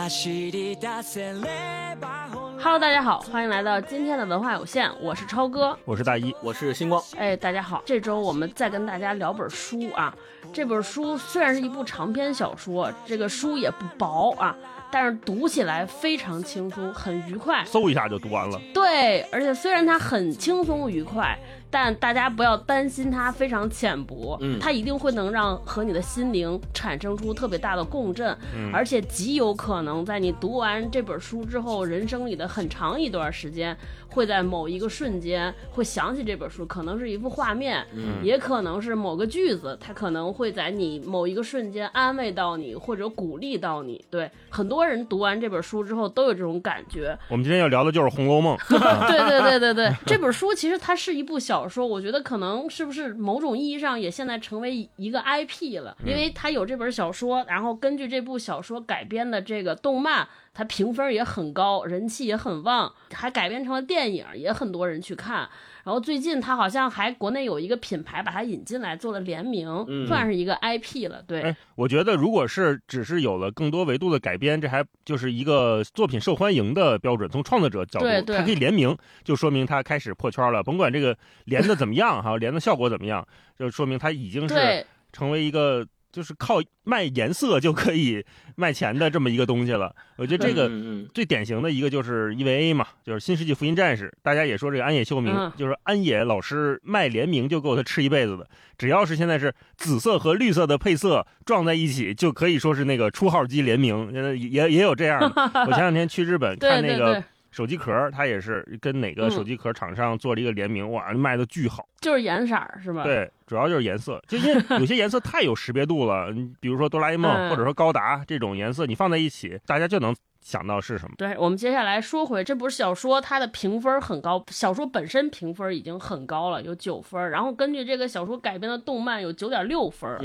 [0.00, 5.78] 走り出せれば Hello，大家好，欢迎来到今天的文化有限，我是超哥。
[5.84, 7.02] 我是大一，我是星光。
[7.16, 10.14] 哎，大家好，这周我们再跟大家聊本书啊。
[10.52, 14.56] 这本书虽然是一部长篇小说，这个书也不薄啊，
[14.90, 17.62] 但是读起来非常轻松，很愉快。
[17.64, 18.58] 嗖一下就读完了。
[18.72, 21.38] 对，而且虽然它很轻松愉快，
[21.71, 24.59] 但大家不要担心它非常浅薄，嗯。
[24.59, 28.69] 它一定会能让和你的心灵产生出特别大的共振，嗯。
[28.73, 33.75] 而且极有可能在你读完这本书之后，人生里的很长一段时间，
[34.09, 38.21] 会在某一个瞬间会想起这本书，可能是一幅画面，嗯。
[38.21, 44.03] 也可能是某个句子，它可能会在你某一个瞬间安慰到你，或者鼓励到你。
[44.09, 47.17] 对，很多人读完这本书之后都有这种感觉。
[47.29, 48.57] 我们今天要聊的就是《红楼梦》
[49.07, 65.49] 对对对对对，这本书其实它是一部小说，我觉得可能是不是某种意义上也现在成为一个 IP 了，因为他有这本小说，然后根据这部小说改编的这个动漫，它评分也很高，人气也很旺，还改编成了电影，也很多人去看。
[65.83, 71.23] 然后最近他好像还国内有一个品牌把它引进来做了联名，嗯算是一个 IP 了。
[71.27, 77.29] 对，哎，我觉得如果是只是有了更多维度的改编，这还就是一个作品受欢迎的标准。
[77.29, 80.61] 从创作者角度，对对它可以联名，就说明它开始破圈了。
[80.61, 88.23] 甭管这个连的怎么样哈，连的效果怎么样，就说明它已经是成为一个就是靠卖颜色就可以
[88.55, 89.95] 卖钱的这么一个东西了。
[90.17, 90.69] 我觉得这个
[91.13, 98.47] 最典型的一个就是 EVA 嘛，就是《新世纪福音战士》，大家也说这个安野秀明，嗯就是安野老师卖联名就够他吃一辈子的。
[98.77, 105.51] 只要是现在是紫色和绿色的配色撞在一起，就可以说是那个出号机联名，呃也也有这样的。
[105.67, 111.87] 我前两天去日本 看那个手机壳，它也是跟哪个嗯手机壳厂商做了一个联名，哇，卖的巨好。
[111.99, 113.03] 就是颜色是吧？
[113.03, 121.13] 对，主要就是颜色，就因为 有些颜色太有识别度了，你比如说哆啦 A 梦嗯或者说高达这种颜色，你放在一起，大家就能想到是什么。
[121.17, 127.29] 对，我们接下来说回这部小说，它的评分很高，小说本身评分已经很高了，有九分。
[127.29, 130.19] 然后根据这个小说改编的动漫有九点六分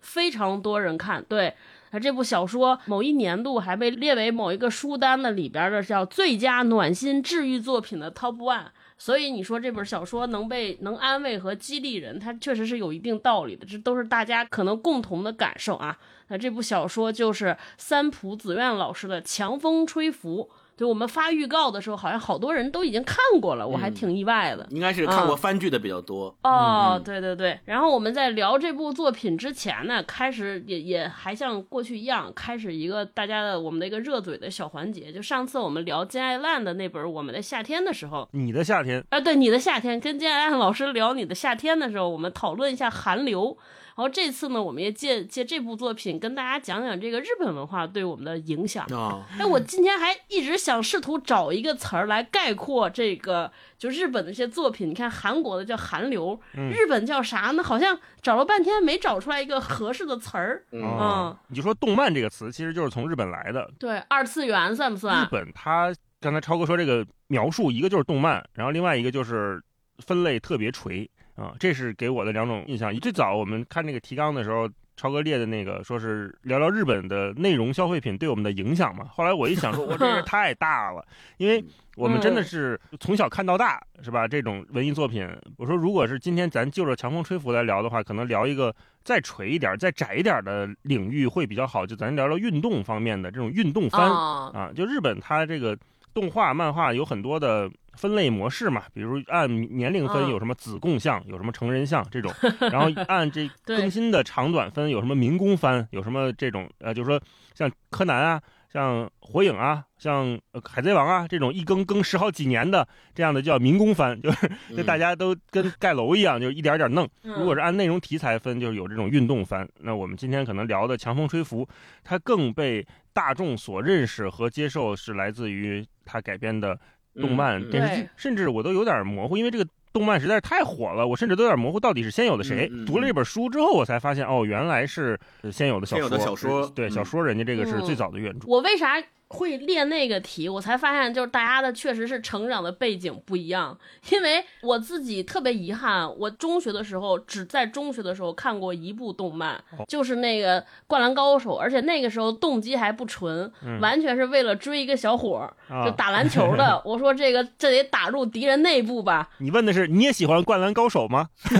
[0.00, 1.22] 非常多人看。
[1.28, 1.52] 对，
[1.90, 8.66] 那这部小说某一年度还被列为某一个书单的里边的叫最佳暖心治愈作品的 Top One。
[8.98, 15.96] 所以你说这本小说能被能安慰和激励人，它确实是有一定道理的，这都是大家可能共同的感受啊。
[16.28, 20.50] 那这部小说就是三浦子苑老师的《强风吹拂》。
[20.78, 24.64] 对我们发预告的时候，好像好多人都已经看过了，我还挺意外的。
[24.70, 26.32] 应该是看过番剧的比较多。
[26.44, 27.58] 哦，嗯对对对。
[27.64, 35.12] 然后我们在聊这部作品之前呢，开始也也还像过去一样，开始一个大家的我们的一个热嘴的小环节。
[35.12, 43.58] 就上次我们聊金爱烂的那本《我们的夏天》的时候，你的夏天，啊，对你的夏天，跟金爱烂老师聊你的夏天的时候，我们讨论一下韩流。
[43.98, 48.86] 然后这次呢，我们也借借这部作品跟大家讲讲这个日本文化对我们的影响。
[48.94, 54.88] 啊，哎，我今天还一直想试图找一个词儿来概括这个，就日本的一些作品。
[54.88, 57.60] 你看韩国的叫韩流，日本叫啥呢？
[57.60, 60.64] 好像找了半天没找出来一个合适的词儿。
[60.70, 63.68] 嗯哦，你就说动漫这个词，其实就是从日本来的。
[63.80, 65.28] 对，二次元算不算日？
[65.28, 69.60] 本它刚才超哥说这个描述，一个就是动漫，然后另外一个就是
[69.98, 72.94] 分类特别垂啊，这是给我的两种印象。
[72.96, 74.68] 最早我们看那个提纲的时候。
[74.98, 81.06] 超哥列的那个说是聊聊日本的内容消费品对我们的影响嘛，后来我一想说， 我这是太大了，
[81.36, 84.26] 因为我们真的是从小看到大，是吧？
[84.26, 85.24] 这种文艺作品，
[85.56, 88.74] 我说如果是今天咱就着强风吹拂来聊的话，可能聊一个
[89.04, 94.10] 再垂一点、再窄一点的领域会比较好，就咱聊聊运动方面的这种运动番。
[94.10, 95.78] 啊，啊，就日本它这个
[96.12, 102.32] 动画、漫画有很多的分类模式嘛，比如按年龄分嗯有什么子供像，有什么成人像这种，
[102.72, 107.20] 然后按这更新的长短分有什么民工番，有什么这种呃，就是说
[107.54, 108.40] 像柯南啊。
[108.70, 117.08] 像火影啊，像呃海贼王啊这种一更更十好几年的这样的叫民工番，就是就大家都跟盖楼一样，就一点点弄。
[117.22, 119.66] 嗯如果是按内容题材分，就是有这种运动番。
[119.80, 121.64] 那我们今天可能聊的《强风吹拂》，
[122.04, 126.78] 它更被大众所认识和接受，是来自于它改编的
[127.20, 132.70] 动漫、电视剧，甚至我都有点模糊，因为这个动漫实在是太火了，我甚至都有点模糊到底是先有的谁。
[132.86, 135.18] 读了这本书之后，我才发现哦，原来是
[135.50, 136.08] 先有的小说。
[136.08, 138.46] 先有的小说对，嗯小说人家这个是嗯最早的原著。
[138.46, 140.48] 我为啥会列那个题？
[140.48, 143.76] 我才发现，就是大家的确实是成长的背景不一样。
[144.10, 156.80] 因为我自己特别遗憾，我中学的时候只在中学的时候看过一部动漫，哦就是那个《灌篮高手》，而且那个时候动机还不纯，嗯完全是为了追一个小伙儿，啊就打篮球的。
[156.86, 159.28] 我说这个这得打入敌人内部吧？
[159.38, 161.28] 你问的是你也喜欢《灌篮高手》吗？
[161.48, 161.58] 对，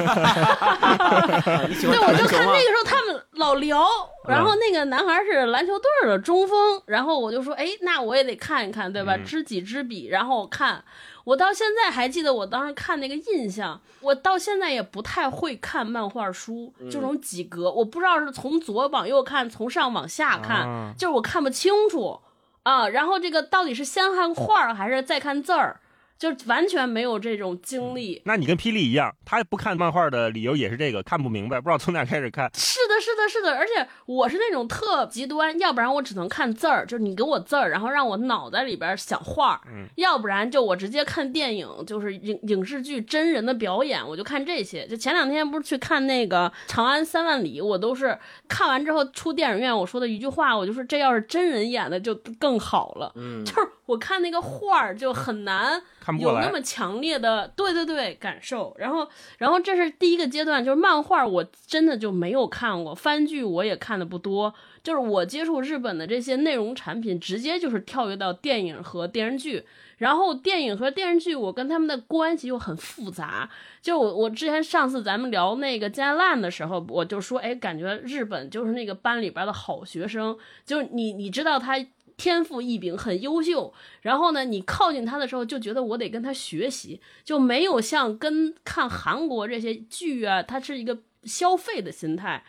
[1.98, 3.86] 我就看那个时候他们老聊，
[4.28, 9.16] 然后那个男孩是篮球队的中锋，然后我就说，哎，那我也得看一看，对吧？
[9.16, 10.84] 嗯知己知彼，然后我看，
[11.24, 22.20] 我到现在还记得我当时看那个印象，我到现在也不太会看漫画书，这种几格，我不知道是从左往右看，从上往下看，啊就是我看不清楚
[22.62, 22.88] 啊。
[22.88, 25.80] 然后这个到底是先看画儿还是再看字儿，
[26.18, 28.20] 就完全没有这种经历。
[28.24, 32.50] 那你跟霹雳一样，他不看漫画的理由也是这个，看不明白，不知道从哪开始看。
[32.54, 44.86] 是的，是的，是的，而且我是那种特极端，要不然我只能看字儿，就是你给我字儿，然后让我脑袋里边想画儿，嗯要不然就我直接看电影，就是影影视剧真人的表演，我就看这些。
[44.88, 48.18] 就前两天不是去看那个《长安三万里》，我都是
[48.48, 53.12] 看完之后出电影院，我说的一句话，我就说这要是真人演的就更好了。
[53.14, 59.06] 嗯，就是我看那个画儿就很难看不过来有那么强烈的对对对感受，然后
[59.36, 69.62] 然后这是第一个阶段，就是漫画我真的就没有看过，番剧我也看的不多，就是我接触日本的这些内容产品，直接就是跳跃到电影和电视剧，
[69.98, 73.50] 然后电影和电视剧我跟他们的关系又很复杂，
[73.82, 80.34] 就我我之前上次咱们聊那个加烂的时候，我就说，哎，感觉日本就是那个班里边的好学生，
[80.64, 81.74] 就是你你知道他
[82.18, 83.72] 天赋异禀，很优秀，
[84.02, 92.44] 然后呢，你靠近他的时候就觉得我得跟他学习，就没有像跟看韩国这些剧啊，它是一个消费的心态。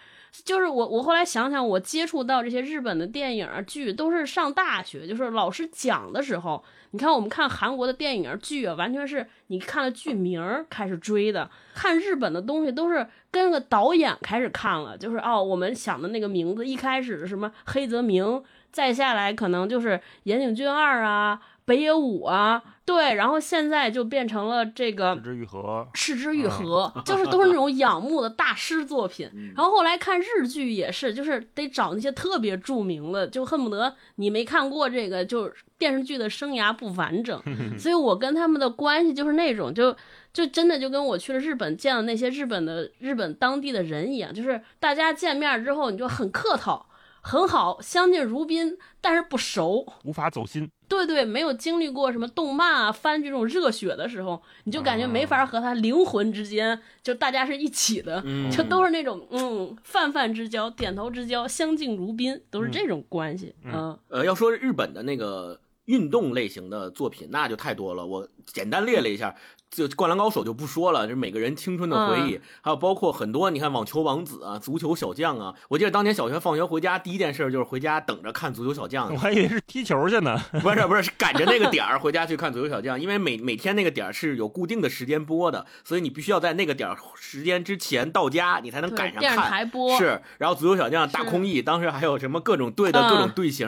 [0.46, 6.64] 就是我，我后来想想，我接触到这些日本的电影啊剧，都是上大学，就是老师讲的时候。
[6.92, 29.30] 你看，我们看韩国的电影剧啊，完全是你看了剧名儿开始追的；看日本的东西都是跟个导演开始看了，就是哦，我们想的那个名字，一开始什么黑泽明，再下来可能就是岩井俊二啊、北野武啊，对，然后现在就变成了这个之愈合，赤之愈合，就是都是那种仰慕的大师作品。
[29.56, 37.40] 然后后来看日剧也是，就是得找那些特别著名的，就恨不得你没看过这个，就电视剧的生涯不完整。
[37.78, 39.96] 所以我跟他们的关系就是那种，就
[40.34, 46.88] 就真的就跟我去了日本见了那些日本的日本当地的人一样，就是大家见面之后你就很客套。
[47.22, 49.86] 很好，相敬如宾，但是不熟。
[50.04, 50.70] 无法走心。
[50.88, 63.54] 对对，没有经历过什么动漫啊、番剧这种热血的时候，你就感觉没法和他灵魂之间，就大家是一起的，嗯就都是那种嗯泛泛之交、点头之交、相敬如宾，都是这种关系。
[63.64, 68.04] 嗯呃，要说日本的那个运动类型的作品，那就太多了。
[68.04, 69.36] 我简单列了一下，
[69.72, 75.54] 就《灌篮高手》就不说了，这是每个人青春的回忆，还有包括很多，你看网球王子啊、足球小将啊。
[75.70, 80.40] 我记得当年小学放学回家，第一件事就是回家等着看足球小将我，还以为是踢球去呢。
[80.62, 89.50] 不是不是，是赶着那个点儿回家去看足球小将，因为每每天那个点儿是有固定的时间播的，所以你必须要在那个点儿时间之前到家，你才能赶，上电视看。
[89.50, 93.68] 台播是，然后足球小将大空翼，当时还有什么各种队的嗯各种队形，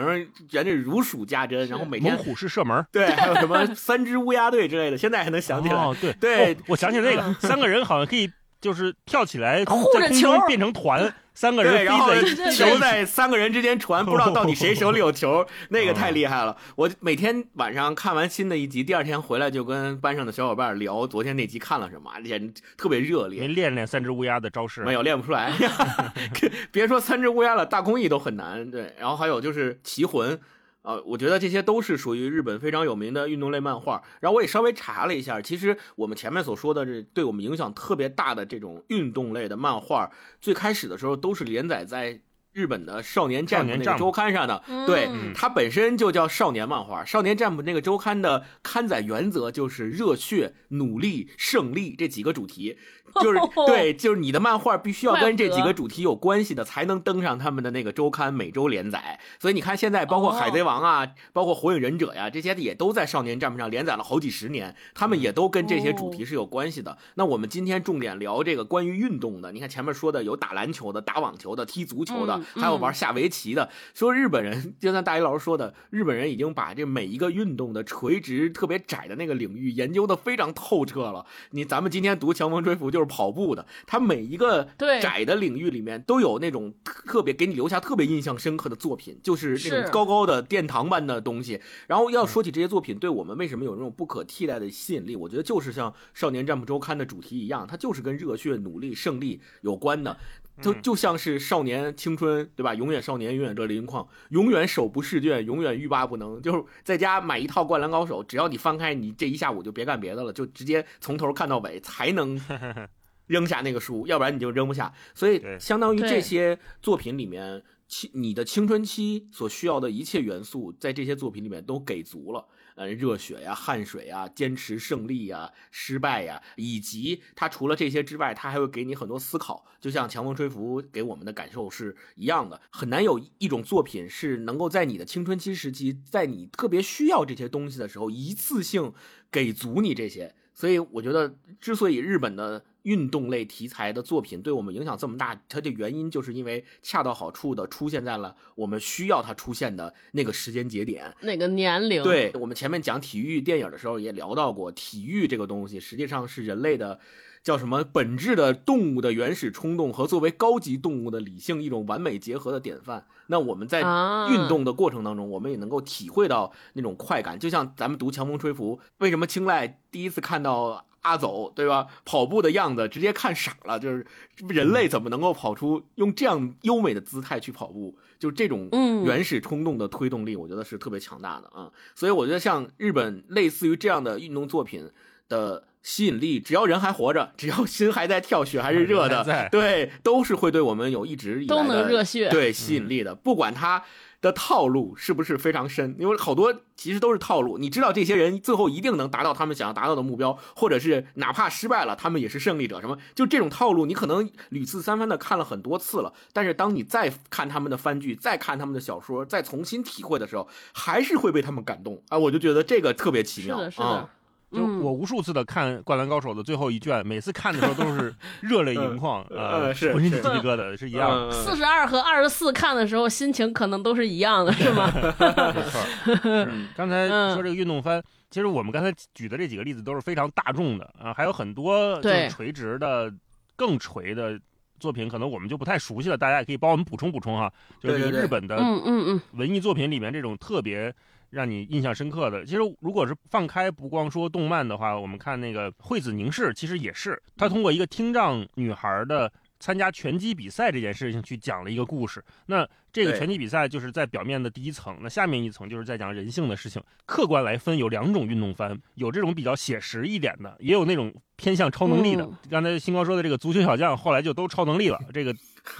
[0.49, 1.67] 简直如数家珍。
[1.67, 2.83] 然后每天猛虎式射门。
[2.91, 5.75] 对，还有什么 三只乌鸦队之类的，现在还能想起来。
[5.75, 12.13] 哦，对对哦我想起那个，三个人好像可以就是跳起来，护在空着球中变成团，三个人然后
[12.53, 16.55] 球在三个人之间传，不知道到底谁手里有球，那个哦太厉害了。
[16.75, 23.41] 我每天晚上看完新的一集，第二天回来就跟班上的小伙伴聊昨天那集看了什么，简直特别热烈。
[23.41, 24.83] 没练练三只乌鸦的招式。
[24.83, 25.51] 没有练不出来
[26.71, 28.69] 别说三只乌鸦了，大公益都很难。
[28.69, 30.39] 对，然后还有就是棋魂，
[30.83, 34.01] 呃，我觉得这些都是属于日本非常有名的运动类漫画。
[34.19, 42.21] 然后我也稍微查了一下，其实我们前面所说的这对我们影响特别大的这种运动类的漫画，最开始的时候都是连载在。
[42.53, 47.05] 日本的少年战那个周刊上的，嗯对嗯它本身就叫少年漫画。
[47.05, 52.77] 少年 Jump 那个周刊的刊载原则就是热血、努力、胜利这几个主题，
[53.21, 59.19] 就是 对，就是你的漫画必须要跟这几个主题有关系的，才能登上他们的那个周刊每周连载。
[59.39, 66.97] 所以你看，现在包括哦海贼王啊，包括火影忍者呀，这些也都在少年 Jump 上连载了好几十年，他们也都跟这些主题是有关系的。
[67.15, 73.69] 那我们今天重点聊这个关于运动的，你看前面说的有打篮球的、打网球的、踢足球的，嗯还有玩下围棋的。
[73.93, 81.25] 说日本人，就像大一老师说的，日本人已经把这每一个运动的垂直特别窄的那个领域研究的非常透彻了。
[81.51, 84.67] 你咱们今天读《强风吹拂》就是跑步的，它每一个
[85.01, 91.59] 窄的领域里面都有那种特别给你留下特别印象深刻的作品，就是那种高高的殿堂般的东西。
[91.87, 100.15] 然后要说起这些作品对我们为什么有那种不可替代的吸引力，我觉得就是像《少年战部周刊》的主题一样，它就是跟热血、努力、胜利有关的。
[100.61, 102.73] 就就像是少年青春，对吧？
[102.75, 106.41] 永远少年，永远热泪盈眶，永远手不释卷，永远欲罢不能。
[106.41, 112.39] 就是在家买一套《灌篮高手》，只要你翻开，你这一下午就别干别的了，就直接从头看到尾，才能
[113.27, 114.93] 扔下那个书，要不然你就扔不下。
[115.13, 122.45] 所以相当于这些作品里面，青你的青春期所需要的一切元素，在这些作品里面都给足了。
[122.75, 129.65] 呃，热血呀、汗水呀、坚持胜利呀、失败呀，以及他除了这些之外，他还会给你很多思考。
[129.79, 138.93] 就像《强风吹拂》给我们的感受是一样的，很难有一种作品是能够在你的青春期时期，在你特别需要这些东西的时候，一次性
[139.31, 140.35] 给足你这些。
[140.53, 151.13] 所以我觉得，之所以日本的运动类题材的作品对我们影响这么大，它的原因就是因为恰到好处的出现在了我们需要它出现的那个时间节点。
[151.21, 152.01] 那个年龄？
[152.03, 156.99] 对我们前面讲体育电影的时候也聊到过，体育这个东西实际上是人类的
[157.43, 163.05] 叫什么本质的动物的原始冲动和作为高级动物的理性一种完美结合的典范。
[163.27, 167.39] 那我们在啊运动的过程当中，我们也能够体会到那种快感。
[167.39, 171.87] 就像咱们读《强风吹拂》，为什么青睐第一次看到阿走，对吧？
[172.05, 174.05] 跑步的样子直接看傻了，就是
[174.47, 177.97] 人类怎么能够跑出用这样优美的姿态去跑步？
[178.19, 181.71] 就这种嗯原始冲动的推动力，我觉得是特别强大的啊。
[181.95, 184.91] 所以我觉得像日本类似于这样的运动作品
[185.27, 193.15] 的吸引力，只要人还活着，只要心还在跳，血还是热的对，都是会对我们有一直以来都能的热血对吸引力的。
[193.15, 193.83] 不管他
[194.21, 197.57] 的套路是不是非常深，因为好多其实都是套路。
[197.57, 202.79] 你知道这些人最后一定能达到他们想要达到的目标，或者是哪怕失败了，他们也是胜利者。
[202.79, 212.17] 什么就这种套路，你可能屡次三番的看了很多次了，但是当你再看他们的番剧，再看他们的小说，再重新体会的时候，还是会被他们感动啊！
[212.17, 213.57] 我就觉得这个特别奇妙。
[213.57, 214.09] 是的，是的啊。
[214.51, 224.91] 就嗯我无数次的看《灌篮高手》的最后一卷，每次看的时候都是热泪盈眶，嗯呃，浑身鸡皮疙瘩是一样四十二和二十四看的时候，心情可能都是一样的，是吗？
[224.93, 226.15] 没错。
[226.21, 233.11] 是刚才嗯说这个运动番，其实我们刚才举的这几个例子都是非常大众的啊，还有很多就是垂直的、
[233.55, 234.37] 更垂的
[234.79, 237.51] 作品，可能我们就不太熟悉了，大家也可以帮我们补充补充哈。
[237.79, 240.93] 就是日本的嗯嗯嗯，文艺作品里面这种特别
[241.31, 247.21] 让你印象深刻的，其实如果是放开不光说动漫的话，我们看那个惠子凝视，其实也是。
[247.37, 252.21] 他通过一个听障女孩的参加拳击比赛这件事情去讲了一个故事。
[252.47, 256.81] 那这个拳击比赛就是在表面的第一层，那下面一层就是在讲人性的事情。
[257.05, 262.23] 客观来分，有两种运动番，有这种比较写实一点的，也有那种偏向超能力的。
[262.23, 265.33] 嗯刚才星光说的这个足球小将，后来就都超能力了， 这个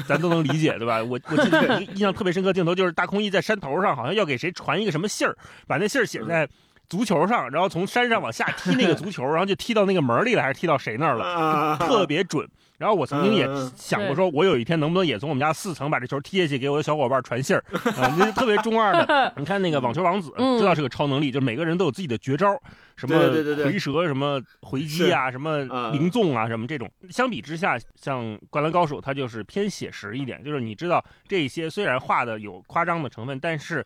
[0.08, 1.04] 咱都能理解，对吧？
[1.04, 5.36] 我我记得 印象特别深刻的镜头就是大空翼在山头上，好像要给谁传一个什么信儿，
[5.68, 6.48] 把那信儿写在
[6.88, 12.48] 足球上，然后从山上往下踢那个足球，然后就踢到那个门里了，还是踢到谁那儿了，啊特别准。
[12.82, 17.64] 然后我曾经也想过，说我有一天能不能也从我们家四层把这球踢下去，给我的小伙伴传信儿
[17.96, 18.16] 啊？
[18.18, 19.32] 那特别中二的。
[19.38, 22.60] 你看那个网球王子，嗯知道是个超能力，就每个人都有自己的绝招，
[22.96, 26.92] 什么对对对对回蛇、什么回击啊，什么嗯灵纵啊，什么这种。
[27.12, 33.86] 相比之下，像《灌篮高手》，它就是偏写实一点，就是你知道这些虽然画的有夸张的成分，但是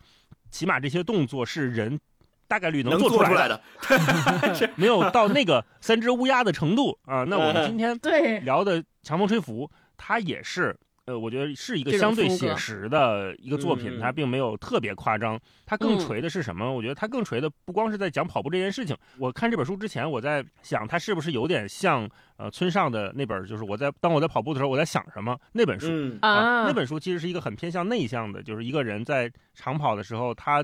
[0.50, 2.00] 起码这些动作是人。
[2.48, 3.60] 大概率能做出来的，
[4.75, 7.24] 没有到那个三只乌鸦的程度啊。
[7.24, 9.66] 那我们今天对，聊的《强风吹拂》，
[9.98, 15.40] 它也是，呃，我觉得是一个相对写实的一个作品，它并没有特别夸张。
[15.66, 16.72] 它更嗯锤的是什么？
[16.72, 18.96] 我觉得它更锤的不光是在讲跑步这件事情。
[19.18, 25.88] 我看这本书之前，我在想，它是不是有点像呃村上的那本，就是我在当我在跑步的时候，我在想什么那本书。
[25.90, 30.64] 嗯啊，那本书其实是一个很偏向内向的，就是一个人在长跑的时候，他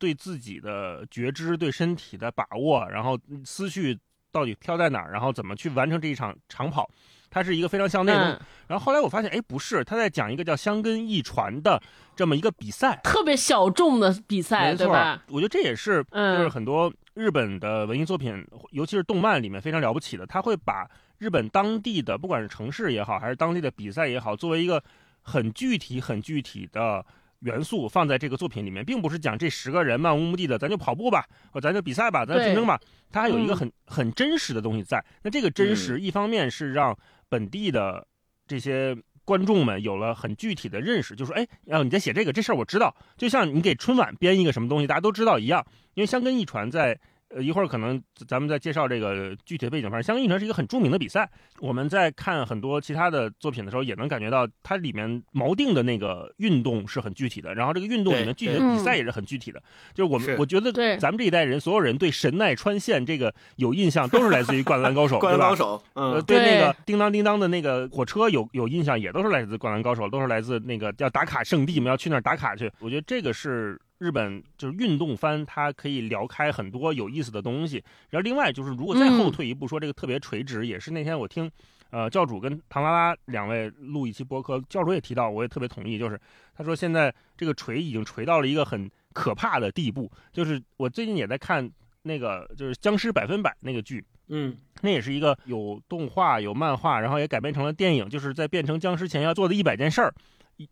[0.00, 3.96] 对自己的觉知、对身体的把握，然后思绪
[4.32, 6.90] 到底飘在哪儿，然后怎么去完成这一场长跑，
[7.28, 8.32] 它是一个非常向内的。
[8.32, 11.80] 嗯，然后后来我发现，哎，不是，他在讲一个叫香根一传的
[12.16, 15.22] 这么一个比赛，特别小众的比赛，没错对吧？
[15.28, 20.88] 我觉得这也是嗯就是很多日本的文艺作品，尤其是动漫里面非常了不起的，他会把
[21.18, 24.82] 日本当地的不管是城市也好，还是当地的比赛也好，作为一个
[25.22, 27.04] 很具体、很具体的
[27.40, 32.80] 元素放在这个作品里面，并不是讲这十个人漫无目的的，咱就跑步吧，或咱就比赛吧，咱就竞争吧，
[33.10, 35.04] 它还有一个嗯很很真实的东西在。
[35.22, 36.96] 那这个真实，一方面是让
[37.28, 38.06] 本地的
[38.46, 38.96] 这些。
[39.22, 42.92] 观众们有了很具体的认识，就说：“哎，然后你在写这个这事儿，我知道。
[43.16, 45.64] 就像你给春晚编一个什么东西，大家都知道一样。
[45.94, 46.98] 因为香根一传在
[47.34, 51.30] 呃一会儿可能咱们再介绍这个具体的背景，反正香根一传是一个很著名的比赛。
[51.60, 59.62] 我们在看很多其他的作品的时候，也能感觉到它里面锚定的那个运动是很具体的，然后这个运动里面具体的比赛也是很具体的。
[59.94, 65.48] 就是我们我觉得对咱们这一代人，所有人对神奈川县这个有印象，都是来自于《灌篮高手》， 灌对吧？
[65.48, 72.70] 篮高手，呃，嗯，对那个叮当叮当的那个火车有有印象，也都是来自《灌篮高手》，都是来自那个叫打卡圣地，我们要去那儿打卡去。
[72.80, 77.84] 我觉得这个是日本就是运动番，它可以聊开很多有意思的东西。
[78.08, 81.48] 然后另外就是，如果再后退一步说这个特别垂直，也是那天我听
[81.90, 86.18] 呃，教主跟唐拉拉两位录一期播客，教主也提到，我也特别同意，就是
[86.56, 91.70] 他说现在这个锤已经锤到了一个很可怕的地步，就是我最近也在看
[92.02, 94.56] 那个就是僵尸百分百那个剧，嗯。
[94.82, 100.14] 那也是一个有动画有漫画，然后也改编成了电影，就是在变成僵尸前要做的一百件事儿。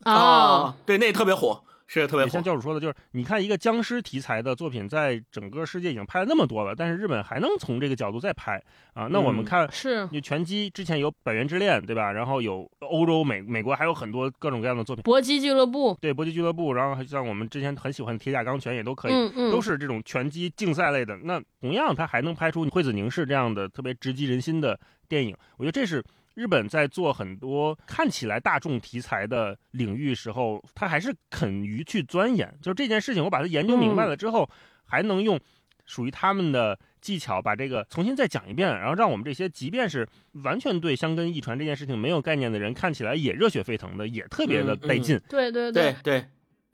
[0.05, 2.41] 哦，对，那特别火，是特别像。
[2.41, 8.61] 教主说的，就是你看一个僵尸题材的作品，在整个世界已经拍了那么多了，但是日本还能从这个角度再拍
[8.93, 9.07] 啊。
[9.11, 12.13] 那我们嗯看是就拳击之前有《百元之恋》，对吧？
[12.13, 21.17] 然后有欧洲、美美国还有很多各种各样的作品，搏击俱乐部，对搏击俱乐部，然后还像我们之前很喜欢的铁甲钢拳也都可以，嗯嗯，都是这种拳击竞赛类的。
[21.23, 26.01] 那同样，它还能拍出惠子凝视这样的特别直击人心的电影，我觉得这是。
[26.39, 32.49] 日本在做很多看起来大众题材的领域时候，他还是肯于去钻研。
[32.61, 34.49] 就是这件事情，我把它研究明白了之后，
[34.85, 35.37] 还能用
[35.85, 40.07] 属于他们的技巧把这个重新再讲一遍，然后让我们这些即便是
[40.45, 45.19] 完全对香根一传这件事情没有概念的人，看起来也热血沸腾的，也特别的嗯嗯带劲。
[45.27, 46.25] 对对对对，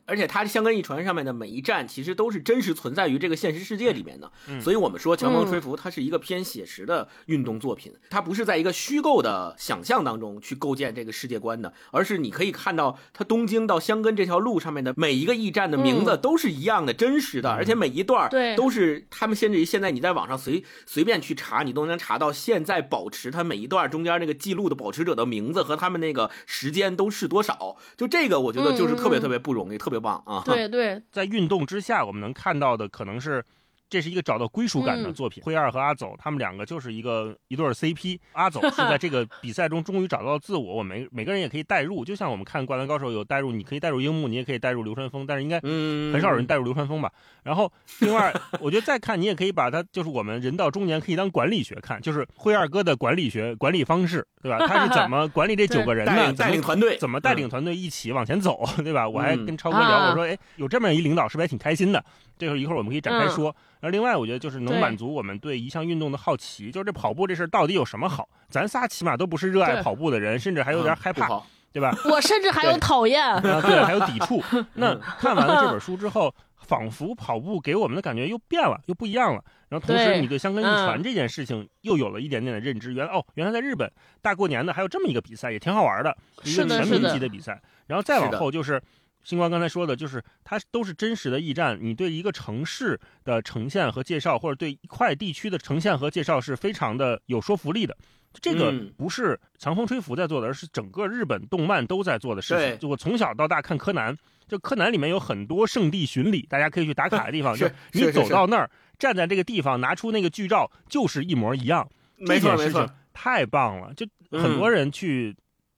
[0.05, 4.31] 而且它香根一传上面的每一站，其实都是真实存在于这个现实世界里面的。
[4.47, 27.77] 嗯所以我们说《强嗯风吹拂》它是一个偏写实的运动作品，它不是在一个虚构的想象当中去构建这个世界观的，而是你可以看到它东京到香根这条路上面的每一个驿站的名字都是一样的、真实的，而且每一段都是他们甚至于现在你在网上随随便去查，你都能查到现在保持它每一段中间那个记录的保持者的名字和他们那个时间都是多少。
[27.97, 30.41] 就这个，我觉得就是特别特别不容易，特别棒啊！
[30.45, 33.43] 对对，在运动之下，我们能看到的可能是。
[33.89, 35.43] 这是一个找到归属感的嗯作品。
[35.43, 38.19] 灰二和阿走他们两个就是一个一对 CP。
[38.33, 47.11] 阿走是在 这个比赛中终于找到了自我，我们每个人也可以代入，就像我们看《灌篮高手》有代入，你可以代入樱木，你也可以代入流川枫，但是应该嗯，很少有人代入流川枫吧。
[47.43, 54.65] 然后，另外，我觉得再看，你也可以把它，就是我们人到中年可以当管理学看，就是灰二哥的管理学、管理方式，对吧？
[54.67, 56.33] 他是怎么管理这九个人的？
[56.33, 59.07] 带领团队，怎么带领团队一起往前走，对吧？
[59.07, 62.03] 我还嗯跟超哥聊，啊我说，哎，有这么一领导是不是还挺开心的？
[62.37, 63.55] 这会儿一会儿我们可以展开说。
[63.74, 68.27] 然后另外，我觉得就是能满足我们对一项运动的好奇，就是这跑步这事儿到底有什么好？
[68.49, 71.41] 咱仨起码都不是热爱跑步的人，甚至还有点害怕，嗯
[71.75, 71.93] 对吧？
[72.09, 74.41] 我甚至还有讨厌，啊，对，还有抵触。
[74.75, 79.43] 那看完了这本书之后，仿佛跑步给我们的感觉又变了，又不一样了。
[79.67, 82.93] 然后同时，你对香根一传嗯这件事情又有了一点点的认知。
[82.93, 87.61] 原来哦，原来在日本大过年的还有这么一个比赛，也挺好玩的，一个全民是的是的级的比赛。
[87.87, 88.81] 然后再往后就是。
[89.25, 97.97] 星光刚才说的，就是它都是真实的驿站，你对一个城市的呈现和介绍，或者对一块地区的呈现和介绍是非常的有说服力的。
[98.39, 102.77] 这个嗯不是强风吹拂在做的，而是整个日本动漫都在做的事情。
[102.79, 104.15] 就我从小到大看柯南，
[104.47, 107.55] 就柯南里面有很多圣地巡礼，大家可以去打卡的地方。
[107.55, 111.89] 就是 你走到那儿，站在这个地方，拿出那个剧照，就是一模一样。
[112.17, 113.93] 没错没错这件事情，太棒了！
[113.93, 115.35] 就嗯很多人去，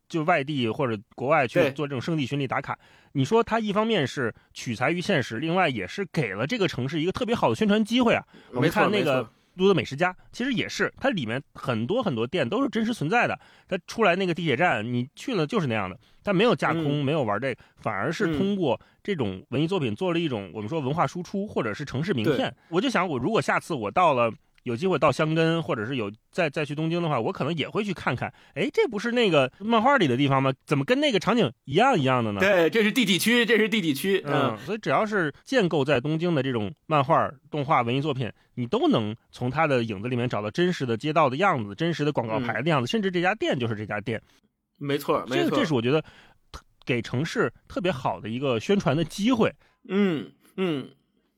[0.10, 2.78] 就外地或者国外去做这种圣地巡礼打卡。
[3.18, 8.24] 你说它一方面是取材于现实，另外也是给了这个城市一个特别好的宣传机会啊。
[8.50, 13.36] 我们没看那个错都的美食家，其实也是，它里面很多很多店都是真实存在的。
[13.68, 22.56] 它出来那个地铁站，你去了就是那样的，它没有架空，嗯没有玩这个，反而是嗯通过这种文艺作品做了一种我们说文化输出，或者是城市名片。
[22.70, 24.32] 我就想，我如果下次我到了。
[24.68, 28.32] 有机会到香根，或者是有再再去东京的话，我可能也会去看看。
[28.54, 30.54] 哎，这不是那个漫画里的地方吗？
[30.66, 32.42] 怎么跟那个场景一样一样的呢？
[32.42, 44.22] 对，这是地底区，这是地底区，嗯，所以只要是建构在东京的这种漫画、动画、文艺作品，你都能从它的影子里面找到真实的街道的样子、真实的广告牌的样子，甚至这家店就是这家店。
[44.78, 46.04] 没错没错，这个这是我觉得
[46.86, 49.50] 给城市特别好的一个宣传的机会。
[49.88, 50.90] 嗯嗯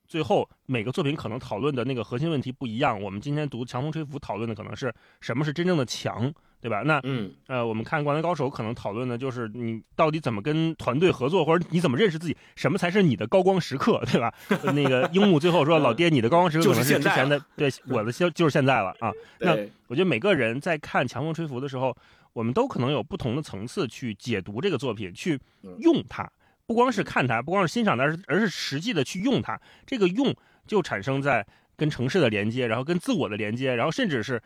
[0.09, 2.99] 最后每个作品可能讨论的那个核心问题不一样。
[2.99, 4.91] 我们今天读《强风吹拂》讨论的可能是
[5.21, 6.81] 什么是真正的强，对吧？
[6.83, 14.33] 那嗯呃，我们看《灌篮高手》可能讨论的就是你到底怎么跟团队合作，或者你怎么认识自己，什么才是你的高光时刻，对吧？
[14.73, 19.55] 那个樱木最后说：“嗯老爹，你的高光时刻 可能就是之前的，对，我的就就是现在了啊。”那，
[19.87, 21.95] 我觉得每个人在看《强风吹拂》的时候，
[22.33, 26.27] 我们都可能有不同的层次去解读这个作品，去嗯用它，
[26.69, 29.59] 不光是看它，不光是欣赏它，而是而是实际的去用它。
[29.87, 30.35] 这个用
[30.67, 31.43] 就产生在
[31.75, 34.39] 跟城市的连接，然后跟自我的连接，然后甚至是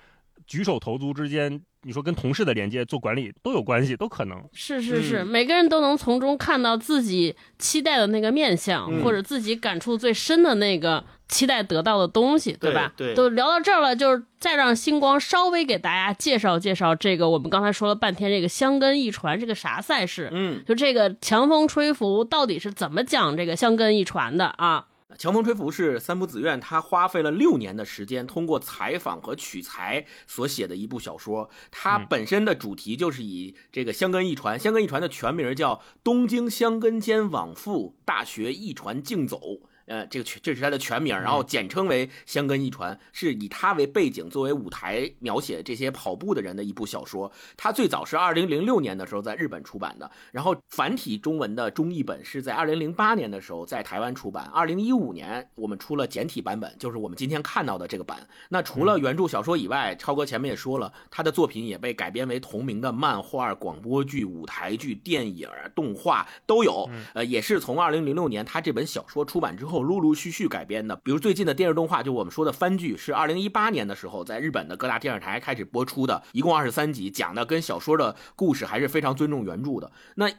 [0.47, 4.43] 举手投足之间，你说跟同事的连接、做管理都有关系，都可能。
[4.53, 12.91] 是是是，嗯每个人都能从中看到自己期待的那个面相，嗯或者自己感触最深的那个期待得到的东西，对吧？
[12.95, 20.63] 对都聊到这儿了，就是再让星光稍微给大家介绍介绍这个我们刚才说了半天这个香根一传是个啥赛事，嗯。
[20.65, 24.85] 就这个强风吹拂到底是怎么讲这个香根一传的啊？
[25.17, 31.49] 强风吹拂是三浦子苑他花费了六年的时间，通过采访和取材所写的一部小说。
[31.71, 39.37] 它本身的主题就是以这个香根一传，香根一传的全名叫《东京香根间往复大学一传竞走》。
[39.85, 47.29] 呃，这个全这是他的全名，然后简称为《香根一传》，是以他为背景作为舞台描写这些跑步的人的一部小说。
[47.57, 54.45] 它最早是二零零六年的时候在日本出版的，然后繁体中文的中译本是在二零零八年的时候在台湾出版。
[54.53, 58.25] 二零一五年我们出了简体版本，就是我们今天看到的这个版。
[58.47, 66.89] 那除了原著小说以外，超哥前面也说了，他的作品也被改编为同名的漫画、广播剧、舞台剧、电影、动画都有。
[67.13, 69.72] 呃，也是从二零零六年他这本小说出版之后。
[69.73, 79.91] 后陆陆续续改编的，比如最近的电视动画，就我们说的番剧，是二零一八年的时候在日本的各大电视台开始播出的，一共二十三集，讲的跟小说的故事还是非常尊重原著的。
[80.15, 80.29] 那。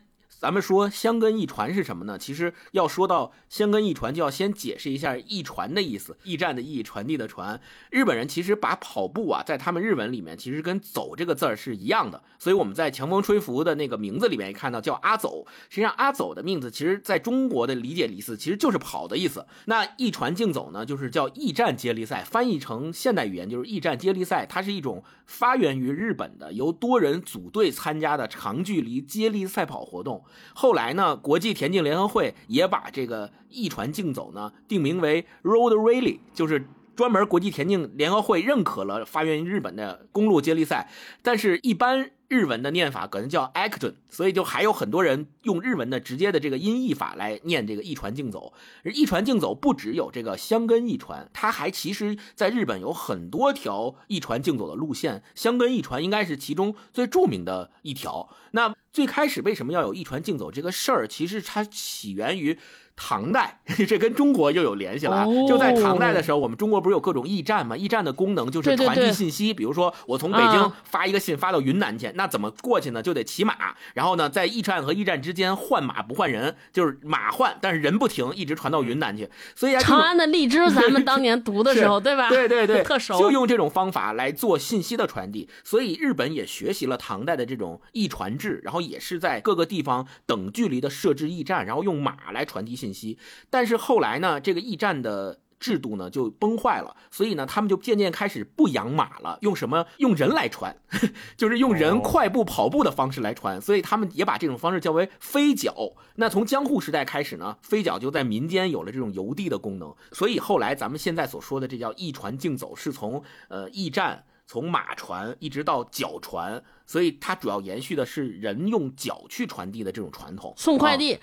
[0.45, 2.19] 咱们说香根一传是什么呢？
[2.19, 7.59] 其实要说到香根一传，就要先解释一下驿传的意思，驿站的驿，传递的传。
[7.91, 12.23] 日本人其实把跑步啊，在他们日文里面，其实跟走这个字儿是一样的。
[12.39, 19.47] 所以我们在强风吹拂的那个名字里面也看到叫阿走，实际上阿走的名字，其实在中国的理解意思其实就是跑的意思。
[19.65, 24.45] 那驿传竞走呢，就是叫驿站接力赛，翻译成现代语言就是驿站接力赛。
[24.45, 30.23] 它是一种发源于日本的由多人组队参加的长距离接力赛跑活动。
[30.55, 36.67] 后来呢，国际田径联合会也把这个一船竞走呢定名为 Road Rally，就是
[36.97, 40.91] 专门国际田径联合会认可了发源于日本的公路接力赛。
[41.23, 48.53] 但是，一般日文的念法可能叫 Acton，所以就还有很多人用日文的直接的这个音译法来念这个一传竞走。
[48.85, 58.29] 一传竞走不只有这个香根一传，它还其实在日本有很多条一传竞走的路线，香根一传应该是其中最著名的一条。
[58.53, 61.07] 那最开始为什么要有一传竞走这个事儿？
[61.07, 62.59] 其实它起源于。
[62.97, 65.25] 唐代， 这跟中国又有联系了啊！
[65.49, 67.77] 就在唐代的时候，我们中国不是有各种驿站吗？
[67.77, 69.53] 驿站的功能就是传递信息。
[69.53, 73.03] 比如说，我从北京发一个信发到云南去，那怎么过去呢？
[73.03, 73.55] 就得骑马，
[73.95, 79.29] 然后呢，在驿站和驿站之间换马不换人，就是马换，但是人不停，一直传到云南去。
[79.57, 82.29] 所以长安的荔枝， 咱们当年读的时候，对吧？
[82.29, 83.19] 对对对， 特熟。
[83.19, 85.49] 就用这种方法来做信息的传递。
[85.65, 93.19] 所以日本也学习了唐代的这种驿传制，然后也是在各个地方等距离的设置驿站，然后用马来传递信息。
[93.49, 99.87] 但是后来呢，这个驿站的制度呢就崩坏了，所以呢，他们就渐渐开始不养马了，用什么？
[99.97, 100.77] 用人来传，
[101.39, 103.59] 就是用人快步跑步的方式来传。
[103.59, 105.93] 所以他们也把这种方式叫为飞脚。
[106.17, 109.95] 那从江户时代开始呢，飞脚就在民间有了这种邮递的功能。
[110.13, 116.63] 所以后来咱们现在所说的这叫驿传竞走，是从呃驿站从马传一直到脚传。
[116.87, 121.19] 所以它主要延续的是人用脚去传递的这种传统，送快递，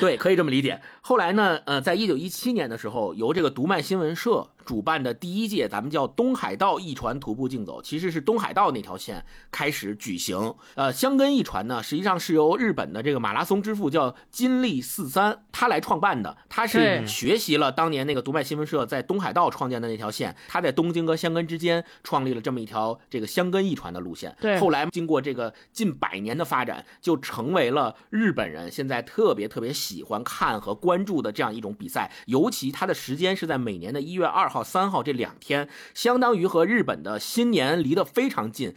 [0.00, 0.80] 对，可以这么理解。
[1.00, 10.54] 后来呢，呃，在一九一七年的时候，由这个读卖新闻社主办的第一届咱们叫东海道一传徒步竞走，其实是东海道那条线开始举行。
[10.76, 24.11] 呃，香根一传呢，实际上是由日本的这个马拉松之父叫金立四三他来创办的，他是学习了当年那个读卖新闻社在东海道创建的那条线，他在东京和香根之间创立了这么一条这个香根一传的路。
[24.40, 32.10] 对，后来经过这个近百年的发展，就成为了日本人现在特别特别喜欢看和关注的这样一种比赛。
[32.26, 38.74] 尤其它的时间是在每年的一月二号、三号这两天，相当于和日本的新年离得非常近。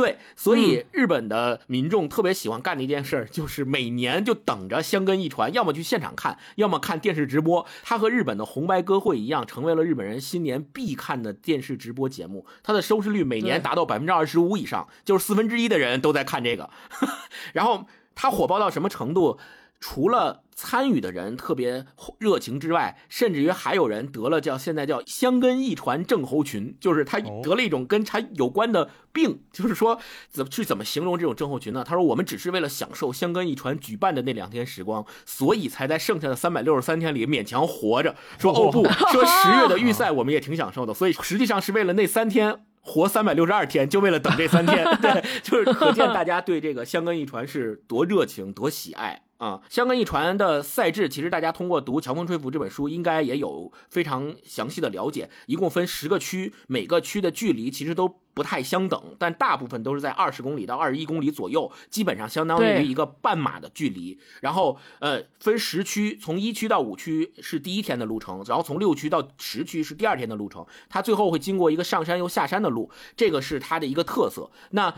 [0.00, 7.66] 对，所以日本的民众特别喜欢干的一件事，就是每年就等着香根一传，要么去现场看，要么看电视直播。
[7.82, 12.46] 它和日本的红白歌会一样，成为了日本人新年必看的电视直播节目。
[12.62, 16.70] 它的收视率每年达到百分之二十五以上，就是四分之一的人都在看这个。
[17.52, 17.84] 然后
[18.14, 19.38] 它火爆到什么程度？
[19.80, 21.86] 除了参与的人特别
[22.18, 29.42] 热情之外，甚至于还有人得了叫现在叫香根一传症候群，就是他得了一种跟他有关的病。
[29.50, 31.82] 就是说，怎么去怎么形容这种症候群呢？
[31.82, 38.14] 他说，我们只是为了享受香根一传举办的那两天时光，所以才在剩下的三百六十三天里勉强活着。
[38.38, 44.84] 说哦不，说十月的预 赛我们也挺享受的，所以实际上是为了那三天活三百六十二天，就为了等这三天。
[45.00, 49.22] 对，就是可见大家对这个香根一传是多热情、多喜爱。
[49.40, 55.30] 啊，香根一传的赛制，其实大家通过读《强风吹拂》这本书，应该也有非常详细的了解。
[55.46, 64.20] 一共分十个区，每个区的距离其实都不太相等，但大部分都是在二十公里到二十一公里左右，基本上相当于一个半马的距离。
[64.42, 70.66] 然后，呃，分十区，从一区到五区是第一天的路程，然后从六区到十区是第二天的路程。
[70.90, 74.50] 它最后会经过一个上山又下山的路，这个是它的一个特色。
[74.72, 74.94] 那。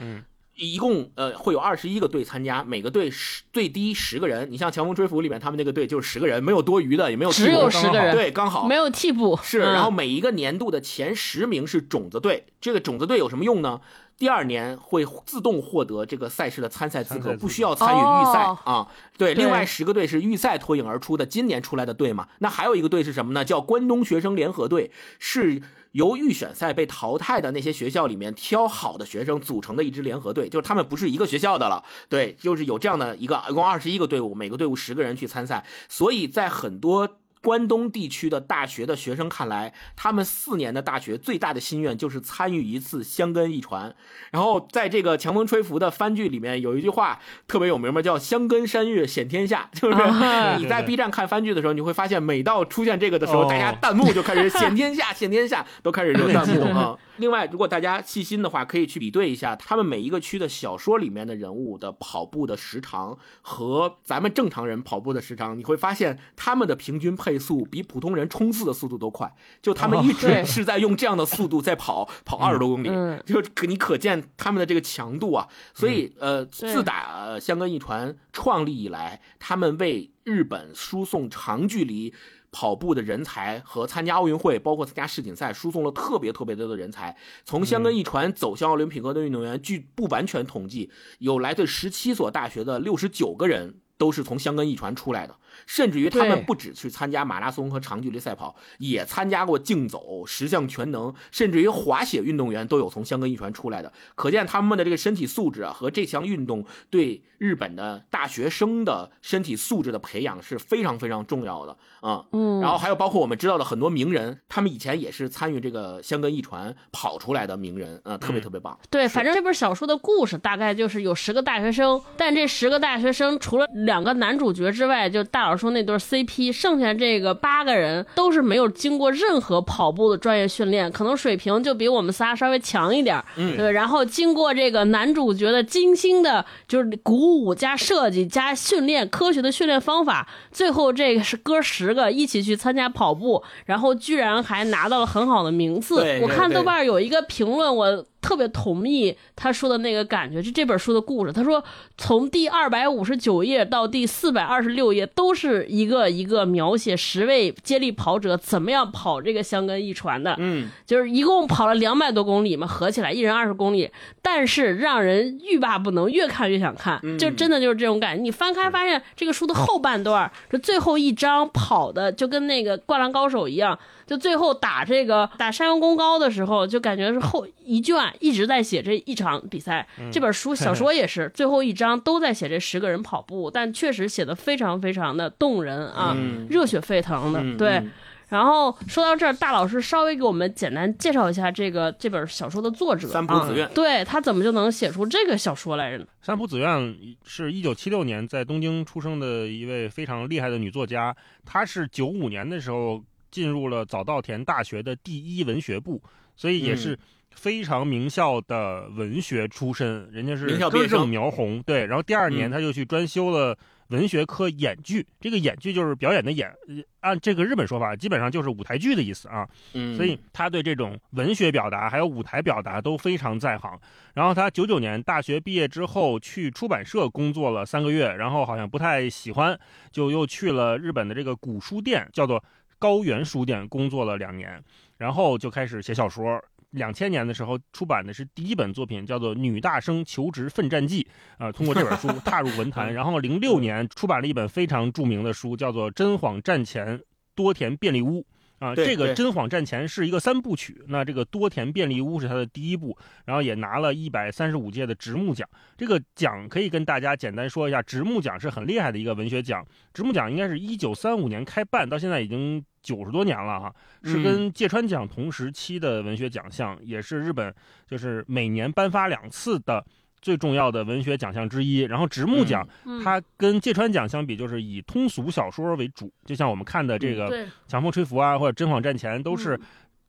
[0.54, 4.50] 一共呃会有二十一个队参加，每个队十最低十个人。
[4.50, 9.38] 你像《强风吹拂》里面他们那个队就是十个人，没有多余的，也没有替补只有十个人，对，刚好没有替补。
[9.42, 13.80] 是，嗯然后每一个年度的前十名是种子队，这个种子队有什么用呢？
[14.18, 18.88] 第二年会自动获得这个赛事的参赛资格，资格不需要参与预赛、哦啊。
[19.18, 22.28] 对，对另外十个队是预赛脱颖而出的，今年出来的队嘛。
[22.38, 23.44] 那还有一个队是什么呢？
[23.44, 25.60] 叫关东学生联合队，是
[25.92, 31.84] 由预选赛被淘汰的那些学校里面挑好的学生组成的一支联合队，就是他们不是一个学校的了。
[32.08, 37.18] 对，就是有这样的一个，一共二十一个队伍，每个队伍十个人去参赛，所以在很多。
[37.42, 43.94] 关东地区的大学的学生看来，他们四年的大学最大的心愿就是参与一次香根一传。
[44.30, 56.96] 然后在这个强风吹拂的番剧里面有一句话特别有名嘛，叫“香根山月显天下”， 就是啊你在 B 站看番剧的时候，你会发现每到出现这个的时候，哦大家弹幕就开始“显天下，显天下”，都开始留弹幕啊。
[57.16, 69.32] 另外，如果大家细心的话，可以去比对一下他们每一个区的小说里面的人物的跑步的时长和咱们正常人跑步的时长，你会发现他们的平均配速比普通人冲刺的速度都快。
[69.60, 75.46] 就他们一直是在用这样的速度在跑，跑二十多公里，嗯就可你可见他们的这个强度啊。
[75.74, 82.14] 所以呃，自打呃香根一传创立以来，他们为日本输送长距离。
[82.52, 87.16] 跑步的人才和参加奥运会，包括参加世锦赛，输送了特别特别多的人才。
[87.44, 95.34] 从香根一传走向奥林匹克的运动员，据不完全统计，有来自十七所大学的六十九个人都是从香根一传出来的。
[95.66, 103.92] 甚至于他们不只去参加马拉松和长距离赛跑，也参加过竞走、十项全能，甚至于滑雪运动员都有从香根一传出来的。
[104.14, 112.24] 可见他们的这个身体素质啊，和这项运动对日本的大学生的身体素质的培养是非常非常重要的啊。
[112.32, 118.78] 嗯，然后还有包括我们知道的很多名人，他们以前也是参与这个香根一传跑出来的名人，啊，特别特别棒。
[118.90, 133.72] 对，反正这本小说的故事大概就是有十个大学生，但这十个大学生除了两个男主角之外，就大老师说那对 CP，剩下这个八个人都是没有经过任何跑步的专业训练，可能水平就比我们仨稍微强一点儿，嗯对。
[133.72, 145.96] 然后经过这个男主角的精心的，就是鼓舞加设计加训练，科学的训练方法，最后这个是哥十个一起去参加跑步，然后居然还拿到了很好的名次。
[146.22, 151.32] 我看对对对豆瓣儿有一个评论，我特别同意他说的那个感觉，就这本书的故事。
[151.32, 151.62] 他说，
[151.98, 160.36] 从第二百五十九页到第四百二十六页，都是一个一个描写十位接力跑者怎么样跑这个香根一传的。
[160.38, 163.90] 嗯，就是一共跑了两百多公里嘛，合起来一人二十公里，
[164.22, 168.22] 但是让人欲罢不能，越看越想看，嗯就真的就是这种感觉。
[168.22, 179.86] 你翻开发现这个书的后半段，这最后一章跑的就跟那个《灌篮高手》一样，就最后打这个打山阳公高的时候，就感觉是后一卷一直在写这一场比赛。
[180.12, 187.70] 这本书小说也是 最后一章都在写这十个人跑步，但确实写的非常非常的动人啊，嗯热血沸腾的，嗯对。
[187.70, 187.90] 嗯
[188.28, 196.06] 然后说到这儿，大老师稍微给我们简单介绍一下这个这本小说的作者三浦子苑啊对他怎么就能写出这个小说来着呢？
[196.22, 206.00] 三浦子苑是一九七六年在东京出生的一位非常厉害的女作家，她是九五年的时候进入了早稻田大学的第一文学部，
[206.36, 206.98] 所以也嗯是
[207.32, 211.60] 非常名校的文学出身，人家是根正苗红。
[211.64, 213.58] 对，然后第二年他就去专修了。
[213.88, 219.46] 文学科演剧，这个演剧就是表演的演，呃按这个日本说法，基本上就是舞台剧的意思啊。
[219.74, 223.78] 嗯，所以他对这种文学表达还有舞台表达都非常在行。
[224.14, 232.42] 然后他九九年大学毕业之后去出版社工作了三个月，然后好像不太喜欢，就又去了日本的这个古书店，叫做
[232.82, 234.60] 高原书店工作了两年，
[234.98, 236.42] 然后就开始写小说。
[236.70, 241.06] 两千年的时候出版的是第一本作品，叫做《女大生求职奋战记》，
[241.44, 242.90] 啊、通过这本书踏入文坛。
[242.94, 247.00] 然后零六年出版了一本非常著名的书，叫做《真谎战前
[247.36, 248.20] 多田便利屋》。
[248.58, 255.46] 啊，对这个对真谎战前是一个三部曲，那这个多田便利屋是他的第一部，然后也拿了一百三十五届的直木奖。
[255.76, 259.66] 这个奖可以跟大家简单说一下，直木奖是很厉害的一个文学奖。
[259.92, 267.54] 直木奖应该是一九三五年开办，到现在已经九十多年了哈，是跟芥川奖同时期的文学奖项，也是日本
[267.86, 269.84] 就是每年颁发两次的
[270.20, 271.80] 最重要的文学奖项之一。
[271.80, 277.46] 然后直木奖，嗯，它跟芥川奖相比，就是以通俗小说为主，就像我们看的这个。
[277.68, 279.60] 强风吹拂啊，或者真谎战前都是嗯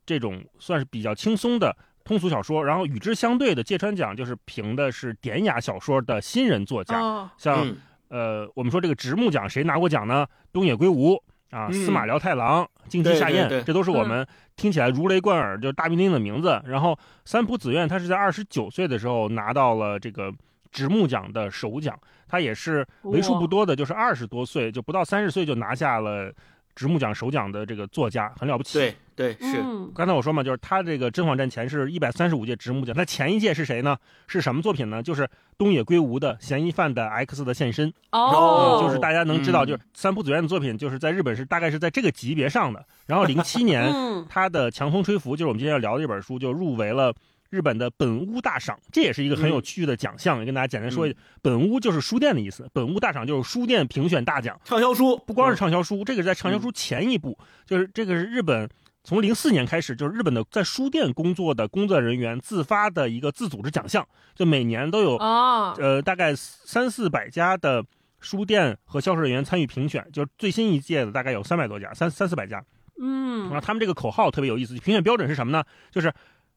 [0.04, 2.62] 这种算是比较轻松的通俗小说。
[2.62, 7.76] 然后与之相对的芥川奖就是评的是典雅小说的新人作家，哦，像、嗯
[8.08, 10.26] 呃，我们说这个直木奖谁拿过奖呢？
[10.52, 13.64] 东野圭吾啊，嗯司马辽太郎、京崎夏彦，对对对。
[13.64, 14.26] 这都是我们
[14.56, 16.60] 听起来如雷贯耳，就是大名鼎鼎的名字。
[16.66, 20.32] 然后三浦紫苑，他是在二十九岁的时候拿到了这个
[20.72, 26.32] 直木奖的首奖，他也是为数不多的，就是二十多岁就不到三十岁就拿下了
[26.74, 28.78] 直木奖首奖的这个作家，很了不起。
[28.78, 33.96] 对对是，嗯，刚才我说嘛，就是他这个《甄嬛传》前是一百三十五届直木奖，那前一届是谁呢？
[34.26, 35.02] 是什么作品呢？
[35.02, 37.88] 就是东野圭吾的《嫌疑犯的 X 的现身》。
[38.10, 42.84] 哦，就是大家能知道，嗯就是三浦子苑的作品，就是在日本是大概是在这个级别上的。
[43.06, 47.14] 然后零七年， 嗯，他的《强风吹拂》就是我们今天要聊的这本书，就入围了
[47.54, 50.40] 日本的本屋大赏，这也是一个很有趣的奖项。
[50.40, 54.60] 也跟大家简单说一下，本屋就是书店的意思，本屋大赏就是书店评选大奖。
[54.64, 58.68] 畅销书不光是畅销书，这个是在畅销书前一步，就是这个是日本
[59.04, 67.84] 从零四年开始，就是日本的在书店工作的工作人员自发的一个自组织奖项，就每年都有哦，呃大概三四百家的
[68.18, 72.64] 书店和销售人员参与评选，就是最新一届的大概有三百多家，三三四百家。
[72.96, 75.64] 嗯然后他们这个口号特别有意思，评选标准是什么呢？
[75.90, 76.10] 就是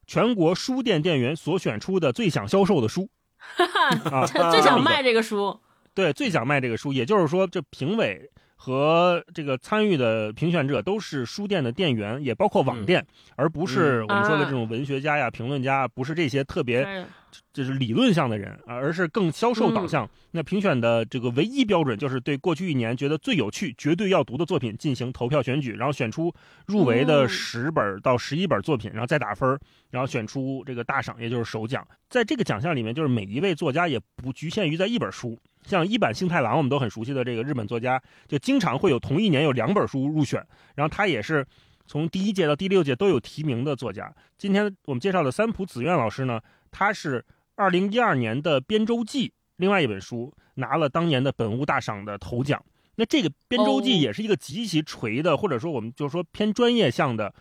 [0.08, 3.08] 全国书店店员所选出的最想销售的书。
[4.12, 5.58] 啊， 最想卖这个书，
[5.94, 17.06] 对，最想卖这个书，也就是说，这评委和这个参与的评选者都是书店的店员，也包括网店，而不是我们说的这种文学家呀、评论家，不是这些特别对
[17.54, 20.10] 就是理论向的人，啊而是更销售导向。
[20.32, 26.34] 那评选的这个唯一标准就是对过去一年觉得最有趣、绝对要读的作品进行投票选举，然后选出
[26.66, 29.58] 入围的嗯十本到十一本作品，然后再打分，
[29.92, 31.88] 然后选出这个大赏，也就是首奖。
[32.10, 35.38] 在这个奖项里面，就是每一位作家也不局限于在一本书。
[35.68, 40.42] 像一坂幸太郎，我们都很熟悉的这个日本作家，就经常会有同一年有两本书入选，
[40.76, 41.46] 然后他也是
[41.86, 44.12] 从第一届到第六届都有提名的作家。
[44.38, 46.40] 今天我们介绍的三浦紫苑老师呢，
[46.72, 47.24] 他是
[47.56, 49.28] 二零一二年的《编舟记》
[49.58, 52.64] 另外一本书拿了当年的本屋大赏的头奖。
[52.96, 57.34] 那这个《编舟记哦》也是一个极其锤的，或者说我们就说偏专业向的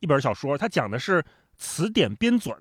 [0.00, 1.22] 一本小说，它讲的是
[1.58, 2.56] 词典编纂。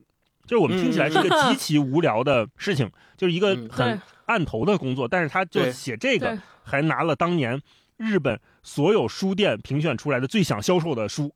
[0.46, 7.62] 就是我们听起来是一个 极其无聊的事情，就是一个嗯很对案头的工作，但是他就写这个，还拿了当年
[7.98, 11.34] 日本所有书店评选出来的最想销售的书。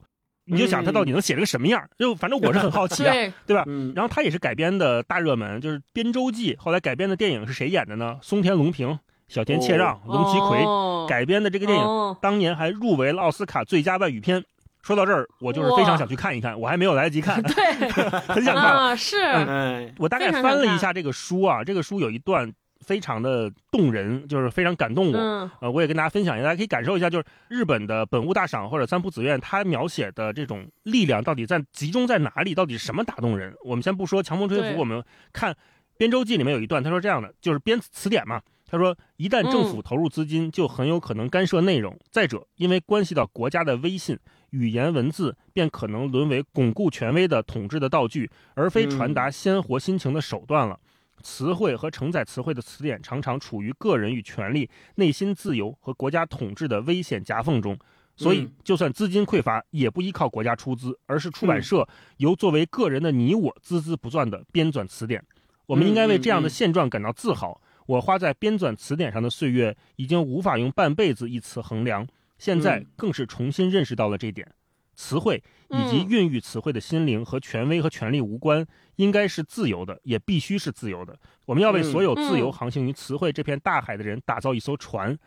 [0.52, 1.88] 你就想他到底能写成什么样？
[1.96, 3.64] 就反正我是很好奇啊，对， 对吧？
[3.68, 6.56] 嗯，然后他也是改编的大热门，就是《编舟记》。
[6.60, 8.18] 后来改编的电影是谁演的呢？
[8.24, 14.44] 松田龙平、小田切让、龙崎葵哦改编的这个电影，哦当年还入围了奥斯卡最佳外语片。
[14.90, 17.90] 说到这儿，我就是非常想去看一看，我还没有来得及看， 对
[18.28, 18.76] 很想看。
[18.76, 22.52] 啊，是嗯，我大概翻了一下这个书啊，这个书有一段
[22.84, 25.16] 非常的动人，就是非常感动我。
[25.16, 32.56] 嗯呃，我也跟大家分享一下，大家可以感受一下，就是日本的本物大赏或者三浦子苑，它描写的这种力量到底在集中在哪里？
[32.56, 33.54] 到底什么打动人？
[33.64, 35.54] 我们先不说强风吹拂，我们看
[36.00, 38.42] 《编舟记》里面有一段，他说这样的，就是编词典嘛。
[38.72, 41.98] 他说，一旦政府投入资金，就很有可能干涉内容。
[42.12, 44.16] 再者，因为关系到国家的威信，
[44.52, 50.80] 语言文字便可能沦为巩固权威的统治的道具，而非传达鲜活心情的手段了。
[51.22, 57.78] 词汇和承载词汇的词典常常处于个人与权力、内心自由和国家统治的危险夹缝中，
[58.16, 61.86] 所以嗯就算资金匮乏，也不依靠国家出资，而是出版社
[62.18, 65.22] 由作为个人的你我孜孜不倦地编纂词典。
[65.66, 67.62] 我们应该为这样的现状感到自豪。
[67.86, 72.08] 我花在编纂词典上的岁月，已经无法用半辈子一词衡量，
[72.40, 74.52] 现在嗯更是重新认识到了这点。
[74.96, 78.66] 词汇以及嗯孕育词汇的心灵和权威和权力无关，
[78.98, 81.18] 应该是自由的，也必须是自由的。
[81.46, 85.18] 我们要为嗯所有自由嗯航行于词汇这片大海的人打造一艘船，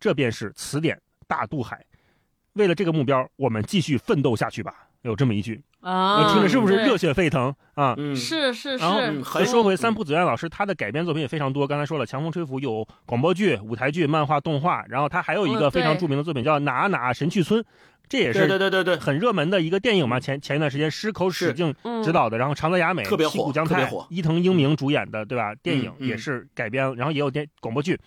[0.00, 1.86] 这便是词典大渡海。
[2.54, 4.89] 为了这个目标，我们继续奋斗下去吧。
[5.02, 7.94] 有这么一句，啊，我听着是不是热血沸腾啊？
[8.14, 9.00] 是，是是然后
[9.38, 11.66] 再说回三浦紫苑老师，他的改编作品也非常多。
[11.66, 17.60] 刚才说了，《强风吹拂》有广播剧、舞台剧、漫画、动画，然后他还有一个嗯非常著名的作品叫《哪哪神去村》，
[18.08, 20.20] 这也是对对对对，很热门的一个电影嘛。
[20.20, 25.54] 前前一段时间矢口史是敬嗯执导的，然后长泽雅美、特别火西谷将太特别火、伊藤英明主演的，对吧？
[25.62, 27.98] 电影嗯也是改编，然后也有电广播剧。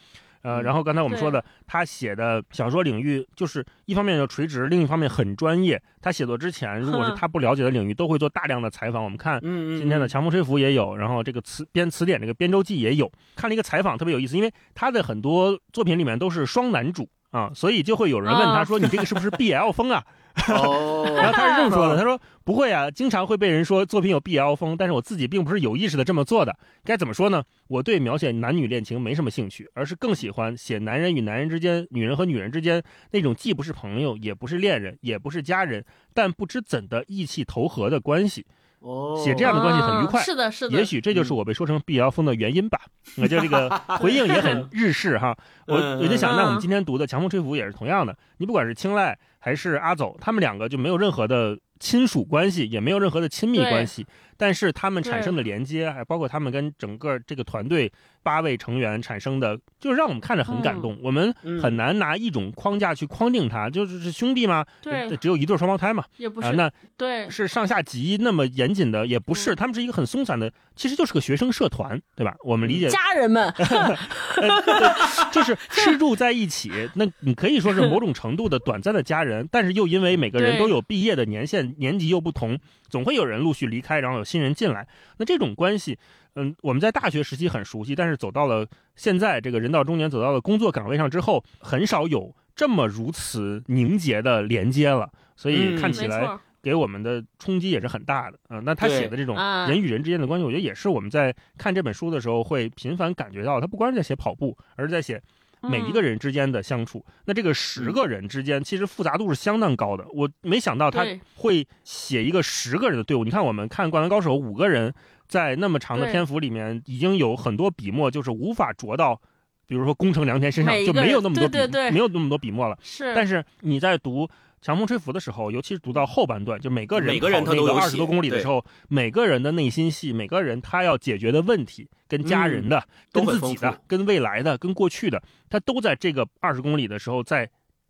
[0.44, 5.82] 呃，嗯然后刚才我们说的，他写的小说领域就是一方面要垂直，另一方面很专业。
[6.02, 9.04] 他写作之前，如果是 他不了解的领域，都会做大量的采访。
[9.04, 13.12] 我们看嗯嗯，今天的《强风吹拂》也有，然后这个词编词典这个编舟记也有。
[13.36, 20.06] 看了一个采访，特别有意思，因为他的很多作品里面都是双男主啊，所以就会有人问他啊说：“你这个是不是 BL 风啊？”
[20.50, 26.56] 哦， 然后他是这么说的：“他说不会啊，经常会被人说作品有 BL 风，但是我自己并不是有意识的这么做的。
[26.84, 27.44] 该怎么说呢？
[27.68, 35.84] 我对描写男女恋情没什么兴趣，而是更喜欢写男人与男人之间、女人和女人之间那种既不是朋友，也不是恋人，也不是家人，
[36.14, 38.46] 但不知怎的意气投合的关系。
[38.84, 42.80] 哦，写这样的关系很愉快啊是的，是的，也许这就是我被说成碧瑶风的原因吧。
[43.18, 43.70] 我觉得这个
[44.00, 45.36] 回应也很日式哈。
[45.68, 48.16] 我嗯我就想，那我们嗯今天读的《强风吹拂》也是同样的。
[48.38, 54.08] 你不管是青睐还是阿走，他们两个就没有任何的亲属关系，也没有任何的亲密关系，
[54.38, 57.92] 但是他们产生的连接，还包括他们跟整个这个团队
[58.24, 60.98] 八位成员产生的，就是让我们看着很感动。
[61.04, 64.66] 我们嗯很难拿一种框架去框定他，就是是兄弟吗？
[64.82, 66.04] 对只有一对双胞胎嘛。
[66.04, 72.34] 啊，也不是，那对，是上下级那么严谨的，也不是，嗯他们是一个很松散的，其实就是个学生社团，对吧？
[72.46, 73.54] 我们理解家人们，
[75.34, 82.58] 就是吃住在一起，那你可以说是某种程度的短暂的家人，但是又因为每个人都有毕业的年限，年级又不同，
[82.90, 84.88] 总会有人陆续离开，然后有新人进来。
[85.18, 85.98] 那这种关系，
[86.36, 95.10] 嗯，我们在大学时期很熟悉，但是走到了现在这个人到中年，走到了工作岗位上之后，很少有这么如此凝结的连接了。
[95.36, 105.22] 所以嗯看起来给我们的冲击也是很大的嗯、那他写的这种啊人与人之间的关系，我觉得也是我们在看这本书的时候会频繁感觉到，他不光是在写跑步，而是在写
[105.64, 107.04] 每一个嗯人之间的相处。
[107.26, 110.06] 那这个十个人之间，其实复杂度是相当高的。
[110.14, 111.06] 我没想到他
[111.36, 113.24] 会写一个十个人的队伍。
[113.24, 114.94] 你看，我们看《灌篮高手》，五个人
[115.28, 119.20] 在那么长的篇幅里面，已经有很多笔墨就是无法着到，
[119.66, 122.78] 比如说宫城良田身上就没有那么多笔，对对对没有那么多笔墨了。
[122.82, 124.26] 是，但是你在读
[124.64, 137.50] 《强风吹拂》的时候，尤其是读到后半段，就每个人每个人他都有写二十多公里的时候，每个人的内心戏，每个人他要解决的问题，跟家人的、嗯跟自己的跟未来的、跟过去的，他都在这个二十公里的时候在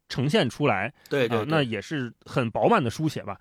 [0.10, 0.92] 呈现出来。
[1.10, 3.40] 对对啊，那也是很饱满的书写吧。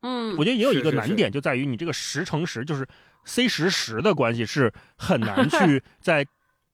[0.00, 2.88] 嗯，我觉得也有一是是是个难点，就在于你这个十乘十，就是
[3.26, 6.26] C 十十的关系是很难 去在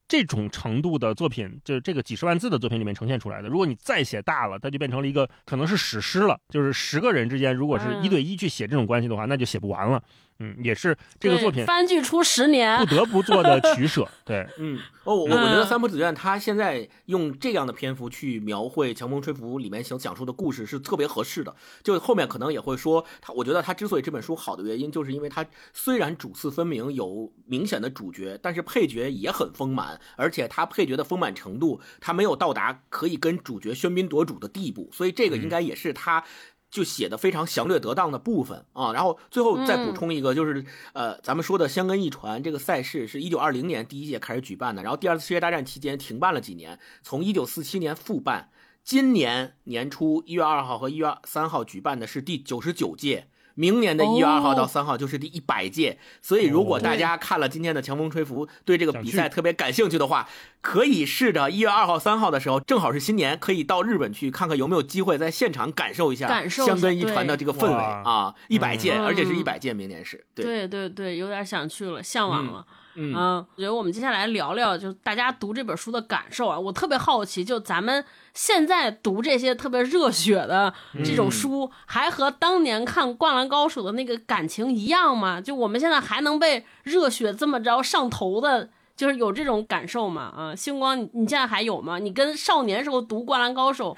[0.08, 3.48] 这种程度的作品，就是这个几十万字的作品里面呈现出来的。
[3.48, 10.02] 如果你再写大了，它就变成了一个可能是史诗了，就是十个人之间，如果是一对一去写这种关系的话，那就写不完了。
[10.38, 14.06] 嗯，也是这个作品番剧出十年不，得不做的取舍。
[14.24, 21.54] 对，嗯，哦，我我觉得嗯三浦子苑他现在用这样的篇幅去描绘《强风吹拂》里面想讲述的故事是特别合适的。
[21.82, 36.22] 就后面可能也会说他，我觉得他之所以这本书好的原因，就是因为他虽然主次分明，有明显的主角，但是配角也很丰满，而且他配角的丰满程度，他没有到达可以跟主角喧宾夺主的地步，所以这个应该也是他。
[36.70, 48.50] 就写的非常详略得当的部分啊，然后最后再补充一个，就是、呃，咱们说的香根一传这个赛事是一九二零年第一届开始举办的，然后第二次世界大战期间停办了几年，从一九四七年复办，
[48.82, 53.28] 今年年初一月二号和一月三号举办的是第九十九届。
[53.56, 60.28] 明年的一月二号到三号就是第一百届，所以如果大家看了今天的强风吹拂，对这个比赛特别感兴趣的话，
[60.60, 68.34] 可以试着一月二号、三号的时候，正好是新年，可以到日本去看看有没有机会在现场感受一下香根一传的这个氛围啊！
[68.48, 72.64] 一百届，嗯而且是一百届，明年是对，对对对，有点想去了，向往了。
[72.68, 76.58] 嗯嗯，我觉得我们接下来聊聊，就大家读这本书的感受啊。
[76.58, 80.72] 我特别好奇，就咱们现在读这些特别热血的
[81.04, 85.40] 这种书，还和当年看《灌篮高手》的那个感情一样吗？
[85.40, 90.32] 就我们现在还能被热血这么着上头的，就是有这种感受吗？
[90.36, 91.98] 啊，星光，你你现在还有吗？
[91.98, 93.96] 你跟少年时候读《灌篮高手》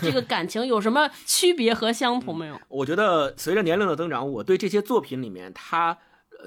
[0.00, 2.58] 这个感情有什么区别和相同没有？
[2.68, 5.98] 我觉得随着年龄的增长，我对这些作品里面它呃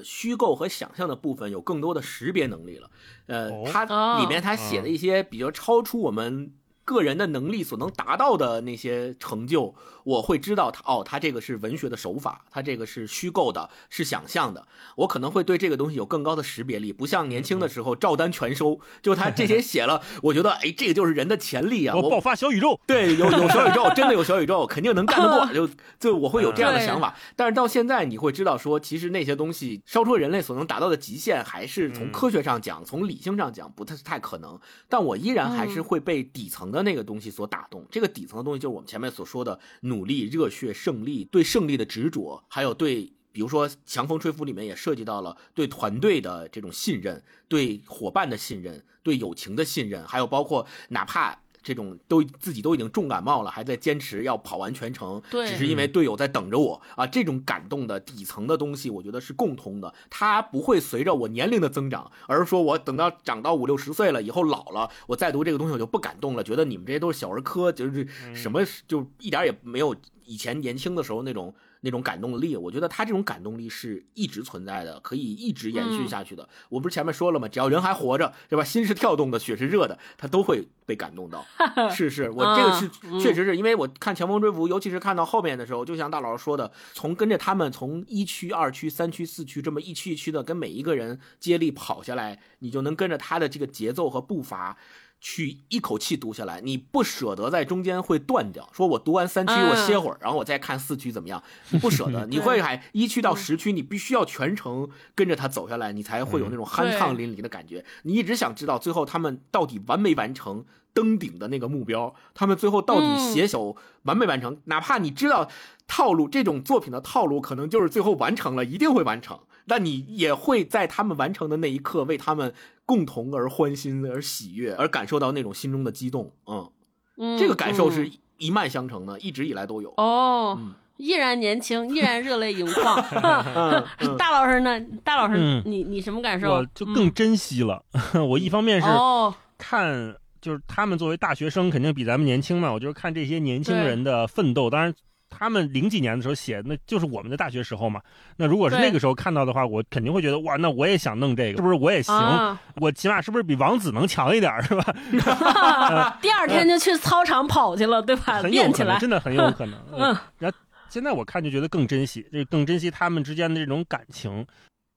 [0.03, 2.89] 虚构和想象的部分有更多的识别能力了。
[3.27, 6.53] 呃哦，它里面它写的一些比较超出我们
[6.83, 9.73] 个人的能力所能达到的那些成就，
[10.03, 14.67] 我会知道他哦，他这个是文学的手法，他这个是虚构的，是想象的。
[14.95, 22.79] 我可能会对这个东西有更高的识别力，不像年轻的时候照单全收，就他这些写了，我觉得哎，这个就是人的潜力啊， 我爆发小宇宙。
[22.87, 25.69] 对，有有小宇宙，真的有小宇宙， 肯定能干得过，就
[25.99, 27.15] 就我会有这样的想法。
[27.35, 34.59] 但是到现在，你会知道说，其实那些东西超出人类所能达到的极限，还是从嗯科学上讲，从理性上讲，不太太可能。
[34.89, 37.85] 但我依然还是嗯会被底层那个东西所打动。
[37.91, 43.13] 这个底层的东西，就是我们前面所说的努力、热血、胜利，对胜利的执着，还有对。
[43.33, 56.81] 比如说《强风吹拂》里面也涉及到了对团队的这种信任、对伙伴的信任、对友情的信任，还有包括哪怕这种都自己都已经重感冒了，还在坚持要跑完全程，对只是因为队友在等着我。
[56.95, 69.95] 啊，这种感动的底层的东西，我觉得是共通的，它不会随着我年龄的增长，而是说我等到长到五六十岁了以后老了，我再读这个东西我就不感动了，觉得你们这些都是小儿科，就是什么就一点也没有
[70.25, 76.47] 以前年轻的时候那种那种感动力，我觉得他这种感动力是一直存在的，可以一直延续下去的。
[76.69, 77.47] 我不是前面说了吗？
[77.47, 78.63] 只要人还活着，对吧？
[78.63, 81.45] 心是跳动的，血是热的，他都会被感动到。
[81.89, 94.77] 是是，我这个是、嗯确实是因为我看《强风追捕》，尤其是看到后面的时候，就像大老师说的，从跟着他们从一区、二区、三区、四区这么一区一区的跟每一个人接力跑下来，你就能跟着他的这个节奏和步伐。
[95.21, 98.67] 去一口气读下来，你不舍得在中间会断掉。
[98.73, 101.41] 说我读完三区，嗯我歇会儿，然后我再看四区怎么样？
[101.69, 107.85] 你不舍得， 你会还一区到十区，你必须要全程跟着他走下来，你才会有那种酣畅淋漓的感觉。
[108.01, 114.57] 你一直想知道最后他们到底完没完成登顶的那个目标，他们最后到底嗯携手完没完成？
[114.65, 115.47] 哪怕你知道
[115.87, 119.39] 套路，这种作品的套路可能就是最后完成了，一定会完成。
[119.71, 122.53] 但你也会在他们完成的那一刻，为他们
[122.85, 126.33] 共同而欢欣、而喜悦，而感受到那种心中的激动。
[126.45, 126.69] 嗯，
[127.15, 129.93] 嗯这个感受嗯是一脉相承的，一直以来都有。
[129.95, 133.01] 哦嗯，依然年轻， 依然热泪盈眶。
[134.19, 134.77] 大老师呢？
[135.05, 136.51] 大老师，嗯你你什么感受？
[136.51, 137.81] 我就更珍惜了。
[138.27, 142.73] 我一方面是哦，看，就是他们作为大学生，肯定比咱们年轻嘛。
[142.73, 144.69] 我就是看这些年轻人的奋斗。
[144.69, 144.93] 当然，
[145.31, 147.99] 他们零几年的时候写，那就是我们的大学时候嘛。
[148.37, 152.13] 那如果是那个时候看到的话，我肯定会觉得哇，那我也想弄这个，是 不是我也行？
[152.13, 154.93] 啊，我起码是不是比王子能强一点，是吧？
[156.21, 158.33] 第二天就去操场跑去了，对吧？
[158.43, 158.99] 很有可能，练起来。
[158.99, 159.79] 真的很有可能。
[159.97, 160.57] 嗯然后
[160.89, 164.45] 现在我看就觉得更珍惜，这更珍惜他们之间的这种感情。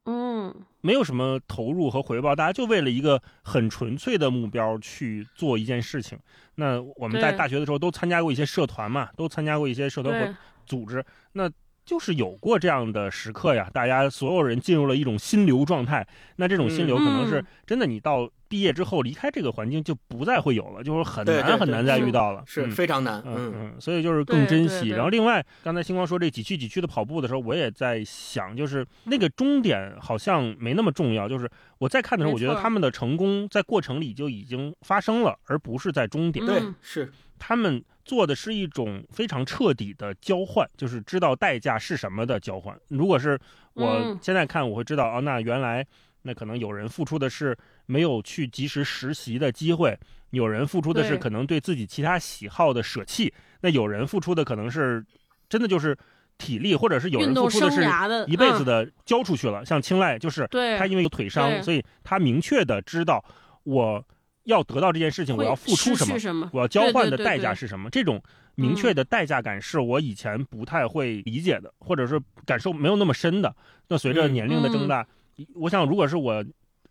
[0.07, 6.18] 嗯，没有什么投入和回报，大家就为了一个很纯粹的目标去做一件事情。
[6.57, 10.36] 那我们在大学的时候都参加过一些社团嘛，都参加过一些社团和，
[10.66, 11.50] 组织，那
[11.85, 13.68] 就是有过这样的时刻呀。
[13.72, 16.07] 大家所有人进入了一种心流状态，
[16.37, 22.43] 那这种心流可能是嗯真的，你到毕业之后离开这个环境就不再会有了，就是很难很难再遇到了。
[22.47, 23.22] 是嗯非常难。
[23.26, 24.91] 嗯嗯嗯，所以就是更珍惜。
[24.91, 31.28] 然后另外，刚才星光说这几区几区的跑步的时候，我也在想，就是那个终点好像没那么重要。
[31.28, 36.45] 就是我在看的时候，我觉得他们的成功在过程里就已经发生了，而不是在终点。
[36.45, 42.78] 嗯对，是他们做的是一种非常彻底的交换，就是知道代价是什么的交换。
[42.88, 43.38] 如果是
[43.72, 45.86] 我嗯现在看，我会知道哦，那原来
[46.22, 49.98] 那可能有人付出的是没有去及时实习的机会，
[50.30, 55.05] 有人付出的是可能对自己其他喜好的舍弃，那有人付出的可能是
[55.48, 55.96] 真的就是
[56.36, 57.82] 体力，或者是有人付出的是
[58.26, 59.64] 一辈子嗯的交出去了。
[59.64, 60.46] 像青睐就是
[60.78, 63.24] 他因为有腿伤，所以他明确的知道
[63.62, 64.05] 我
[64.45, 66.18] 要得到这件事情，我要付出什么。
[66.18, 66.49] 什么？
[66.53, 67.90] 我要交换的代价是什么？
[67.90, 68.22] 这种
[68.55, 73.55] 明确的代价感是我以前不太会理解的，或者是感受没有那么深的。
[73.88, 75.07] 那随着嗯年龄的增大，
[75.55, 76.45] 我想如果是我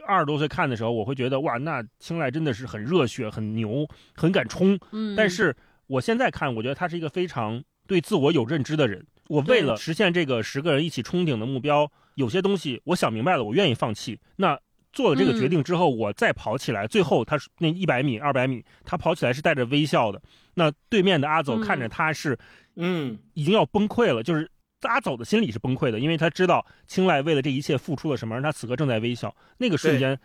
[0.05, 4.77] 二十多岁看的时候，我会觉得哇，那青睐真的是很热血、很牛、很敢冲。
[4.91, 5.55] 嗯，但是
[5.87, 9.05] 我现在看，我觉得他是一个非常对自我有认知的人。
[9.29, 14.19] 我为了实现这个十个人一起冲顶的目标，有些东西我想明白了，我愿意放弃。
[14.35, 14.59] 那
[14.93, 20.21] 做了这个决定之后，我再跑起来，最后他是那一百米、二百米，他跑起来是带着微笑的。
[20.53, 22.37] 那对面的阿走嗯看着他是
[22.75, 24.49] 嗯已经要崩溃了，就是
[24.83, 30.17] 阿走的心里是崩溃的，因为他知道青睐为了这一切付出了什么，而他此刻正在微笑，那个瞬间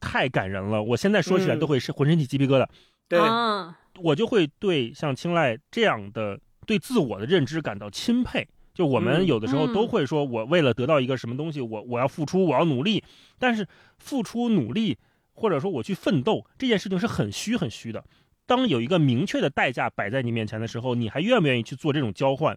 [0.00, 0.82] 太感人了。
[0.82, 2.66] 我现在说起来嗯都会是浑身起鸡皮疙瘩。
[3.08, 8.48] 对，啊，我就会对像青睐这样的对自我的认知感到钦佩。
[8.78, 13.02] 就我们嗯有的时候嗯都会说，我为了得到一个什么东西，我我要付出，我要努力。
[13.36, 13.66] 但是
[13.98, 14.96] 付出努力，
[15.32, 18.04] 或者说我去奋斗这件事情是很虚很虚的。
[18.46, 22.56] 当有一个明确的代价摆在你面前的时候，你还愿不愿意去做这种交换？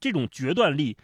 [0.00, 0.96] 这种决断力，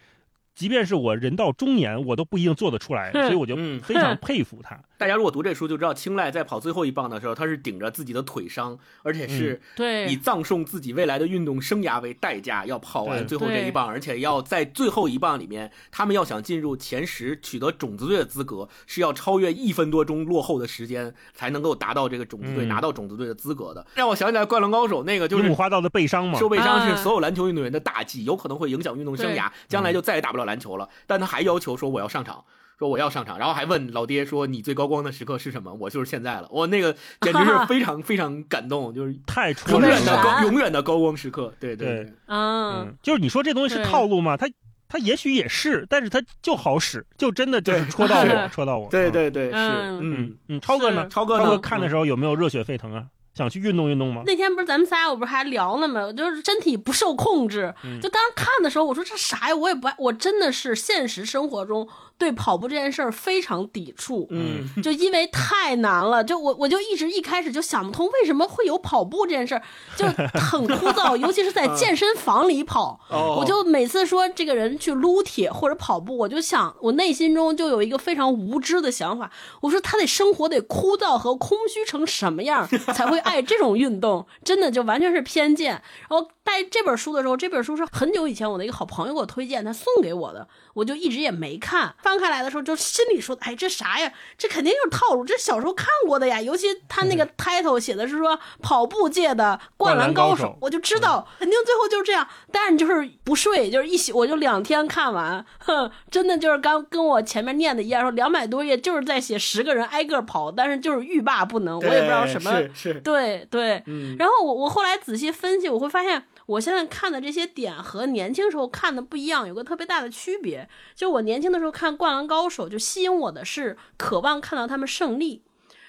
[0.55, 3.11] 即便是我人到中年，我都不一定做得出来。
[3.11, 4.83] 所以我就嗯非常佩服他。
[4.97, 9.61] 大家如果读这书就知道，青睐在跑最后一棒的时候，他是顶着自己的腿伤，而且是
[10.09, 23.85] 以，葬送自己未来的运动生涯为代价，要跑完最后这一棒，而且要在最后一棒里面，他们要想进入前十，取得种子队的资格，是要超越一分多钟落后的时间，才能够达到这个种子队、嗯拿到种子队的资格的。
[23.95, 30.89] 让我想起来《灌篮高手》那个，就是五花道的背伤嘛，受背伤是啊所有篮球运动员的大忌，有可能会影响运动生涯，将来就再也打不了篮球了。
[31.05, 32.43] 但他还要求说我要上场。
[32.77, 36.47] 说我要上场，然后还问老爹说：“你最高光的时刻是什么？”我就是现在了。
[36.51, 40.41] 我那个简直是 非常非常感动，就是太戳永远的高。
[40.43, 41.53] 永远的高光时刻。
[41.59, 44.35] 对对嗯，嗯，就是你说这东西是套路吗？
[44.37, 44.47] 他。
[44.87, 48.87] 他也许也是，但是他就好使，就真的就是对戳到我， 戳到我。
[48.91, 51.07] 对嗯对对是，嗯嗯超哥呢？
[51.09, 51.39] 超哥？
[51.39, 53.03] 超哥看的时候有没有热血沸腾啊？
[53.33, 54.21] 想去运动运动吗？
[54.27, 56.13] 那天不是咱们仨，我不是还聊了吗？
[56.13, 57.73] 就是身体不受控制。
[57.83, 59.55] 嗯就刚看的时候，我说这啥呀？
[59.55, 61.85] 我也不爱，我真的是现实生活中
[62.17, 69.61] 对跑步这件事儿非常抵触，嗯，就因为太难了，就我我就一直一开始就想不通为什么会有跑步这件事儿，
[69.97, 70.05] 就
[70.39, 72.99] 很枯燥， 尤其是在健身房里跑。
[73.09, 79.29] 哦，我就每次说这个人去撸铁或者跑步，我就想，我内心中就有一个非常无知的想法，
[79.61, 84.25] 我说他得生活得枯燥和空虚成什么样才会爱这种运动？
[84.43, 85.81] 真的就完全是偏见。
[86.09, 91.95] 然后带这本书的时候，这本书是很久以前我的一个好朋友给我推荐，他送给我的，我就一直也没看。
[92.03, 94.13] 翻开来的时候，就心里说，哎，这啥呀？
[94.37, 96.39] 这肯定就是套路，这小时候看过的呀。
[96.39, 102.27] 尤其他那个 title 写的是说跑步界的灌篮高手我就知道肯定最后就是这样。
[102.51, 112.51] 但是就是不睡，就是一宿我就两天看完，哼，真的就是刚跟我前面念的一样，说两百多页就是在写十个人挨个跑，但是就是欲罢不能，我也不知道什么。
[112.61, 120.67] 是是，对对，嗯，然后我我后来仔细分析，我会发现我现在看的这些点和年轻时候看的不一样，有个特别大的区别。
[120.95, 125.43] 就我年轻的时候看《灌篮高手》，就吸引我的是渴望看到他们胜利，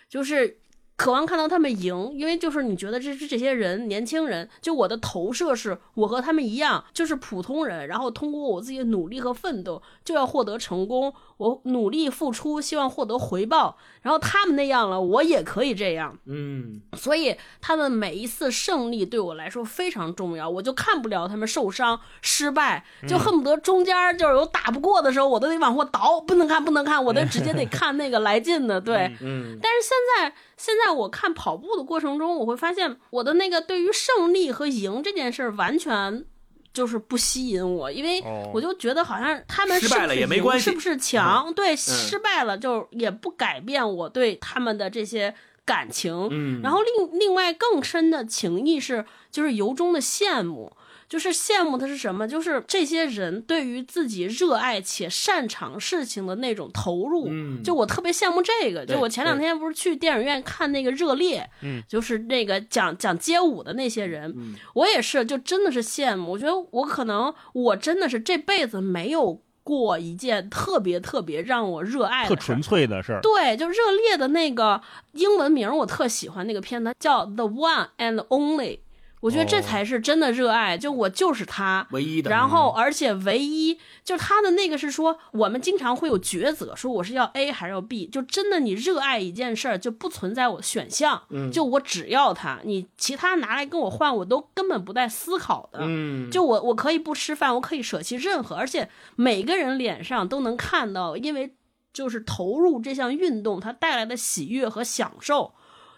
[0.09, 0.59] 就是。
[0.97, 16.19] 渴望看到他们赢，因为就是你觉得这是这些人年轻人，就我的投射是我和他们一样，就是普通人，然后通过我自己的努力和奋斗就要获得成功，我努力付出，希望获得回报，然后他们那样了，我也可以这样。
[16.25, 28.81] 嗯，所以他们每一次胜利对我来说非常重要，我就看不了他们受伤、失败，就恨不得中间就是有打不过的时候，我都得往后倒，不能看，不能看，我都直接得 看那个来劲的。
[28.81, 36.25] 对，嗯，但是现在现在我看跑步的过程中，我会发现我的那个对于胜利和赢这件事儿完全。
[36.73, 41.51] 就是不吸引我，因为哦我就觉得好像他们失败了也没关系是不是强？
[41.55, 45.35] 对，失败了就也不改变我对他们的这些
[45.67, 46.29] 感情。
[46.31, 50.73] 嗯，然后另另外更深的情谊是，就是由衷的羡慕，
[51.09, 52.27] 就是羡慕的是什么？
[52.27, 57.27] 就是这些人对于自己热爱且擅长事情的那种投入。
[57.29, 58.87] 嗯就我特别羡慕这个。
[58.87, 66.33] 就我前两天不是去电影院看那个《热烈》，嗯，就是那个讲讲街舞的那些人，嗯我也是，就真的是羡慕。
[66.33, 73.21] 我觉得我可能我真的是这辈子没有过一件特别特别让我热爱特纯粹的事儿。
[73.21, 73.75] 对，就热
[74.07, 74.81] 烈的那个
[75.15, 78.77] 英文名，我特喜欢那个片子，叫《The One and Only》。
[79.21, 95.81] 我觉得这哦才是真的热爱，就我就是他，唯一的，然后而且唯一就是他的那个是说，我们经常会有抉择，说我是要 A 还是要 B，就真的你热爱一件事儿就不存在我选项，嗯就我只要它，你其他拿来跟我换，我都根本不带思考的。
[95.83, 101.55] 嗯，就我我可以不吃饭，我可以舍弃任何，而且每个人脸上都能看到，因为
[101.93, 105.55] 就是投入这项运动它带来的喜悦和享受。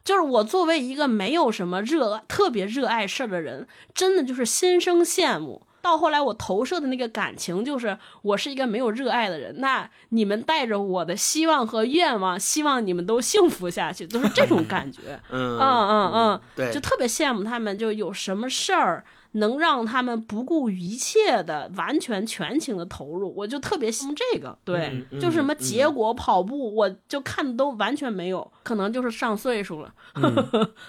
[0.09, 5.61] 就是我作为一个没有什么热特别热爱事儿的人，真的就是心生羡慕。
[5.83, 9.61] 到后来，我投射的那个感情就是，我是一个没有热爱的人。
[9.61, 15.21] 那你们带着我的希望和愿望，希望你们都幸福下去，都是这种感觉。
[15.29, 24.59] 嗯嗯嗯嗯，对，就特别羡慕他们，就有什么事儿能让他们不顾一切的、完全全情的投入，我就特别羡慕这个。
[24.65, 29.95] 对，就什么嗯结果跑步，我就看的都完全没有，可能就是上岁数了。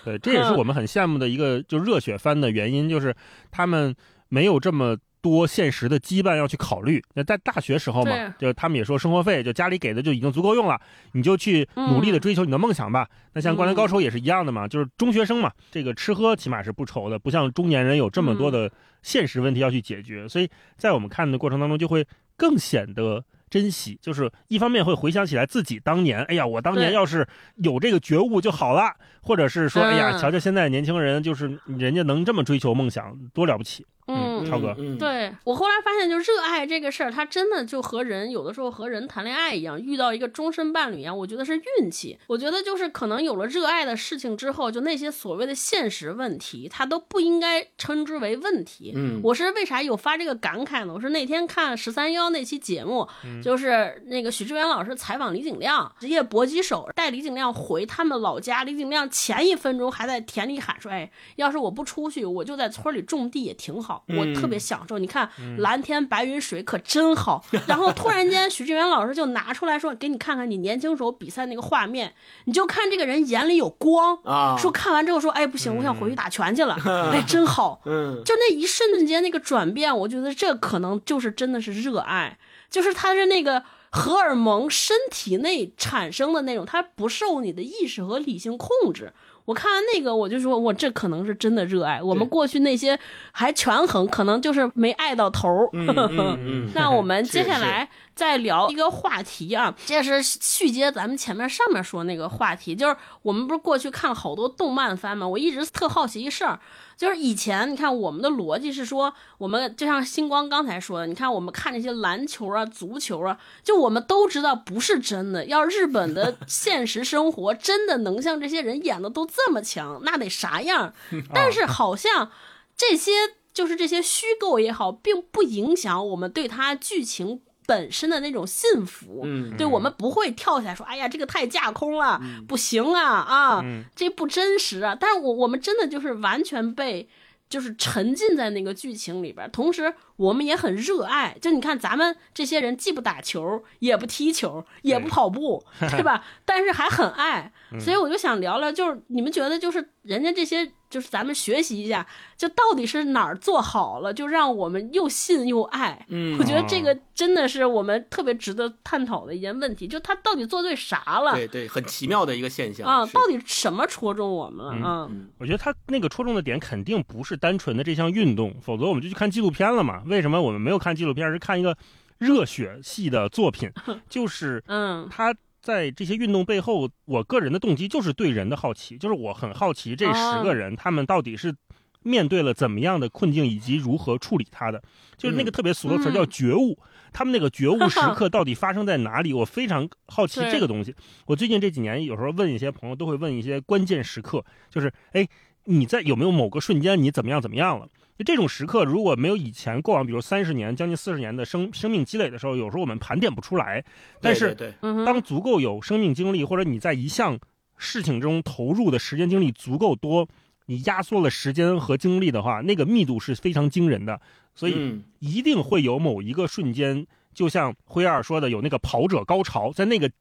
[0.06, 3.16] 对，这也是我们很羡慕的一个就热血番的原因，就是
[3.52, 3.96] 他们
[4.30, 7.04] 没有这么多现实的羁绊要去考虑。
[7.14, 10.80] 那在大学时候嘛对，就他们也说生活费就家里给的就已经足够用了，
[11.14, 13.08] 你就去努力的追求你的梦想吧。
[13.34, 22.06] 那像《灌篮高手》也是一样的嘛，就是中学生嘛，这个吃喝起码是不愁的，不像中年人有这么多的现实问题要去解决，所以在我们看的过程当中就会
[22.36, 23.24] 更显得。
[23.50, 28.94] 珍惜，就是一方面会回想起来自己当年，哎呀，我当年要是有这个觉悟就好了，
[29.24, 33.84] 或者是说，哎呀，嗯瞧瞧现在年轻人，就是人家能这么追求梦想，多了不起。
[34.16, 42.18] 嗯超哥嗯，对我后来发现，就热爱这个事儿，它真的就和人有的时候和人谈恋爱一样，遇到一个终身伴侣一样，我觉得是运气。
[42.28, 48.94] 我觉得就是可能有了热爱的事情之后，就那些所谓的现实问题，它都不应该称之为问题。
[48.96, 50.94] 嗯我是为啥有发这个感慨呢？
[50.94, 58.64] 我是那天看十三幺那期节目，嗯就是那个许志远老师采访李景亮，职业搏击手带李景亮回他们老家。
[58.64, 64.98] 李景亮前一分钟还在田里喊说：“哎，要是我不出去，我就在村里种地也挺好，我嗯特别享受。
[64.98, 72.14] 你看蓝天白云水可真好。”然后突然间，许志远老师就拿出来说：“给你看看你年轻时候比赛那个画面，
[72.46, 76.76] 你就看这个人眼里有光。”啊，说看完之后说：“哎，不行，我想回去打拳去了。
[77.12, 77.82] 哎，真好。
[77.86, 82.38] 嗯就那一瞬间那个转变，我觉得这可能就是真的是热爱，
[82.70, 89.14] 就是他是那个荷尔蒙身体内产生的那种，它不受你的意识和理性控制。
[89.50, 92.00] 我看完那个，我就说，我这可能是真的热爱。
[92.04, 92.96] 我们过去那些
[93.32, 95.68] 还权衡，可能就是没爱到头儿。
[95.74, 97.90] 嗯嗯嗯， 那我们接下来
[98.20, 105.26] 再聊一个话题啊，这是续接咱们前面上面说那个话题，就是我们不是过去看好多动漫番吗？
[105.26, 106.60] 我一直特好奇一事儿，
[106.98, 115.46] 就是以前你看我们的逻辑是说，我们就像星光刚才说的，你看我们看那些篮球啊、足球啊，就我们都知道不是真的。
[115.46, 120.94] 要日本的现实生活真的能像这些人演的都这么强，那得啥样？
[121.34, 122.30] 但是好像
[122.76, 123.12] 这些
[123.54, 127.40] 就是这些虚构也好，并不影响我们对它剧情。
[127.70, 133.84] 本身的那种信服，嗯对我们不会跳起来说，哎呀，这个太架空了，不行啊啊，嗯。
[133.96, 134.98] 这不真实啊。
[135.00, 137.08] 但是我我们真的就是完全被
[137.48, 141.36] 就是沉浸在那个剧情里边儿，同时我们也很热爱。
[141.42, 146.24] 就你看咱们这些人既不打球，也不踢球，也不跑步，对吧？
[146.46, 150.72] 但是还很爱，嗯所以我就想聊聊，就是你们觉得就是人家这些。
[150.90, 152.04] 就是咱们学习一下，
[152.36, 156.04] 就到底是哪儿做好了，就让我们又信又爱。
[156.10, 163.06] 嗯我觉得这个真的是我们特别值得探讨的一件问题，就他到底做对啥了对对，很奇妙的一个现象啊？
[163.14, 165.08] 到底什么戳中我们了嗯啊？
[165.12, 170.02] 嗯我觉得他那个戳中的点肯定不是单纯的这项运动，否则我们就去看纪录片了嘛。
[170.10, 171.78] 为什么我们没有看纪录片，而是看一个
[172.18, 173.72] 热血系的作品？
[174.10, 181.54] 就是嗯他在这些运动背后，我个人的动机就是对人的好奇，就是我很好奇这哦十个人他们到底是
[182.02, 184.82] 面对了怎么样的困境，以及如何处理他的。
[185.18, 186.80] 就是那个嗯特别俗的词叫觉悟，
[187.12, 189.34] 他们那个觉悟时刻 到底发生在哪里？
[189.34, 190.96] 我非常好奇这个东西。
[191.26, 195.28] 我最近这几年有时候问一些朋友，都会问一些关键时刻，就是哎，
[195.66, 197.86] 你在有没有某个瞬间你怎么样怎么样了？
[198.20, 203.82] 就这种时刻，如果没有以前过往，比如三十年、将近四十年的生生命积累的时候，有时候我们盘点不出来。
[204.20, 207.40] 但是当足够有生命经历，或者你在一项
[207.78, 210.28] 事情中投入的时间精力足够多，
[210.66, 214.20] 你压缩了时间和精力的话，那个密度是非常惊人的。
[214.54, 220.12] 所以嗯一定会有某一个瞬间，就像辉二说的，有那个跑者高潮，在那个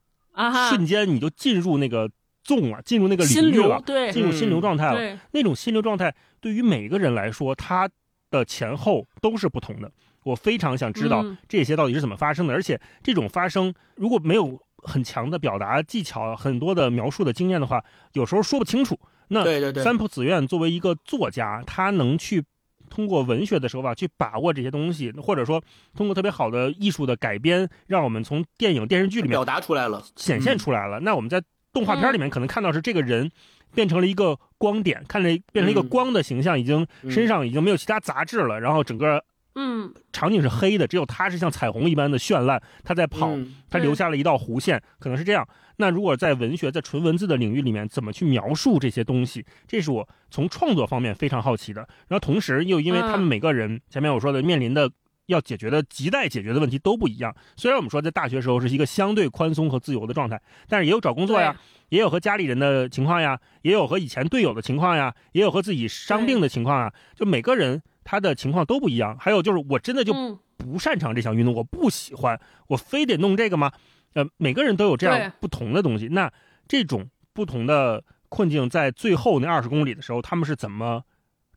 [0.71, 2.09] 瞬间你就进入那个
[2.49, 4.97] 纵了，进入那个心流领域了，对进入心流状态了。
[4.97, 7.87] 对，那种心流状态对于每个人来说，它
[8.31, 9.93] 的前后都是不同的。
[10.25, 17.85] 我非常想知道嗯这些到底是怎么发生的，而且这种发生如果没有很强的表达技巧、很多的描述的经验的话，
[18.15, 18.99] 有时候说不清楚。
[19.29, 19.45] 那
[19.75, 22.43] 三浦子苑作为一个作家，他能去
[22.89, 25.63] 通过文学的手法去把握这些东西，或者说
[25.95, 31.01] 通过特别好的艺术的改编，让我们从电影、电视剧里面表达出来了，显现出来了。
[31.01, 31.43] 那我们在
[31.73, 33.31] 动画片里面可能看到是这个人
[33.75, 39.23] 变成了一个光点，看着变成一个嗯光的形象，已经嗯身上已经没有其他杂质了，然后整个
[39.55, 45.47] 嗯场景是黑的，只有他是像彩虹一般的绚烂，他在跑，嗯他留下了一道弧线，可能是这样。
[45.81, 49.47] 那如果在文学、在纯文字的领域里面，怎么去描述这些东西？
[49.67, 51.83] 这是我从创作方面非常好奇的。
[52.09, 54.91] 然后同时又因为他们每个人、前面我说的面临的
[55.29, 57.35] 要解决的亟待解决的问题都不一样。
[57.57, 61.57] 虽然我们说在大学时候是一个相对宽松和自由的状态，但是也有找工作呀，
[61.91, 66.93] 也有和家里人的情况呀，也有和以前队友的情况呀，也有和自己伤病的情况啊。
[67.15, 69.17] 就每个人他的情况都不一样。
[69.21, 73.71] 还有就是我真的就嗯不擅长这项运动，我不喜欢，我非得弄这个吗？
[74.15, 76.09] 呃，每个人都有这样不同的东西。
[76.09, 76.33] 那
[76.67, 81.03] 这种不同的困境，在最后那二十公里的时候，他们是怎么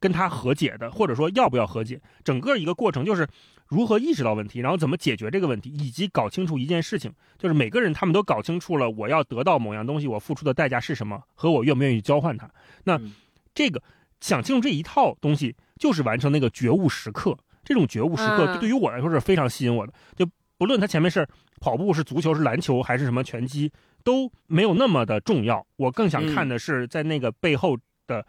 [0.01, 2.01] 跟他和解的，或者说要不要和解？
[2.25, 3.25] 整个一个过程就是
[3.67, 12.49] 如何意识到问题，然后怎么解决这个问题，以及搞清楚一件事情，就是每个人他们都搞清楚了，我要得到某样东西，我付出的代价是什么，和我愿不愿意交换它。
[12.83, 13.13] 那嗯
[13.53, 13.81] 这个
[14.19, 17.37] 想清楚这一套东西，就是完成那个觉悟时刻。
[17.63, 20.27] 这种觉悟时刻嗯对于我来说是非常吸引我的，就
[20.57, 21.27] 不论它前面是
[21.59, 23.71] 跑步、是足球、是篮球还是什么拳击，
[24.03, 25.63] 都没有那么的重要。
[25.75, 27.77] 我更想看的是在那个背后
[28.07, 28.25] 的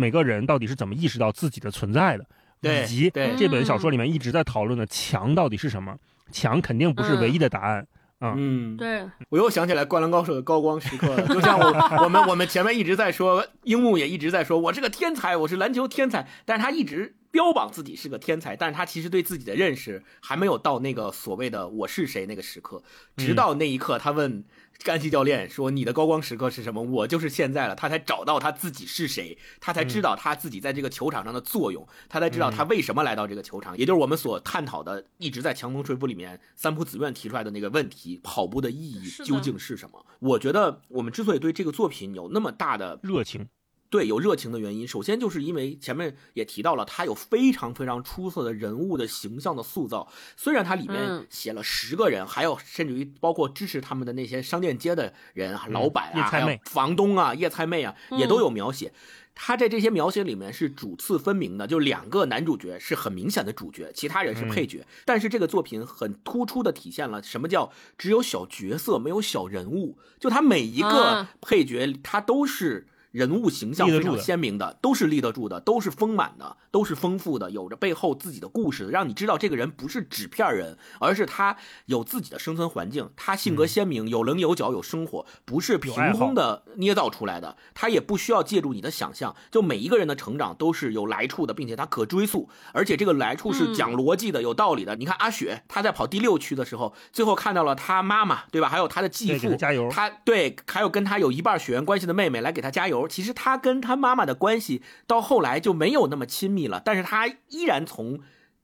[0.00, 5.94] 每个人到底是怎么意识到自己的存在的，以及对这本小说里面一直在讨论的强到底是什么。
[6.32, 7.86] 强肯定不是唯一的答案。
[8.20, 22.82] 嗯，对，我又想起来《灌篮高手》的高光时刻了，就像我我们我们前面一直在说，樱木也一直在说，我是个天才，我是篮球天才，但是他一直标榜自己是个天才，但是他其实对自己的认识还没有到那个所谓的我是谁那个时刻，
[23.16, 24.44] 直到那一刻，他问
[24.82, 40.04] 甘西教练说：“你的高光时刻是什么？”我就是现在了，他才找到他自己是谁，他才知道他自己在这个球场上的作用，他才知道他为什么来到这个球场，也就是我们所探讨的，一直在强风吹拂里面三浦子苑提出来的那个问题：跑步的意义究竟是什么？
[40.20, 43.48] 我觉得我们之所以对这个作品有那么大的热情，
[43.90, 50.06] 对，有热情的原因，首先就是因为前面也提到了，他有非常非常出色的人物的形象的塑造。
[50.36, 56.30] 虽然它里面嗯写了十个人，还有甚至于包括支持他们的那些商店街的人、老板啊，
[56.66, 58.92] 房东啊、叶菜妹啊，也嗯都有描写。
[59.34, 64.86] 他在这些描写里面是主次分明的，就两个男主角是很明显的主角，其他人是配角。
[65.04, 72.86] 但是这个作品很突出的体现了什么叫只有小角色没有小人物，就他每一个啊配角他都是。
[73.10, 81.56] 人物形象非常鲜明的，都是立得住的，都是丰满的，都是丰富的，有着背后自己的故事，让你知道这个人不是纸片人，而是他
[81.86, 94.96] 有自己的生存环境，他性格鲜明，有棱有角，有生活，不是凭空的捏造出来的，他也不需要借助你的想象，就每一个人的成长都是有来处的，并且他可追溯，而且这个来处是讲逻辑的、有道理的。
[94.96, 98.68] 你看阿雪，她在跑第六区的时候，最后看到了她妈妈，对吧？
[98.68, 103.08] 还有她的继父，她加油他对，还有跟他有一半血缘关系的妹妹来给他加油。
[103.08, 108.20] 其实他跟他妈妈的关系到后来就没有那么亲密了，但是他依然从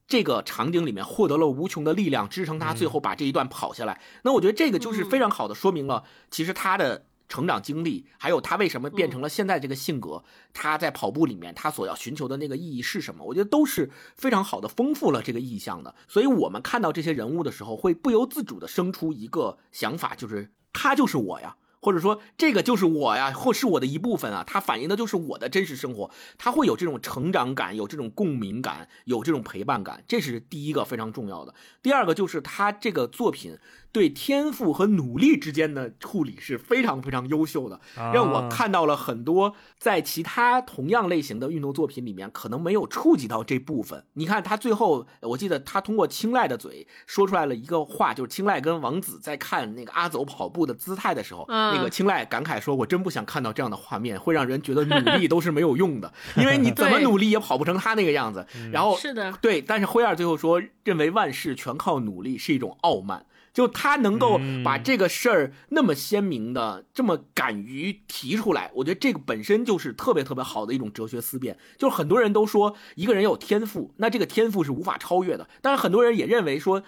[0.07, 4.01] 这个场景里面获得了无穷的力量，支撑他最后把这一段跑下来。
[4.23, 7.07] 那我觉得这个就是非常好的说明了，其实他的。
[7.29, 10.23] 成长经历，还有他为什么变成了现在这个性格，
[10.55, 13.25] 他在跑步里面他所要寻求的那个意义是什么？
[13.25, 15.93] 我觉得都是非常好的丰富了这个意象的。
[16.07, 21.57] 所以我们看到这些人物的时候，会不由自主的生出一个想法，就是他就是我呀。
[21.87, 31.55] 或者说这个就是我呀，或是我的一部分啊，它反映的就是我的真实生活，它会有这种成长感，有这种共鸣感，有这种陪伴感，这是第一个非常重要的。
[31.85, 33.57] 第二个就是他这个作品
[33.97, 37.81] 对天赋和努力之间的处理是非常非常优秀的，
[38.13, 44.05] 让我啊看到了很多在其他同样类型的运动作品里面可能没有触及到这部分。
[44.13, 63.25] 你看他最后，我记得他通过青睐的嘴说出来了一个话，就是青睐跟王子在看那个阿走跑步的姿态的时候，嗯那个青睐感慨说：“我真不想看到这样的画面，会让人觉得努力都是没有用的， 因为你怎么努力也跑不成他那个样子。”然后是的，对，但是灰二最后说，认为万事全靠努力是一种傲慢，
[63.57, 71.57] 就他能够嗯把这个事儿那么鲜明的、这么敢于提出来，我觉得这个本身就是特别特别好的一种哲学思辨。
[71.79, 76.83] 就是很多人都说一个人有天赋，那这个天赋是无法超越的，但是很多人也认为说。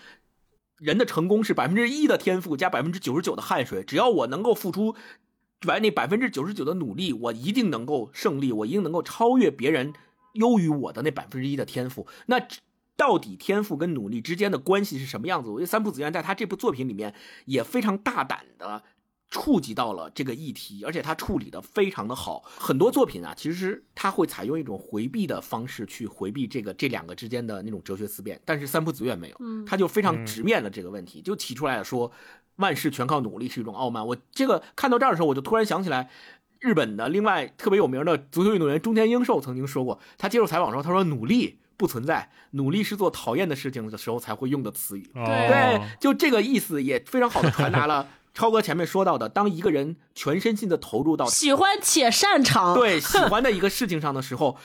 [0.80, 4.94] 人的成功是百分之一的天赋加百分之九十九的汗水，只要我能够付出
[5.66, 9.92] 完那百分之九十九的努力，我一定能够胜利，我一定能够超越别人
[10.34, 12.06] 优于我的那百分之一的天赋。
[12.26, 12.38] 那
[12.98, 15.48] 到底天赋跟努力之间的关系是什么样子？
[15.48, 18.82] 我觉得三浦子苑在他这部作品里面也非常大胆的
[19.30, 22.42] 触及到了这个议题，而且他处理的非常的好。
[22.58, 32.10] 很多作品啊，其实他会采用一种回避的方式去回避这个这两个之间的那种哲学思辨，但是三浦子苑没有，嗯他就非常直面了这个问题，就提出来了说
[32.56, 34.04] 万事全靠努力是一种傲慢。
[34.04, 36.10] 我这个看到这儿的时候，我就突然想起来。
[36.60, 45.08] 日本的另外特别有名的足球运动员中田英寿曾经说过，他接受采访的时候，他说努力不存在，努力是做讨厌的事情的时候才会用的词语。
[45.14, 54.56] 哦对，就这个意思也非常好的传达了 超哥前面说到的，当一个人全身心的投入到喜欢且擅长，对喜欢的一个事情上的时候，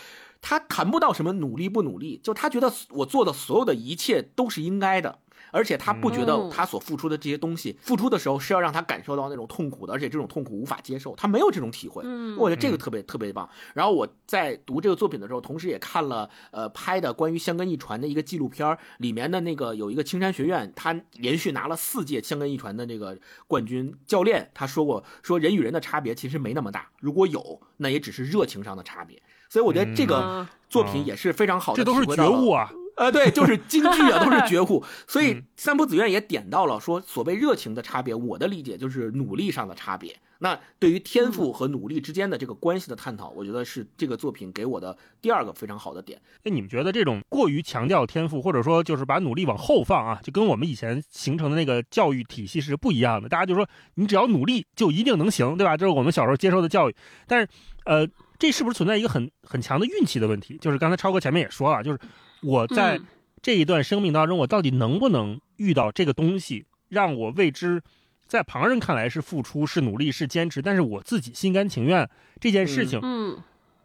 [0.41, 5.19] 他谈不到什么努力不努力，就他觉得我做的所有的一切都是应该的。
[5.53, 12.01] 而且他不觉得嗯他所付出的这些东西，付出的时候是要让他感受到那种痛苦的，而且这种痛苦无法接受，他没有这种体会。
[12.03, 13.47] 嗯我觉得这个特别特别棒。
[13.75, 29.21] 然后我在读这个作品的时候，同时也看了呃拍的关于香根一传的一个纪录片儿里面的那个有一个青山学院，他连续拿了四届香根一传的那个冠军教练，他说过说人与人的差别其实没那么大，如果有，那也只是热情上的差别。
[29.49, 32.49] 所以我觉得这个嗯作品也是非常好的，这都是觉悟。
[32.51, 32.71] 啊！
[32.95, 34.83] 呃，对，就是京剧啊，都是绝户。
[35.07, 40.15] 所以嗯三浦子苑也点到了说，所谓热情的差别，我的理解就是努力上的差别。
[40.39, 46.21] 那对于天赋和努力之间的这个关系的探讨，我觉得是这个作品给我的第二个非常好的点。
[46.43, 53.29] 那你们觉得这种过于强调天赋，或者说就是把努力往后放啊，就跟我们以前形成的那个教育体系是不一样的。
[53.29, 53.65] 大家就说
[53.95, 55.77] 你只要努力就一定能行，对吧？
[55.77, 56.95] 这是我们小时候接受的教育。
[57.25, 57.47] 但是，
[57.85, 58.05] 呃，
[58.37, 60.57] 这是不是存在一个很很强的运气的问题？
[60.57, 61.99] 就是刚才超哥前面也说了，就是
[62.43, 63.05] 我在嗯。
[63.41, 67.81] 这一段生命当中，我到底能不能遇到这个东西，让我为之，
[68.25, 73.37] 在旁人看来是付出、是努力、是坚持，但是我自己心甘情愿这件事情，嗯。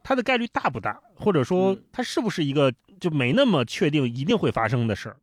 [0.04, 1.00] 它的概率大不大？
[1.16, 1.82] 或者说嗯。
[1.90, 5.16] 它是不是一个就没那么确定一定会发生的事儿？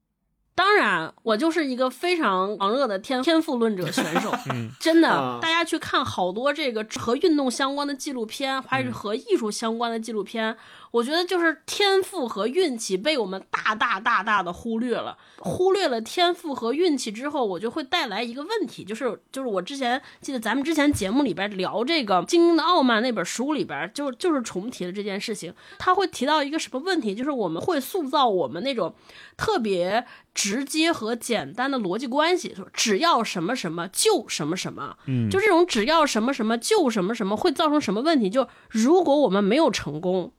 [0.54, 4.70] 当然然，我就是一个非常狂热的天天赋论者选手， 嗯。
[4.80, 10.56] 真的，啊大家去看好多这个和运动相关的纪录片，还是和艺术相关的纪录片，
[10.96, 15.18] 我觉得就是天赋和运气被我们大大大大的忽略了。
[15.40, 25.54] 忽略了天赋和运气之后，我就会带来一个问题，就是就是我之前记得咱们之前节目里边聊这个《精英的傲慢》那本书里边，就就是重提了这件事情。
[25.78, 28.96] 他会提到一个什么问题，就是我们会塑造我们那种
[29.36, 38.30] 特别直接和简单的逻辑关系，说只要什么什么就什么什么，嗯就这种只要什么什么就什么什么会造成什么问题？
[38.30, 40.32] 就如果我们没有成功。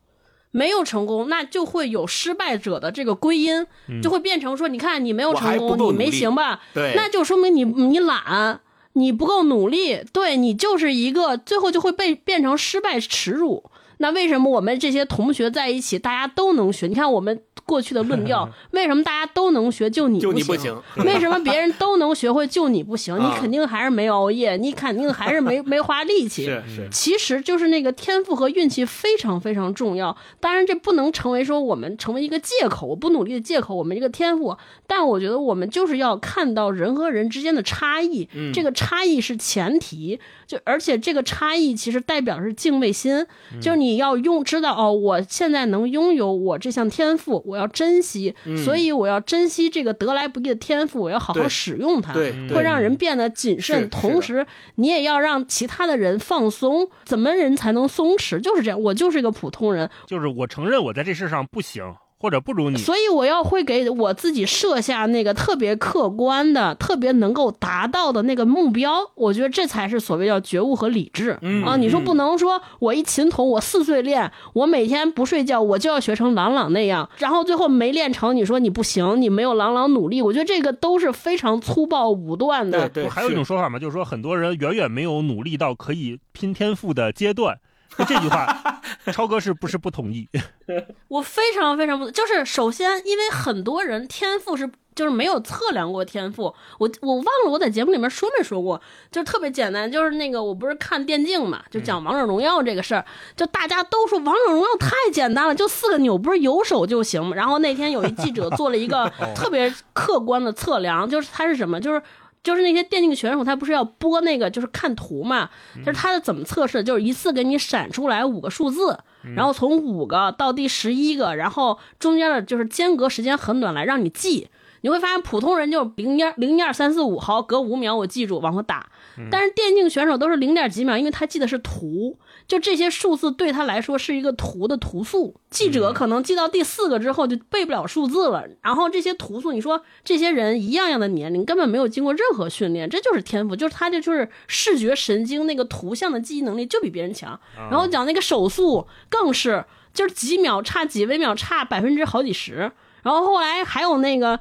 [0.57, 3.67] 没有成功，那就会有失败者的这个归因，
[4.03, 6.61] 就会变成说，你看你没有成功，你没行吧？
[6.73, 8.61] 对，那就说明你你懒，
[8.95, 13.63] 你不够努力，对你就是一个最后就会被变成失败耻辱。
[13.99, 16.87] 那为什么我们这些同学在一起，大家都能学？
[16.87, 23.19] 你看我们过去的论调， 为什么大家都能学，就你就你不不行， 为什么别人都能学会，就你不行？
[23.19, 26.45] 你啊肯定还是没熬夜，你肯定还是没 没花力气。
[26.45, 30.17] 是是，其实就是那个天赋和运气非常非常重要。
[30.39, 33.75] 当然，这不能成为说我们成为一个借口，我不努力的借口。
[33.75, 34.57] 我们这个天赋，
[34.87, 40.19] 但我觉得我们就是要看到人和人之间的差异，嗯这个差异是前提。
[40.47, 43.27] 就而且这个差异其实代表的是敬畏心，
[43.61, 48.35] 就是你要用知道哦，我现在能拥有我这项天赋，我要珍惜，
[48.65, 52.13] 所以我要珍惜这个得来不易的天赋，我要好好使用它。
[52.13, 54.47] 会让人变得谨慎，同时
[54.77, 56.89] 你也要让其他的人放松。
[57.05, 58.39] 怎么人才能松弛？
[58.41, 61.83] 就是这样，我就是一个普通人，就是我承认我在这事上不行，
[62.19, 62.77] 或者不如你。
[62.79, 68.93] 所以我要会给我自己设下那个特别客观的、特别能够达到的那个目标。
[69.14, 71.77] 我觉得这才是所谓叫觉悟和理智、嗯啊！
[71.77, 80.23] 你说嗯不能说我一琴童，我四岁练，我每天不睡觉，我就要学成郎朗那样，然后最后没练成，你说你不行，你没有郎朗努力。
[80.23, 82.89] 我觉得这个都是非常粗暴武断的。
[82.89, 87.59] 对对，还有一种说法嘛，就是说很多人远远没有努力到可以拼天赋的阶段。
[87.99, 88.80] 那这句话，
[89.12, 90.28] 超哥是不是不同意？
[91.09, 98.80] 我非常非常不，就是首先，因为很多人天赋是就是没有测量过天赋，我我忘了我在节目里面说没说过，
[99.11, 107.34] 就是特别简单，就是那个我不是看电竞嘛，就讲王者荣耀这个事儿，就大家都说王者荣耀太简单了，就四个钮，不是有手就行嘛。
[107.34, 112.03] 然后那天有一记者做了一个特别客观的测量，就是他是什么，就是。
[112.47, 115.51] 就是那些电竞选手，他不是要播那个，就是看图嘛。
[115.84, 118.97] 就是他的怎么测试，就是一次给你闪出来五个数字，
[119.34, 124.47] 然后从五个到第十一个，然后中间的就是间隔时间很短，来让你记。
[124.82, 128.86] 你会发现普通人就零点零一二三四五，好，隔五秒我记住往后打。
[129.28, 132.16] 但是电竞选手都是零点几秒，因为他记的是图，
[132.47, 135.40] 就这些数字对他来说是一个图的图素。
[135.51, 147.38] 记者可能记到第四个之后就背不了数字了，然后这些图素，你说这些人一样样的年龄，根本没有经过任何训练，这就是天赋，就是他这就是视觉神经那个图像的记忆能力就比别人强。
[147.70, 152.70] 然后讲那个手速更是，就是几秒差几微秒差百分之好几十。
[153.03, 154.38] 然后后来还有那个，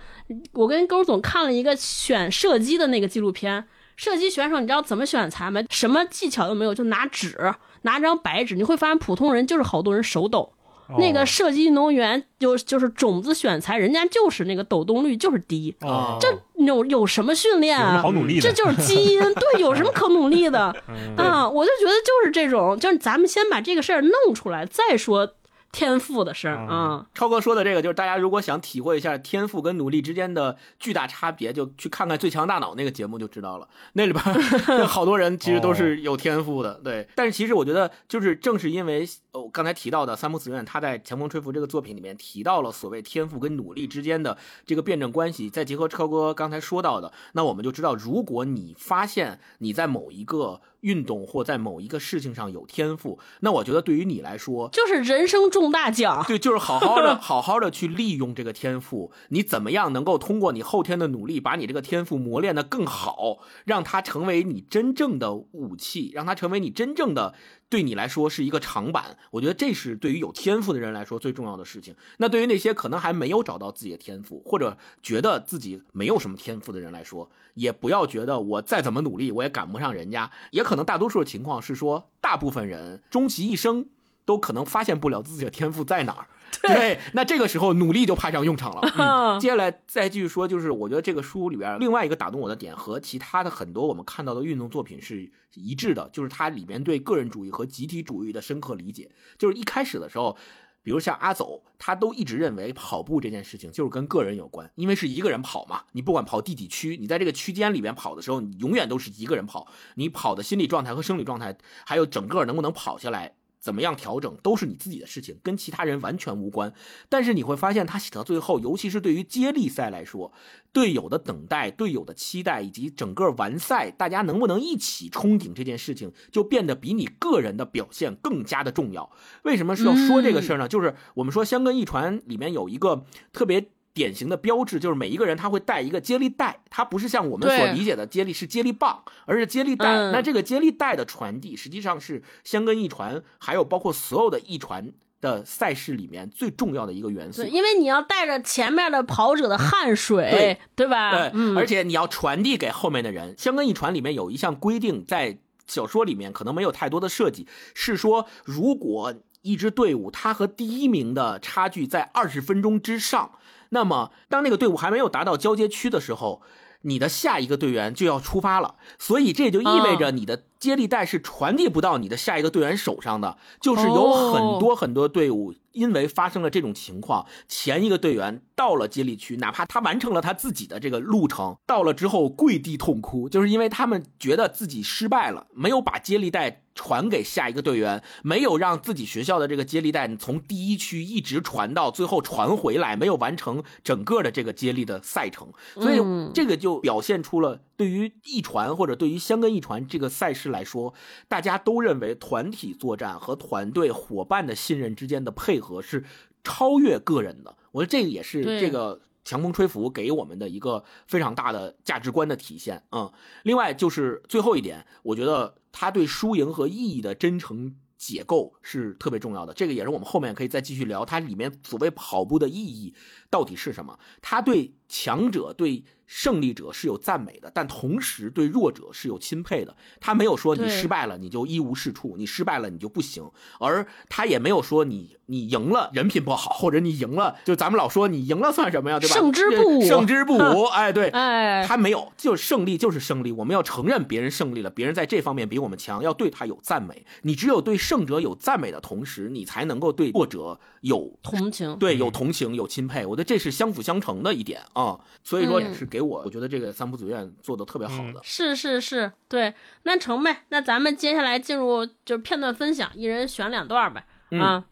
[0.53, 3.63] 我跟勾总看了一个选射击的那个纪录片，
[3.95, 5.61] 射击选手你知道怎么选材吗？
[5.69, 7.37] 什么技巧都没有，就拿纸，
[7.85, 10.51] 拿张白纸，你会发现普通人就是好多人手抖。
[10.99, 16.27] 那个射击运动员就就是种子选材，人家就是那个抖动率就是低，哦，这
[16.63, 18.03] 有有什么训练啊？
[18.39, 21.49] 这就是基因，对，有什么可努力的 嗯啊？
[21.49, 25.27] 我就觉得就是这种，就是咱们先把这个事儿弄出来，再说
[25.75, 27.05] 天赋的事儿啊。
[27.13, 33.67] 超哥说的这个，就是大家如果想体会一下天赋跟努力之间的巨大差别，就去看看《最强大脑》那个节目就知道了。
[33.91, 37.05] 那里边儿 好多人其实都是有天赋的，对。
[37.13, 59.11] 但是其实我觉得，就是正是因为呃我刚才提到的三木子苑，他在《强风吹拂》这个作品里面提到了所谓天赋跟努力之间的这个辩证关系，再结合超哥刚才说到的，那我们就知道，如果你发现你在某一个运动或在某一个事情上有天赋，那我觉得对于你来说，就是人生中大奖，对， 就是好好的、 好好的去利用这个天赋。
[59.29, 67.33] 你怎么样能够通过你后天的努力，把你这个天赋磨练得更好，让它成为你真正的武器，让它成为你真正的
[67.75, 69.17] 对你来说是一个长板。
[69.31, 71.93] 我觉得这是对于有天赋的人来说最重要的事情。
[72.19, 80.31] 那对于那些可能还没有找到自己的天赋，或者觉得自己没有什么天赋的人来说，也不要觉得我再怎么努力我也赶不上人家。
[80.51, 83.89] 也可能大多数的情况是说，大部分人终其一生。
[84.27, 86.27] 都可能发现不了自己的天赋在哪儿，
[86.63, 88.81] 对，那这个时候努力就派上用场了。
[88.97, 99.11] 嗯、接下来再继续说，就是我觉得这个书里边另外一个打动我的点和其他的很多我们看到的运动作品是一致的，就是它里面对个人主义和集体主义的深刻理解。
[99.37, 100.35] 就是一开始的时候，
[100.81, 105.83] 比如像阿走，他都一直认为跑步这件事情就是跟个人有关，因为是一个人跑嘛。
[105.91, 109.67] 你不管跑第几区，你在这个区间里面跑的时候，你永远都是一个人跑。
[109.95, 113.34] 你跑的心理状态和生理状态，还有整个能不能跑下来。
[113.65, 116.71] 怎么样调整都是你自己的事情，跟其他人完全无关。
[117.09, 120.31] 但是你会发现，他写到最后，尤其是对于接力赛来说，
[120.71, 129.09] 队友的等待、队友的期待，以及整个完赛，大家能不能一起冲顶这件事情，就变得比你个人的表现更加的重要。
[129.41, 130.67] 为什么是要说这个事儿呢？
[130.67, 133.03] 就是我们说香根一传里面有一个
[133.33, 133.71] 特别。
[133.95, 140.11] 典型的标志就是每一个人他会带一个接力带，它不是像我们所理解的接力是接力棒，而是接力带。
[140.11, 144.91] 那这个接力带的传递，实际上是香根一传，还有包括所有的一传
[145.21, 147.45] 的赛事里面最重要的一个元素。
[147.45, 151.29] 因为你要带着前面的跑者的汗水，对吧？
[151.29, 153.33] 对，而且你要传递给后面的人。
[153.37, 163.31] 香根一传里面有一项规定，在小说里面可能没有太多的设计，是说如果一支队伍它和第一名的差距在二十分钟之上。
[163.75, 166.41] 那么，当那个队伍还没有达到交接区的时候，
[166.83, 168.75] 你的下一个队员就要出发了。
[168.97, 173.37] 所以这就意味着你的接力带是传递不到你的下一个队员手上的。
[173.61, 186.63] 就是有很多很多队伍因为发生了这种情况，前一个队员到了接力区，哪怕他完成了他自己的这个路程，到了之后跪地痛哭，就是因为他们觉得自己失败了，没有把接力带。
[186.77, 196.01] 传给下一个队员，没有让自己学校的这个接力带从第一区一直传到最后传回来，没有完成整个的这个接力的赛程，所以
[196.33, 200.93] 这个就表现出了对于一传或者对于香根一传这个赛事来说，
[201.27, 206.03] 大家都认为团体作战和团队伙伴的信任之间的配合是
[206.43, 207.57] 超越个人的。
[207.71, 212.83] 我觉得这个也是这个强风吹拂给我们的一个非常大的价值观的体现。
[212.91, 213.11] 嗯，
[213.43, 215.55] 另外就是最后一点，我觉得。
[215.77, 221.03] 他对输赢和意义的真诚解构是特别重要的，这个也是我们后面可以再继续聊。
[221.03, 222.93] 它里面所谓跑步的意义
[223.29, 223.97] 到底是什么？
[224.21, 225.83] 他对强者对。
[226.07, 229.75] 胜利者是有赞美的，但同时对弱者是有钦佩的。
[229.99, 233.27] 他没有说你失败了你就一无是处，你失败了你就不行，
[233.59, 239.15] 而他也没有说你你赢了人品不好，或者你赢了就咱们老说你赢了算什么呀，对吧？
[239.15, 240.65] 胜之不武，胜之不武。
[240.65, 243.31] 哎，对，哎，他没有，就是胜利就是胜利。
[243.31, 247.03] 我们要承认别人胜利了，别人在这方面比我们强，要对他有赞美。
[247.23, 253.03] 你只有对胜者有赞美的同时，你才能够对弱者有同情，对，有同情，有钦佩。
[253.07, 255.85] 我觉得这是相辅相成的一点啊，所以说也是。
[255.85, 259.53] 给我，我觉得这个三浦子苑做的特别好的，是是是，对，
[259.83, 264.03] 那成呗，那咱们接下来进入就是片段分享，一人选两段呗，
[264.39, 264.65] 啊，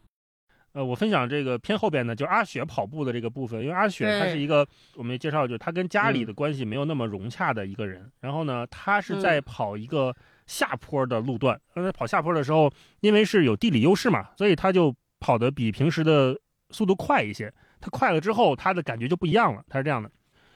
[0.72, 4.66] 呃，我分享这个偏后边呢，就是阿雪跑步的这个部分，因为阿雪她是一个，
[4.96, 10.14] 我们介绍，就是她跟家里的关系没有那么融洽的一个人，然后呢，她是在跑一个
[10.46, 12.70] 下坡的路段，在跑下坡的时候，
[13.00, 16.36] 因为是有地理优势嘛，所以她就跑得比平时的
[16.70, 20.10] 速度快一些，他快了之后，他的感觉就不一样了，他是这样的。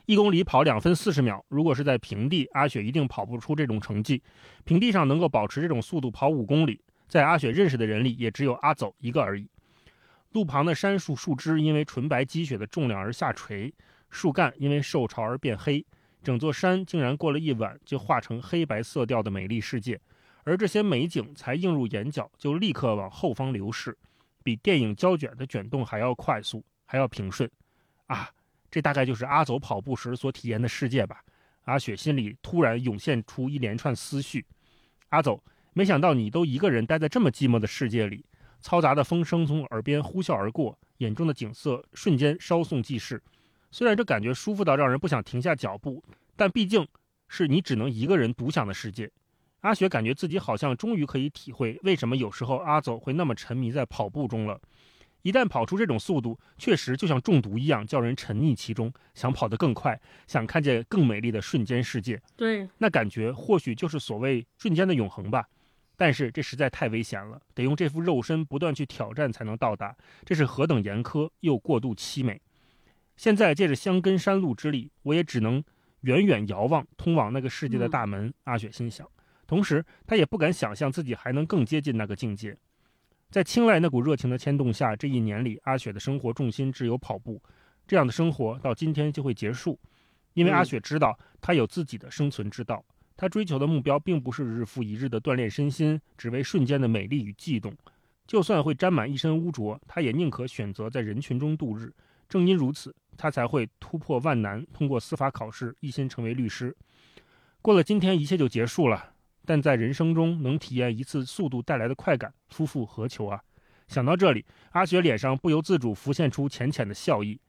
[0.06, 4.22] 一公里跑两分四十秒，如果是在平地，阿雪一定跑不出这种成绩。
[4.64, 9.46] 平地上能够保持这种速度跑五公里，在阿雪认识的人里，也只有阿走一个而已。
[10.32, 13.70] 路旁的杉树树枝因为纯白积雪的重量而下垂，
[14.08, 15.84] 树干因为受潮而变黑，
[16.22, 20.00] 整座山竟然过了一晚就化成黑白色调的美丽世界。
[20.44, 23.94] 而这些美景才映入眼角，就立刻往后方流逝，
[24.42, 27.48] 比电影胶卷的卷动还要快速，还要平顺。
[28.06, 28.28] 啊！
[28.70, 31.24] 这大概就是阿走跑步时所体验的世界吧。
[31.64, 34.44] 阿雪心里突然涌现出一连串思绪。
[35.08, 38.26] 阿走，没想到你都一个人待在这么寂寞的世界里。
[38.62, 43.22] 嘈杂的风声从耳边呼啸而过，眼中的景色瞬间稍纵即逝。
[43.70, 46.04] 虽然这感觉舒服到让人不想停下脚步，
[46.36, 46.86] 但毕竟
[47.26, 49.10] 是你只能一个人独享的世界。
[49.60, 54.60] 阿雪感觉自己好像终于可以体会为什么有时候阿走会那么沉迷在跑步中了。
[55.28, 62.18] 一旦跑出这种速度，确实就像中毒一样，叫人沉溺其中，想跑得更快，想看见更美丽的瞬间世界。
[62.34, 65.46] 对，那感觉或许就是所谓瞬间的永恒吧。
[65.98, 72.40] 但是这实在太危险了，得用这副肉身不断去挑战才能到达，这是何等严苛又过度凄美。
[73.14, 75.62] 现在借着香根山路之力，我也只能
[76.00, 78.32] 远远遥望通往那个世界的大门。
[78.44, 79.06] 阿雪心想，
[79.46, 82.56] 同时他也不敢想象自己还能更接近那个境界。
[83.30, 87.42] 在青睐那股热情的牵动下，这一年里，阿雪的生活重心只有跑步。
[87.86, 89.78] 这样的生活到今天就会结束，
[90.32, 92.82] 因为阿雪知道她有自己的生存之道。
[93.16, 97.76] 她追求的目标并不是日复一日的锻炼身心，只为瞬间的美丽与悸动。
[98.26, 101.92] 就算会沾满一身污浊，她也宁可选择在人群中度日。
[102.30, 106.74] 正因如此，她才会突破万难，通过司法考试，一心成为律师。
[107.60, 109.12] 过了今天，一切就结束了。
[109.48, 113.40] 但在人生中能体验一次速度带来的快感，夫复何求啊？
[113.86, 117.40] 想到这里，阿雪脸上不由自主浮现出浅浅的笑意。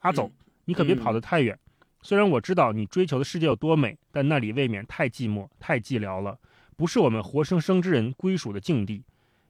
[0.00, 0.28] 阿走，
[0.64, 1.56] 你可别跑得太远。
[2.02, 6.36] 虽然我知道你追求的世界有多美，但那里未免太寂寞、太寂寥了，
[6.76, 9.04] 不是我们活生生之人归属的境地。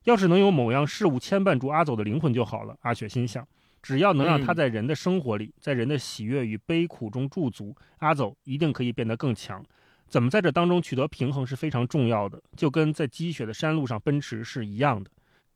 [0.05, 2.77] 要是能有某样事物牵绊住阿走的灵魂就好了。
[2.83, 3.49] 阿雪心想，
[3.83, 9.65] 只要能让他在人的生活里，在人的喜悦与悲苦中驻足，阿走一定可以变得更强。
[10.09, 15.11] 怎么在这当中取得平衡是非常重要的，就跟在积雪的山路上奔驰是一样的。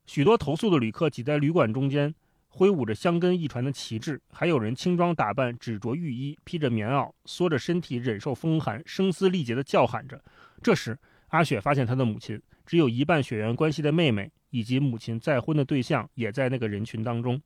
[0.06, 2.14] 许多投诉的旅客挤在旅馆中间，
[2.48, 10.22] 挥舞着香根一传的旗帜，还有人轻装打扮，只着浴衣，披着棉袄，缩着身体忍受风寒，声嘶力竭地叫喊着。
[10.62, 10.98] 这时，
[11.28, 14.31] 阿雪发现她的母亲，只有一半血缘关系的妹妹。
[14.52, 17.40] 以及母亲再婚的对象也在那个人群当中。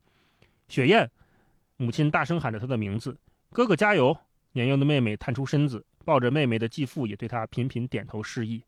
[0.67, 1.07] 雪雁，
[1.77, 3.15] 母亲大声喊着她的名字
[3.53, 4.17] ：“哥哥加油！”
[4.53, 8.63] 年幼的妹妹探出身子，抱着妹妹的继父也对她频频点头示意。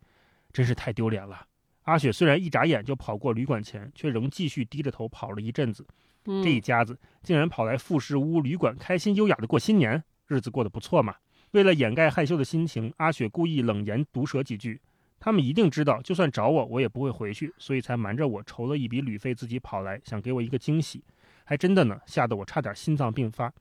[0.51, 1.45] 真是太丢脸了！
[1.83, 5.85] 阿雪虽然一眨眼就跑过旅馆前，却仍继续低着头跑了一阵子。
[6.25, 11.15] 这一家子竟然跑来富士屋旅馆，开心优雅的过新年，日子过得不错嘛。
[11.51, 14.81] 为了掩盖害羞的心情，阿雪故意冷言毒舌几句。
[15.19, 21.03] 他们一定知道，就算找我，我也不会回去，所以才瞒着我筹了一笔旅费，自己跑来，想给我一个惊喜。
[21.45, 23.53] 还真的呢，吓得我差点心脏病发。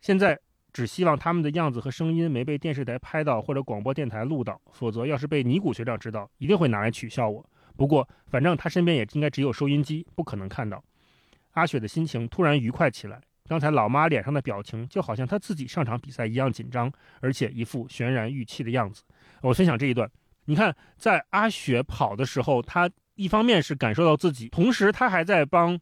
[0.00, 0.38] 现在
[0.72, 7.44] 只希望他们的样子和声音没被电视台拍到或者广播电台录到，否则要是被尼古学长知道，一定会拿来取笑我。
[7.76, 10.82] 不过反正他身边也应该只有收音机，不可能看到。
[11.52, 16.90] 阿雪的心情突然愉快起来，刚才老妈脸上的表情就好像她自己上场比赛一样紧张，
[17.20, 19.02] 而且一副悬然欲泣的样子。
[19.42, 20.10] 我分享这一段。
[20.46, 25.78] 你看，在阿雪跑的时候，她一方面是感受到自己，同时她还在帮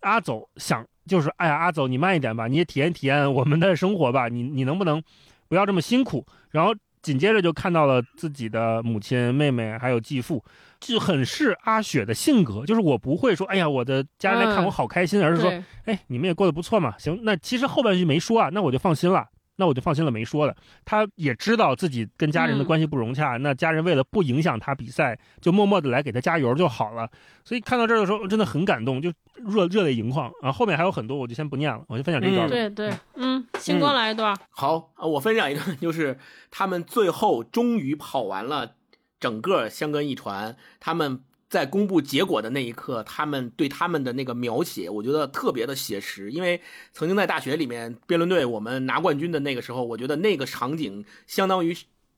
[0.00, 5.02] 阿走想，就是哎呀，阿走你慢一点吧，你也体验体验我们的生活吧，你你能不能
[5.48, 6.26] 不要这么辛苦？
[6.50, 10.44] 然后紧接着就看到了自己的母亲、妹妹还有继父，
[10.80, 15.52] 就很是阿雪的性格，就是我不会说哎呀，我的家人来看我好开心，而是说
[15.84, 19.28] 哎，你们也过得不错嘛，行，那其实后半句没说啊，那我就放心了。
[19.56, 20.54] 那我就放心了，没说了。
[20.84, 27.10] 他也知道自己跟家人的关系不融洽，那家人为了不影响他比赛，就默默的来给他加油就好了。
[27.44, 30.28] 所以看到这儿的时候，真的很感动，就热热泪盈眶。
[30.40, 32.48] 啊后后面还有很多，我就先不念了，我就分享这一段。
[32.48, 34.36] 对对，嗯，星光来一段。
[34.50, 36.18] 好，我分享一段， 就是
[36.50, 38.74] 他们最后终于跑完了
[39.18, 41.20] 整个香根一传，他们。
[41.48, 46.32] 在公布结果的那一刻，他们对他们的那个描写，我觉得特别的写实。
[46.32, 46.60] 因为
[46.92, 51.76] 曾经在大学里面辩论队我们拿冠军的那个时候，我觉得那个场景相当于，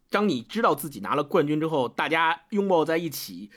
[0.09, 3.50] 当你知道自己拿了冠军之后，大家拥抱在一起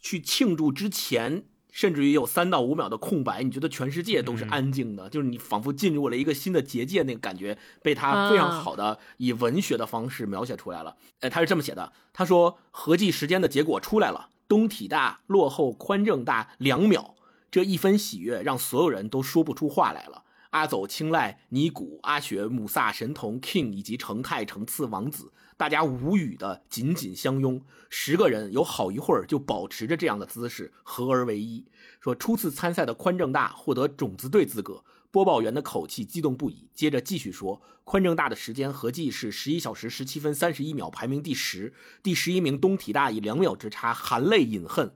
[0.00, 10.96] 去庆祝之前，甚至于有三到五秒的空白，你觉得全世界都是安静的，就是你仿佛进入了一个新的结界，那个感觉被他非常好的以文学的方式描写出来了。
[11.20, 14.30] 哎，他是这么写的，他说合计时间的结果出来了。
[14.48, 17.14] 东体大落后宽正大两秒，
[17.50, 20.24] 这一分喜悦让所有人都说不出话来了。
[20.50, 27.60] 阿走、青睐、尼古、阿雪、姆萨、神童、King 以及成泰、成次王子，大家无语的紧紧相拥。
[27.90, 31.66] 十个人有好一会儿就保持着这样的姿势，合而为一。
[32.00, 34.82] 说初次参赛的宽正大获得种子队资格。
[35.10, 41.72] 播报员的口气激动不已，接着继续说：“宽正大的时间合计是十一小时十七分三十一秒，排名第十。
[42.02, 44.94] 第十一名东体大以两秒之差含泪饮恨。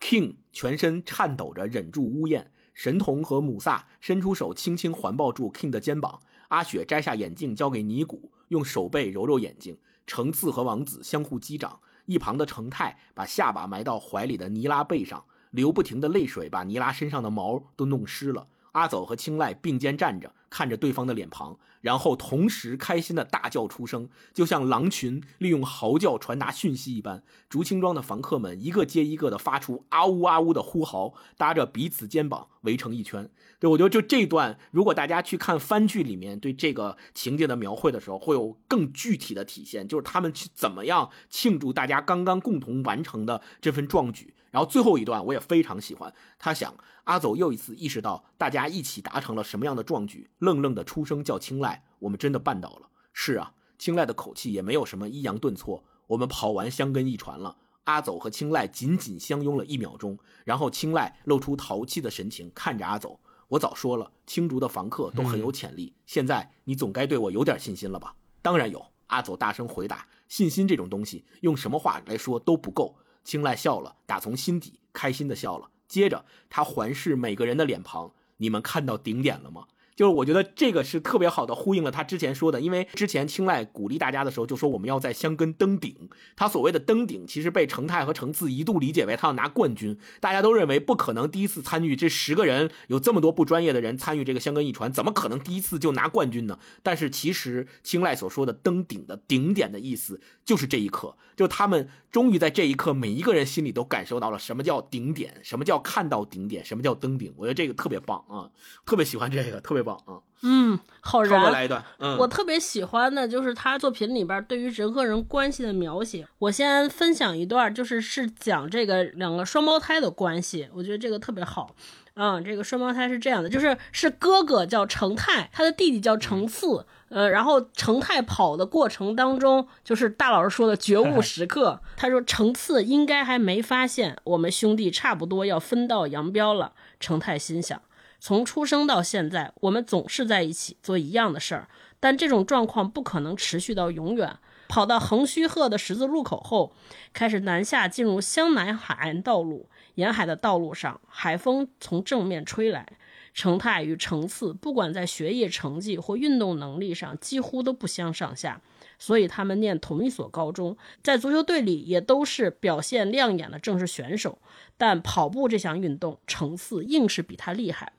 [0.00, 2.50] King 全身颤抖着忍住呜咽。
[2.72, 6.20] 神童和姆萨伸出手轻轻环抱住 King 的肩膀。
[6.48, 9.78] 阿雪摘下眼镜交给尼古，用手背揉揉眼睛。
[10.06, 11.78] 橙次和王子相互击掌。
[12.06, 27.22] 一旁的成泰把下巴埋到怀里的尼拉背上，流不停的泪水把尼拉身上的毛都弄湿了。”阿走和青睐并肩站着，看着对方的脸庞，然后同时开心的大叫出声，就像狼群利用嚎叫传达讯息一般。
[27.48, 33.28] 竹青庄的房客们一个接一个的发出啊呜啊呜的呼嚎，搭着彼此肩膀围成一圈。
[33.58, 44.32] 对我觉得就这段，如果大家去看番剧里面对这个情节的描绘的时候，会有更具体的体现，就是他们去怎么样庆祝大家刚刚共同完成的这份壮举。
[44.50, 46.74] 然后最后一段我也非常喜欢，他想
[47.04, 52.88] 阿走又一次意识到大家一起达成了什么样的壮举，愣愣的出声叫青睐，我们真的办到了。
[53.12, 55.84] 是啊，青睐的口气也没有什么抑扬顿挫。
[56.08, 63.20] 我们跑完香根一传了，阿走和青睐紧紧相拥了一秒钟，然后青睐露出淘气的神情看着阿走。
[63.46, 68.14] 我早说了，青竹的房客都很有潜力，现在你总该对我有点信心了吧？
[68.42, 70.06] 当然有，阿走大声回答。
[70.28, 72.96] 信心这种东西，用什么话来说都不够。
[73.24, 75.70] 青睐笑了，打从心底开心的笑了。
[75.88, 79.66] 接着，他环视每个人的脸庞：“你们看到顶点了吗？
[79.94, 96.58] 就是我觉得这个是特别好的呼应了他之前说的，因为之前青睐鼓励大家的时候就说我们要在香根登顶，他所谓的登顶其实被成泰和成次一度理解为他要拿冠军，大家都认为不可能第一次参与这十个人有这么多不专业的人参与这个香根一传，怎么可能第一次就拿冠军呢？
[96.82, 107.32] 但是其实青睐所说的登顶的顶点的意思就是这一刻，就他们终于在这一刻，每一个人心里都感受到了什么叫顶点，什么叫看到顶点，什么叫登顶。
[107.36, 108.50] 我觉得这个特别棒啊，
[108.84, 110.18] 特别喜欢这个，特别棒啊。
[110.42, 111.52] 嗯，好超哥燃。
[111.52, 116.26] 来一段，嗯，我特别喜欢的就是他作品里边对于人和人关系的描写。
[116.38, 121.74] 我先分享一段，就是是讲这个两个双胞胎的关系，我觉得这个特别好。
[122.14, 126.86] 嗯，这个双胞胎是这样的，就是是哥哥叫成泰，他的弟弟叫成次。
[127.10, 131.80] 呃，然后成泰跑的过程当中，就是大老师说的觉悟时刻。
[131.98, 136.72] 他说成次应该还没发现我们兄弟差不多要分道扬镳了。
[137.00, 137.82] 成泰心想。
[138.20, 141.68] 从出生到现在，我们总是在一起做一样的事儿，
[141.98, 144.36] 但这种状况不可能持续到永远。
[144.68, 146.72] 跑到横须贺的十字路口后，
[147.12, 149.68] 开始南下进入湘南海岸道路。
[149.96, 152.86] 沿海的道路上，海风从正面吹来。
[153.32, 158.60] 成泰与成次不管在学业成绩或运动能力上，几乎都不相上下，
[158.98, 164.38] 所以他们念同一所高中，在足球队里也都是表现亮眼的正式选手。
[164.76, 167.92] 但跑步这项运动，成次硬是比他厉害。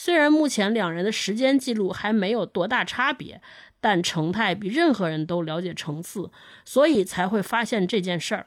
[0.00, 3.42] 虽然目前两人的时间记录还没有多大差别，
[3.80, 6.30] 但成泰比任何人都了解成次，
[6.64, 8.46] 所以才会发现这件事儿。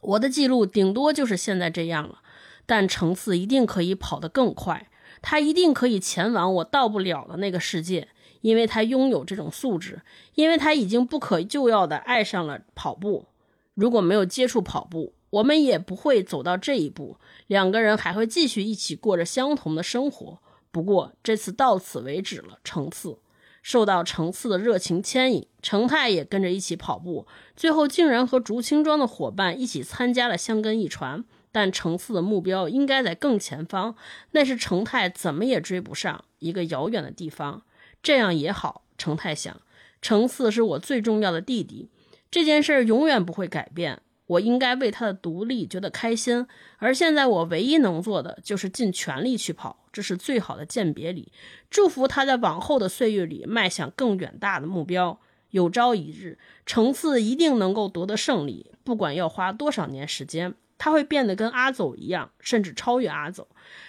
[0.00, 2.22] 我的记录顶多就是现在这样了，
[2.64, 4.88] 但成次一定可以跑得更快，
[5.20, 8.08] 他一定可以前往我到不了的那个世界，
[8.40, 10.00] 因为他拥有这种素质，
[10.36, 13.26] 因为他已经不可救药地爱上了跑步。
[13.74, 20.38] 如果没有接触跑步，我们也不会走到这一步，两个人还会继续一起过着相同的生活。
[20.72, 22.58] 不过这次到此为止了。
[22.64, 23.18] 程次
[23.62, 31.24] 受到程次的热情牵引，程泰也跟着一起跑步，最后竟然和竹青庄的伙伴一起参加了香根一传。
[31.54, 33.94] 但程次的目标应该在更前方，
[34.30, 37.62] 那是程泰怎么也追不上一个遥远的地方。
[38.02, 39.60] 这样也好，程泰想，
[40.00, 41.90] 程次是我最重要的弟弟，
[42.30, 44.00] 这件事永远不会改变。
[44.32, 46.46] 我应该为他的独立觉得开心，
[46.78, 51.30] 而现在我唯一能做的就是尽全力去跑，这是最好的鉴别礼。
[51.68, 55.20] 祝福他在往后的岁月里迈向更远大的目标。
[55.50, 63.48] 有朝一日，程次一定能够夺得胜利，不管要花多少年时间，他会变得跟阿走一样，甚至超越阿走，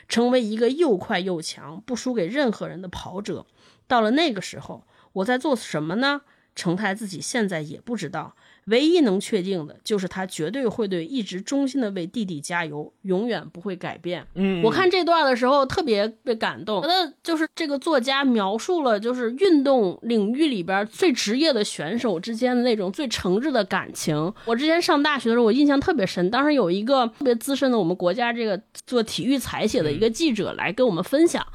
[0.09, 3.45] 成为一个又快又强、不输给任何人的跑者。
[3.87, 6.23] 到了那个时候，我在做什么呢？
[6.53, 8.35] 程泰自己现在也不知道。
[8.65, 14.25] 唯一能确定的就是他绝对会对一直忠心的为弟弟加油，永远不会改变。
[14.35, 24.33] 嗯，我看这段的时候特别被感动，觉得就是这个作家描述了就是运动领域里边最职业的选手之间的那种最诚挚的感情。
[24.45, 31.45] 我之前上大学的时候，我印象特别深，当时有一个特别资深的我们国家这个做体育采写的一个记者来跟我们分享。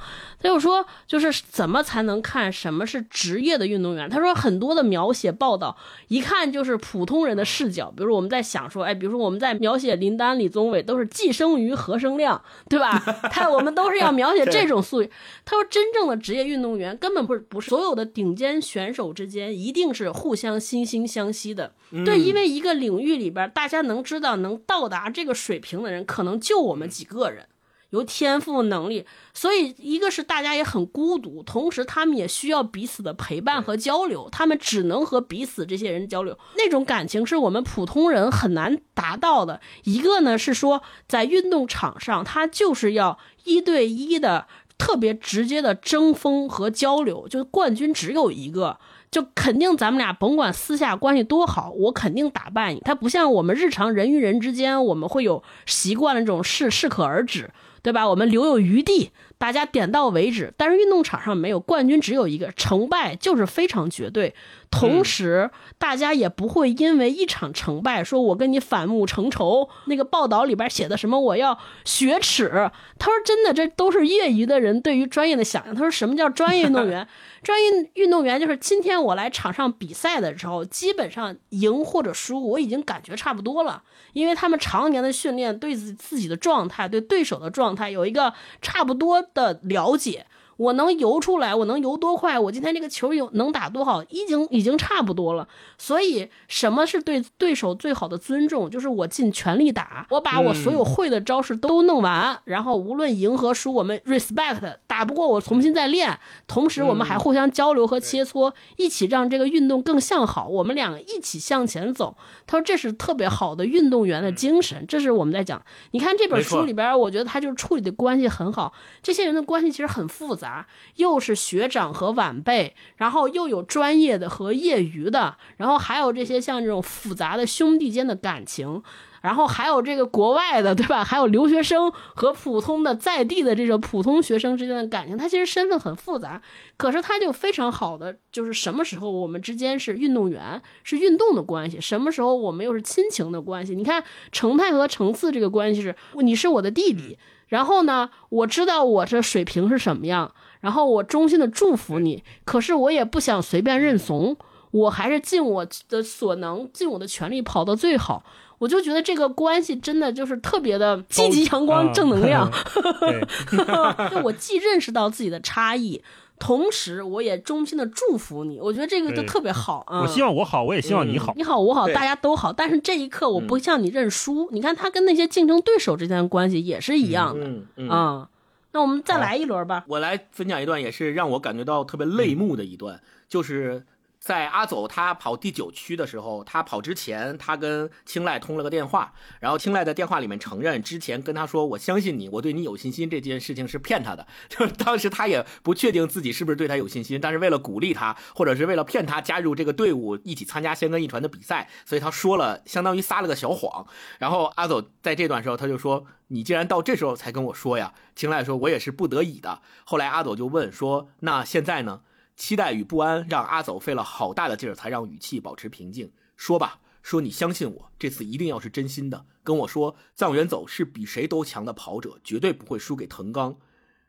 [0.40, 4.09] 他就说，就是怎么才能看什么是职业的运动员？
[4.09, 5.76] 他说很多的描写报道，
[6.06, 7.90] 一看就是普通人的视角。
[7.90, 12.98] 比如说我们在想说，哎，比如说我们在描写林丹、李宗伟，都是寄生于、何生亮，对吧？
[13.30, 15.02] 他我们都是要描写这种素。
[15.44, 21.72] 他说，真正的职业运动员根本不是不是所有的顶尖选手之间一定是互相惺惺相惜的。
[22.04, 27.46] 对，因为一个领域里边，大家能知道能到达这个水平的人，可能就我们几个人。
[27.90, 39.60] 有天赋能力，所以一个是大家也很孤独，同时他们也需要彼此的陪伴和交流，他们只能和彼此这些人交流，那种感情是我们普通人很难达到的。
[39.85, 44.47] 一个呢是说，在运动场上，他就是要一对一的
[44.77, 48.78] 特别直接的争锋和交流，就冠军只有一个。
[49.10, 52.81] 就肯定咱们俩甭管私下关系多好，我肯定打败你。
[52.85, 57.51] 他不像我们日常人与人之间，我们会有习惯的这种适适可而止，
[57.89, 58.06] 对吧？
[58.06, 60.52] 我们留有余地，大家点到为止。
[60.56, 64.35] 但是运动场上没有冠军，只有一个，成败就是非常绝对。
[64.70, 69.66] 同时，大家也不会因为一场成败，说我跟你反目成仇。
[69.86, 72.70] 那个报道里边写的什么，我要雪耻。
[72.98, 75.74] 他说真的，这都是业余的人对于专业的想象。
[75.74, 77.09] 他说什么叫专业运动员？
[77.43, 83.82] 专业运动员就是今天我来场上比赛的时候，基本上赢或者输，我已经感觉差不多了，
[84.12, 90.26] 因为他们常年的训练，对自自己的状态，对对手的状态有一个差不多的了解。
[90.56, 92.36] 我能游出来，我能游多快？
[92.36, 94.02] 我今天这个球有能打多好？
[94.09, 95.46] 已经已经差不多了。
[95.78, 98.68] 所以，什么是对对手最好的尊重？
[98.68, 106.18] 就是我尽全力打，我把我所有会的招式都弄完，然后无论赢和输，我们 respect 打不过我重新再练，
[106.48, 112.16] 同时我们还互相交流和切磋，一起让这个运动更向好，我们两个一起向前走。
[112.48, 115.62] 他说这是特别好的运动员的精神，这是我们在讲。
[115.92, 120.66] 你看这本书里边，我觉得他就是处理的关系很好，这些人的关系其实很复杂，
[120.96, 128.82] 又是学长和晚辈，然后又有专业的和业余的，然后还有这些像这种复杂的兄弟间的感情。
[129.23, 131.05] 然后还有这个国外的，对吧？
[131.05, 136.40] 还有留学生和普通的在地的这种普通学生之间的感情，他其实身份很复杂，
[136.77, 143.74] 可是他就非常好的，就是什么时候我们之间是运动员，是运动的关系，什么时候我们又是亲情的关系。
[143.74, 147.19] 你看程泰和程次这个关系是，你是我的弟弟，
[147.49, 154.36] 然后呢，我知道我这水平是什么样，然后我衷心的祝福你，可是我也不想随便认怂，
[154.70, 158.24] 我还是尽我的所能，尽我的全力跑到最好。
[158.59, 162.51] 我就觉得这个关系真的就是特别的积极、阳光、啊正能量。
[163.01, 166.03] 对，就我既认识到自己的差异，
[166.40, 168.59] 同时我也衷心的祝福你。
[168.61, 170.01] 我觉得这个就特别好啊。
[170.01, 171.32] 我希望我好，我也希望你好。
[171.36, 172.53] 你好，我好，大家都好。
[172.53, 174.49] 但是这一刻，我不向你认输。
[174.51, 177.47] 你看他跟那些竞争对手之间的关系也是一样的
[177.77, 178.27] 嗯。
[178.73, 179.85] 那我们再来一轮吧。
[179.86, 183.85] 我来分享一段，也是让我感觉到特别泪目的一段，就是
[184.28, 203.86] 在阿走他跑第九区的时候，他跑之前，他跟青睐通了个电话，然后青睐在电话里面承认之前跟他说“我相信你，我对你有信心”这件事情是 骗他的，就是当时他也不确定自己是不是对他有信心，但是为了鼓励他，或者是为了骗他加入这个队伍，一起参加仙根一传的比赛，所以他说了，相当于撒了个小谎。
[204.18, 212.02] 然后阿走在这段时候他就说：“你既然到这时候才跟我说呀？”青睐说：“我也是不得已的。”后来阿走就问说：“那现在呢？”
[212.39, 216.12] 期待与不安让阿走费了好大的劲儿，才让语气保持平静。
[216.36, 219.27] 说吧，说你相信我，这次一定要是真心的。
[219.43, 223.59] 跟我说，藏原走是比谁都强的跑者，绝对不会输给藤冈。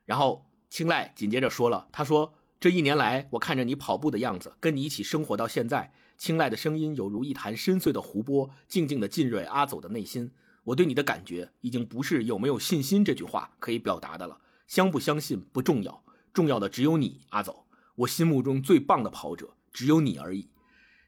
[0.06, 10.31] 然后青睐紧接着说了，他说：“这一年来，我看着你跑步的样子，跟你一起生活到现在。”青睐的声音犹如一潭深邃的湖泊，静静地浸润阿走的内心。
[10.65, 14.38] 我对你的感觉，已经不是有没有信心这句话可以表达的了。
[14.68, 17.65] 相不相信不重要，重要的只有你，阿走。
[17.99, 20.49] 我心目中最棒的跑者只有你而已。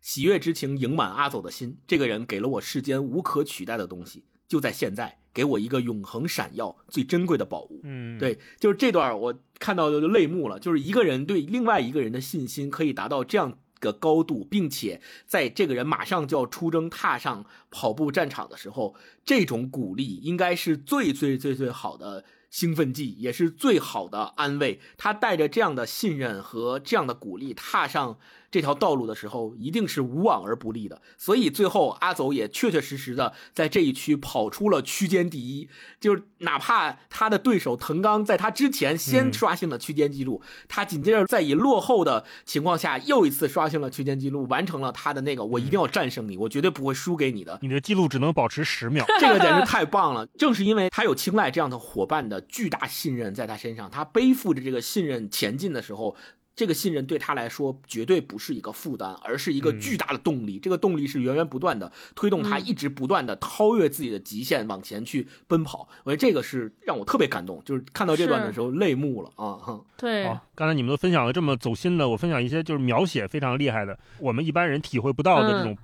[0.02, 7.82] 喜悦之情盈满阿走的心，这个人给了我世间无可取代的东西，就在现在，给我一个永恒闪耀、最珍贵的宝物。
[7.84, 24.80] 嗯，对，就是这段我看到就泪目了，就是一个人对另外一个人的信心可以达到这样的高度，并且在这个人马上就要出征、踏上跑步战场的时候，这种鼓励应该是最最最最好的兴奋剂，也是最好的安慰。
[24.98, 28.20] 他带着这样的信任和这样的鼓励踏上
[28.52, 31.02] 这条道路的时候，一定是无往而不利的。
[31.18, 35.70] 所以最后阿走也确确实实的在这一区跑出了区间第一，
[36.00, 49.06] 就是哪怕他的对手藤刚在他之前先嗯刷新了区间记录，他紧接着在以落后的情况下又一次刷新了区间记录，完成了他的那个我一定要战胜你，我绝对不会输给你的你的记录只能保持十秒。
[49.20, 50.26] 这个简直 太棒了！
[50.38, 56.16] 正是因为他有青睐这样的伙伴的巨大信任在他身上，他背负着这个信任前进的时候，
[56.62, 60.60] 这个信任对他来说绝对不是一个负担，而是一个巨大的动力。
[60.60, 65.90] 这个动力是源源不断的推动他嗯一直不断的超越自己的极限往前去奔跑。
[66.04, 69.54] 我觉得这个是让我特别感动，就是看到这段的时候泪目了啊！
[69.54, 75.76] 哈，对，好，刚才你们都分享了这么走心的，我分享一些就是描写非常厉害的，我们一般人体会不到的这种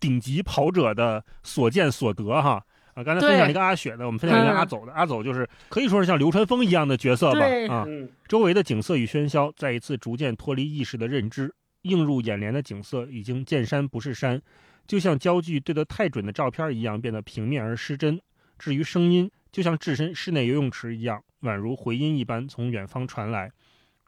[0.00, 2.64] 顶级跑者的所见所得哈。
[2.98, 4.92] 啊，刚才分享一个阿雪的，我们分享一个嗯阿走的。
[4.92, 14.42] 阿走就是可以说是像流川枫一样的角色吧，啊，嗯周围的景色与喧嚣再一次逐渐脱离意识的认知，映入眼帘的景色已经见山不是山，
[14.84, 18.20] 就像焦距对得太准的照片一样变得平面而失真。
[18.58, 23.52] 至于声音，就像置身室内游泳池一样，宛如回音一般从远方传来。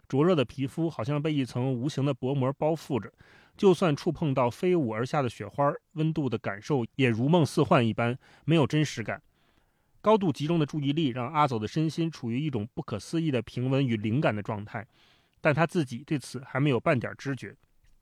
[0.09, 3.09] 灼热的皮肤好像被一层无形的薄膜包覆着，
[3.61, 8.17] 就算触碰到飞舞而下的雪花，温度的感受也如梦似幻一般，
[8.47, 9.21] 没有真实感。
[10.01, 14.87] 高度集中的注意力让阿走的身心处于一种不可思议的平稳与灵感的状态，
[15.43, 17.55] 但他自己对此还没有半点知觉。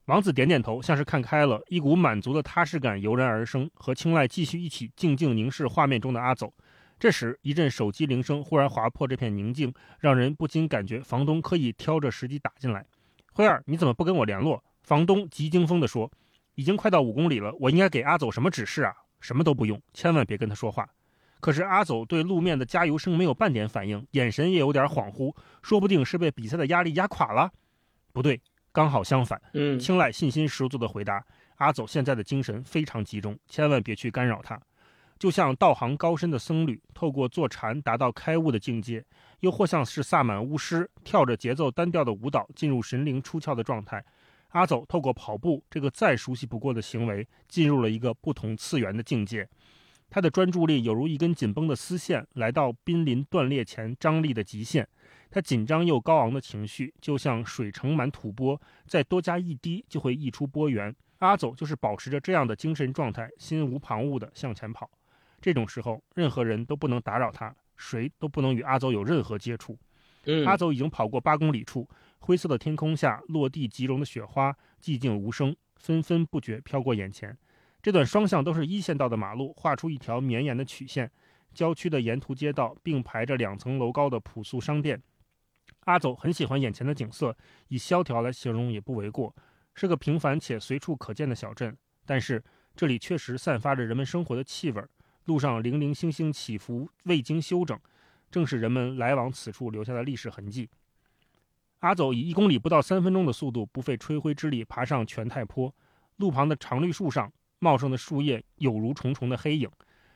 [0.04, 6.54] 王子点点头，像是看开了，一股满足的踏实感油然而生，和青睐继续一起静静凝视画面中的阿走。
[7.00, 12.86] 这时，一阵手机铃声忽然划破这片宁静，让人不禁感觉房东刻意挑着时机打进来。
[13.32, 14.62] 辉儿，你怎么不跟我联络？
[14.88, 16.10] 房东急惊风地说
[16.56, 18.94] ：“已经快到五公里了，我应该给阿走什么指示啊？
[19.20, 20.88] 什么都不用，千万别跟他说话。”
[21.40, 27.52] 可是阿走对路面的加油声没有半点反应，眼神也有点恍惚，说不定是被比赛的压力压垮了。
[28.14, 28.40] 不对，
[28.72, 29.38] 刚好相反。
[29.52, 31.22] 嗯青睐信心十足地回答
[31.56, 34.58] ：“阿走现在的精神非常集中，千万别去干扰他。”
[35.20, 39.04] 就像道行高深的僧侣透过坐禅达到开悟的境界，
[39.40, 44.02] 又或像是萨满巫师跳着节奏单调的舞蹈进入神灵出窍的状态。
[44.48, 49.48] 阿走透过跑步这个再熟悉不过的行为，进入了一个不同次元的境界。
[50.10, 54.88] 他的专注力有如一根紧绷的丝线，来到濒临断裂前张力的极限。
[55.30, 60.94] 他紧张又高昂的情绪，就像水盛满土波，再多加一滴就会溢出波源。
[61.18, 64.88] 阿走就是保持着这样的精神状态，心无旁骛地向前跑。
[65.42, 69.76] 这种时候，任何人都不能打扰他，谁都不能与阿走有任何接触。
[70.24, 71.86] 嗯，阿走已经跑过八公里处，
[72.18, 77.36] 灰色的天空下，落地即融的雪花寂静无声，纷纷不觉飘过眼前。
[77.80, 81.10] 这段双向都是一线道的马路，画出一条绵延的曲线。
[81.54, 85.02] 郊区的沿途街道并排着两层楼高的朴素商店。
[85.84, 87.36] 阿走很喜欢眼前的景色，
[87.68, 89.34] 以萧条来形容也不为过。
[89.74, 92.44] 是个平凡且随处可见的小镇，但是
[92.76, 94.84] 这里确实散发着人们生活的气味。
[95.24, 97.78] 路上零零星星起伏，未经修整，
[98.30, 100.68] 正是人们来往此处留下的历史痕迹。
[101.80, 105.72] 阿走以一公里不到三分钟的速度，不费吹灰之力爬上全泰坡。
[106.16, 109.70] 路旁的常绿树上，茂盛的树叶有如重重的黑影。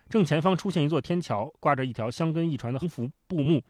[0.09, 3.63] 正前方出现一座天桥，挂着一条香根一传的横幅布幕，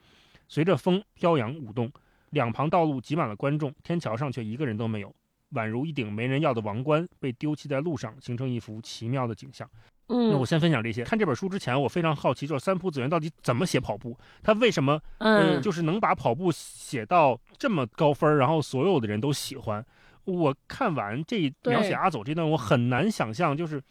[0.48, 1.93] 随着风飘扬舞动。
[2.31, 5.14] 两旁道路挤满了观众，天桥上却一个人都没有，
[5.52, 9.69] 宛如一顶没人要的王冠被丢弃在路上，形成一幅奇妙的景象。
[10.09, 11.05] 那嗯我先分享这些。
[11.05, 14.16] 看这本书之前，我非常好奇，就是三浦子源到底怎么写跑步？
[14.43, 19.85] 他为什么嗯，就是能把跑步写到这么高分，然后所有的人都喜欢。
[20.24, 23.83] 我看完这对描写阿走这段，我很难想象，就是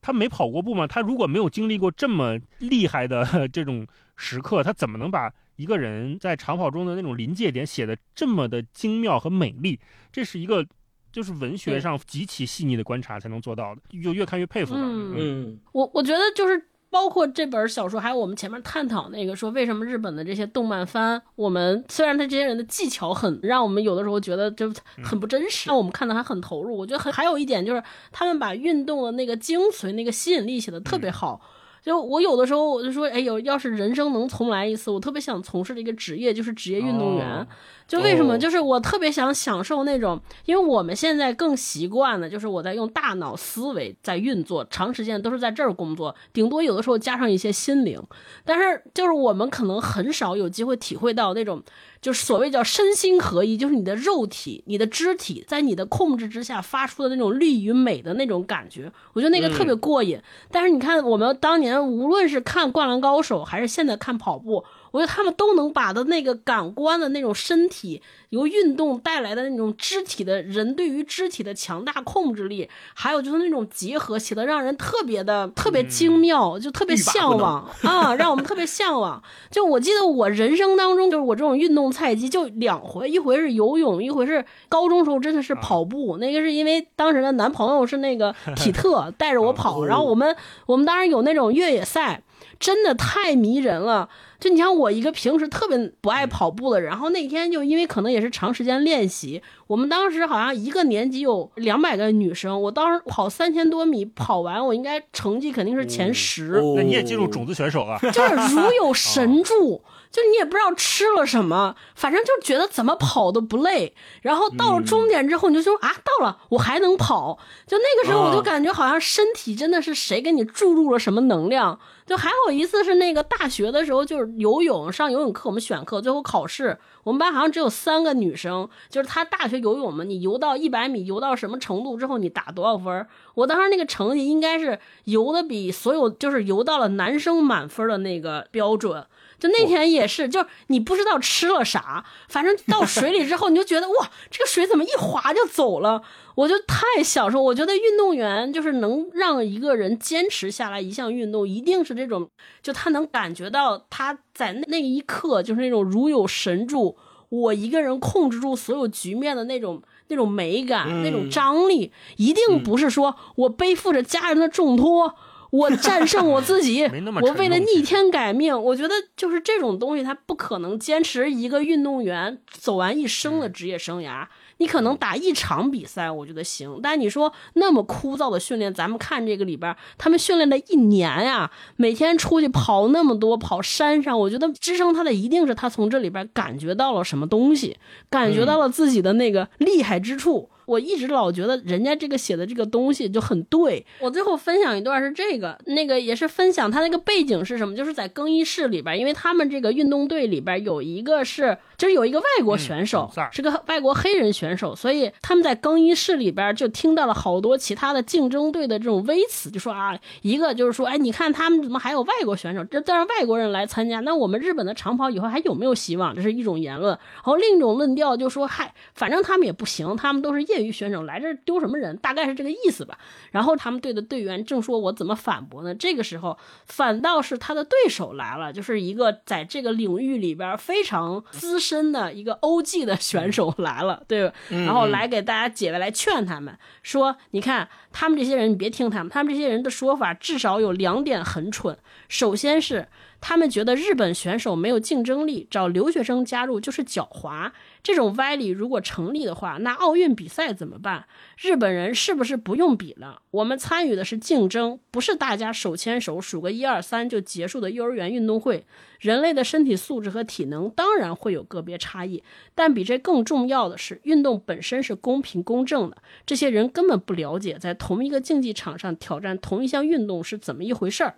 [0.00, 0.86] 他没跑过步吗？
[0.86, 3.86] 他如果没有经历过这么厉害的 这种
[4.16, 9.80] 时刻，他怎么能把一个人在长跑中的那种临界点写的这么的精妙和美丽？
[10.12, 10.64] 这是一个
[11.12, 14.80] 就是文学上极其细腻的观察才能做到的，就越看越佩服吧。
[14.82, 24.72] 嗯嗯我我觉得就是包括这本小说，还有我们前面探讨那个说为什么日本的这些动漫番，我们虽然他这些人的技巧很让我们有的时候觉得就
[25.04, 26.76] 很不真实，让我们看的还很投入。
[26.76, 31.40] 我觉得很还有一点就是他们把运动的那个精髓、那个吸引力写的特别好。
[31.82, 37.26] 就我有的时候我就说，哎呦，要是人生能重来一次，我特别想从事的一个职业就是职业运动员。
[37.26, 37.46] 哦
[37.90, 38.34] 就为什么？
[38.34, 48.00] 哦就是我特别想享受那种，因为我们现在更习惯了，就是我在用大脑思维在运作，长时间都是在这儿工作，顶多有的时候加上一些心灵，
[48.44, 51.60] 但是就是我们可能很少有机会体会到那种，
[52.00, 60.16] 就是所谓叫身心合一，就是你的肉体、你的肢体在你的控制之下发出的那种力与美的那种感觉，我觉得那个特别过瘾。
[60.52, 79.22] 但是你看，我们当年无论是看《灌篮高手》，还是现在看跑步，我觉得他们都能把的那个感官的那种身体由运动带来的那种肢体的人对于肢体的强大控制力，还有就是那种结合，写的让人特别的特别精妙，就特别向往啊，让我们特别向往。
[79.50, 86.16] 就我记得我人生当中，就是我这种运动菜鸡就两回，一回是游泳，一回是高中时候真的是跑步。
[86.18, 90.36] 那个是因为当时的男朋友是那个 体特带着我跑，然后我们
[90.66, 92.22] 我们当时有那种越野赛。
[92.60, 94.08] 真的太迷人了。
[94.38, 107.98] 就你像我一个平时特别不爱跑步的人，然后那天就因为可能也是长时间练习，我们当时好像一个年级有两百个女生，我当时跑三千多米，跑完我应该成绩肯定是前十，哦那你也进入种子选手了。
[108.12, 109.82] 就是如有神助。
[110.10, 113.94] 就你也不知道吃了什么，反正就觉得怎么跑都不累。
[114.22, 117.38] 然后到了终点之后，你就说、啊，到了，我还能跑。
[117.64, 121.78] 就那个时候，我就啊感觉好像身体真的是谁给你注入了什么能量。
[122.10, 128.68] 就还有一次是那个大学的时候，就是游泳上游泳课，我们选课，最后考试，我们班好像只有三个女生。
[128.88, 133.06] 就是她大学游泳嘛，你游到一百米，游到什么程度之后，你打多少分？
[133.36, 139.06] 我当时那个成绩应该是游的比所有就是游到了男生满分的那个标准。
[139.40, 146.02] 就那天也是，就是你不知道吃了啥，反正到水里之后，你就觉得哇，这个水怎么一滑就走了？
[146.36, 147.42] 我就太享受。
[147.42, 152.28] 我觉得运动员就是能让一个人坚持下来一项运动，一定是这种，
[152.62, 156.96] 就他能感觉到他在那那一刻就是那种如有神助，
[157.30, 159.82] 我一个人控制住所有局面的那种。
[160.12, 165.14] 那种美感，嗯那种张力，一定不是说我背负着家人的重托，
[165.50, 166.84] 我战胜我自己
[167.22, 168.56] 我为了逆天改命。
[168.62, 174.26] 我觉得就是这种东西，他不可能坚持一个运动员走完一生的职业生涯。
[174.58, 187.78] 你可能打一场比赛，我觉得行，但你说那么枯燥的训练，咱们看这个里边，他们训练了一年呀，每天出去跑那么多，跑山上，我觉得支撑他的一定是他从这里边感觉到了什么东西，
[188.10, 190.50] 感觉到了自己的那个厉害之处。
[190.70, 193.84] 我一直老觉得人家这个写的这个东西就很对。
[193.98, 216.14] 我最后分享一段是这个，那个也是分享他那个背景是什么，就是在更衣室里边，因为他们这个运动队里边有一个是，就是有一个外国选手，嗯是个外国黑人选手，所以他们在更衣室里边就听到了好多其他的竞争队的这种微词，就说啊，一个就是说，哎，你看他们怎么还有外国选手，这再让外国人来参加，那我们日本的长跑以后还有没有希望？
[216.14, 216.90] 这是一种言论。
[216.90, 221.96] 然后另一种论调就说，嗨，反正他们也不行，他们都是业余选手，来这儿丢什么人？
[221.98, 222.98] 大概是这个意思吧。
[223.30, 225.74] 然后他们队的队员正说我怎么反驳呢？
[225.74, 234.34] 这个时候反倒是他的对手来了，就是一个在这个领域里边非常资深的一个欧 G 的选手来了，对吧？
[234.48, 241.76] 然后来给大家解围，来劝他们说：“你看他们这些人，你别听他们，他们这些人的说法至少有两点很蠢。
[242.08, 242.88] 首先是
[243.20, 247.50] 他们觉得日本选手没有竞争力，找留学生加入就是狡猾。
[247.82, 251.06] 这种歪理如果成立的话，那奥运比赛怎么办？
[251.38, 253.22] 日本人是不是不用比了？
[253.30, 258.64] 我们参与的是竞争，不是大家手牵手数个一二三就结束的幼儿园运动会。
[259.00, 262.22] 人类的身体素质和体能当然会有个别差异，
[262.54, 265.96] 但比这更重要的是，运动本身是公平公正的。
[266.26, 271.16] 这些人根本不了解，在同一个竞技场上挑战同一项运动是怎么一回事儿。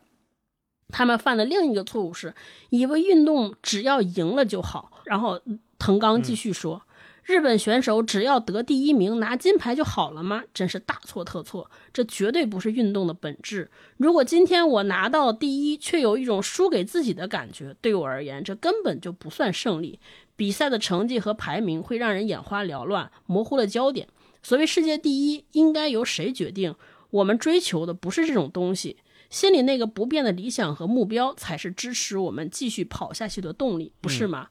[0.89, 2.35] 他们犯的另一个错误是，
[2.71, 5.03] 以为运动只要赢了就好。
[5.05, 5.41] 然后
[5.79, 6.83] 藤冈继续说。
[7.25, 10.43] 日本选手只要得第一名拿金牌就好了吗？
[10.53, 13.71] 真是大错特错，这绝对不是运动的本质。
[13.97, 20.01] 如果今天我拿到第一，却有一种输给自己的感觉，对我而言，这根本就不算胜利。
[20.35, 24.09] 比赛的成绩和排名会让人眼花缭乱，模糊了焦点。
[24.43, 26.74] 所谓世界第一，应该由谁决定？
[27.10, 28.97] 我们追求的不是这种东西，
[29.28, 34.48] 心里那个不变的理想和目标，才是支持我们继续跑下去的动力，不是吗？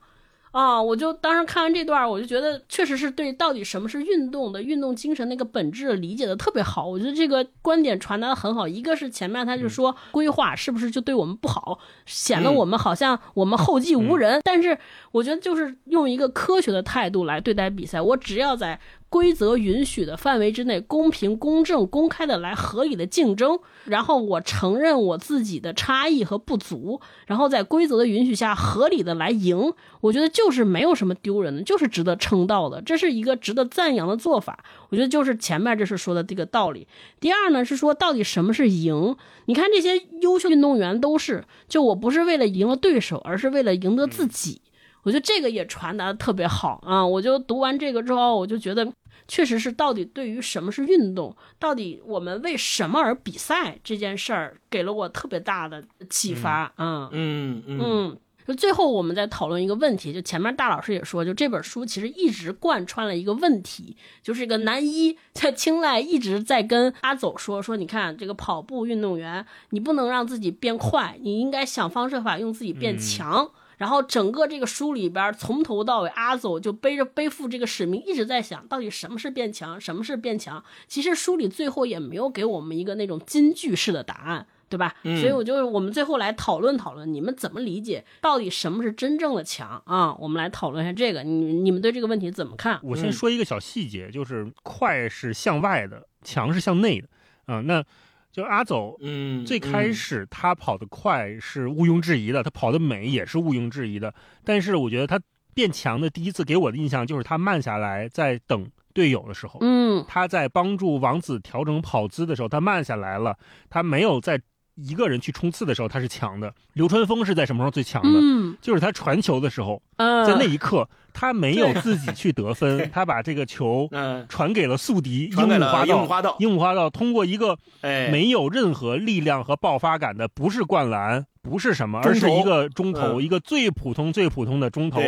[0.52, 6.86] 啊，我就当时看完这段，我就觉得确实是对到底什么是运动的运动精神那个本质理解的特别好。
[6.86, 8.68] 我觉得这个观点传达的很好。
[8.68, 14.42] 一个是前面他就说规划是不是就对我们不好，显得我们好像我们后继无人。
[14.44, 14.78] 但是
[15.10, 18.78] 我觉得就是用一个科学的态度来对待比赛，我只要在
[19.12, 34.64] 规则允许的范围之内，公平、公正、公开的来合理的竞争，然后我承认我自己的差异和不足，然后在规则的允许下合理的来赢，我觉得就是没有什么丢人的，就是值得称道的，这是一个值得赞扬的做法。
[34.88, 36.88] 我觉得就是前面这是说的这个道理。
[37.20, 39.14] 第二呢是说到底什么是赢？
[39.44, 44.61] 你看这些优秀运动员都是，就我不是为了赢了对手，而是为了赢得自己。
[45.02, 47.04] 我觉得这个也传达的特别好啊！
[47.04, 48.90] 我就读完这个之后，我就觉得。
[49.28, 56.70] 确实是，到底对于什么是运动，到底我们为什么而比赛这件事儿，给了我特别大的启发。
[56.76, 58.18] 嗯嗯嗯嗯。
[58.46, 73.48] 就最后我们再讨论一个问题，就前面大老师也说，就这本书其实一直贯穿了一个问题，就是一个男一在青睐一直在跟阿走说说，你看这个跑步运动员，你不能让自己变快，你应该想方设法用自己变强。
[73.82, 80.62] 然后整个这个书里边，从头到尾，阿走就背着背负这个使命，一直在想到底什么是变强，什么是变强。
[80.86, 84.94] 其实书里最后也没有给我们一个那种金句式的答案，对吧？
[85.02, 90.14] 嗯所以我就我们最后来讨论讨论，你们怎么理解到底什么是真正的强啊？
[90.14, 92.78] 我们来讨论一下这个，你你们对这个问题怎么看？
[92.84, 97.08] 我先说一个小细节，就是快是向外的，强是向内的。
[97.46, 97.84] 啊、那
[98.32, 104.12] 就阿走嗯，最开始他跑得快是毋庸置疑的，他跑得美也是毋庸置疑的。
[104.42, 105.20] 但是我觉得他
[105.54, 113.36] 变强的第一次给我的印象就是他慢下来，在等队友的时候，嗯他在帮助王子调整跑姿的时候，他慢下来了，
[113.68, 114.40] 他没有在
[114.74, 116.52] 一个人去冲刺的时候他是强的。
[116.72, 118.18] 流川枫是在什么时候最强的？
[118.20, 118.56] 嗯。
[118.60, 125.26] 就是他传球的时候，呃，在那一刻他没有自己去得分，他把这个球嗯，传给了宿敌。
[125.26, 125.84] 樱木花
[126.22, 126.90] 道，樱木花道。
[126.90, 133.22] 通过一个哎，没有任何力量和爆发感的，不是灌篮，不是什么，而是一个中投，嗯。
[133.22, 135.00] 一个最普通、最普通的中投，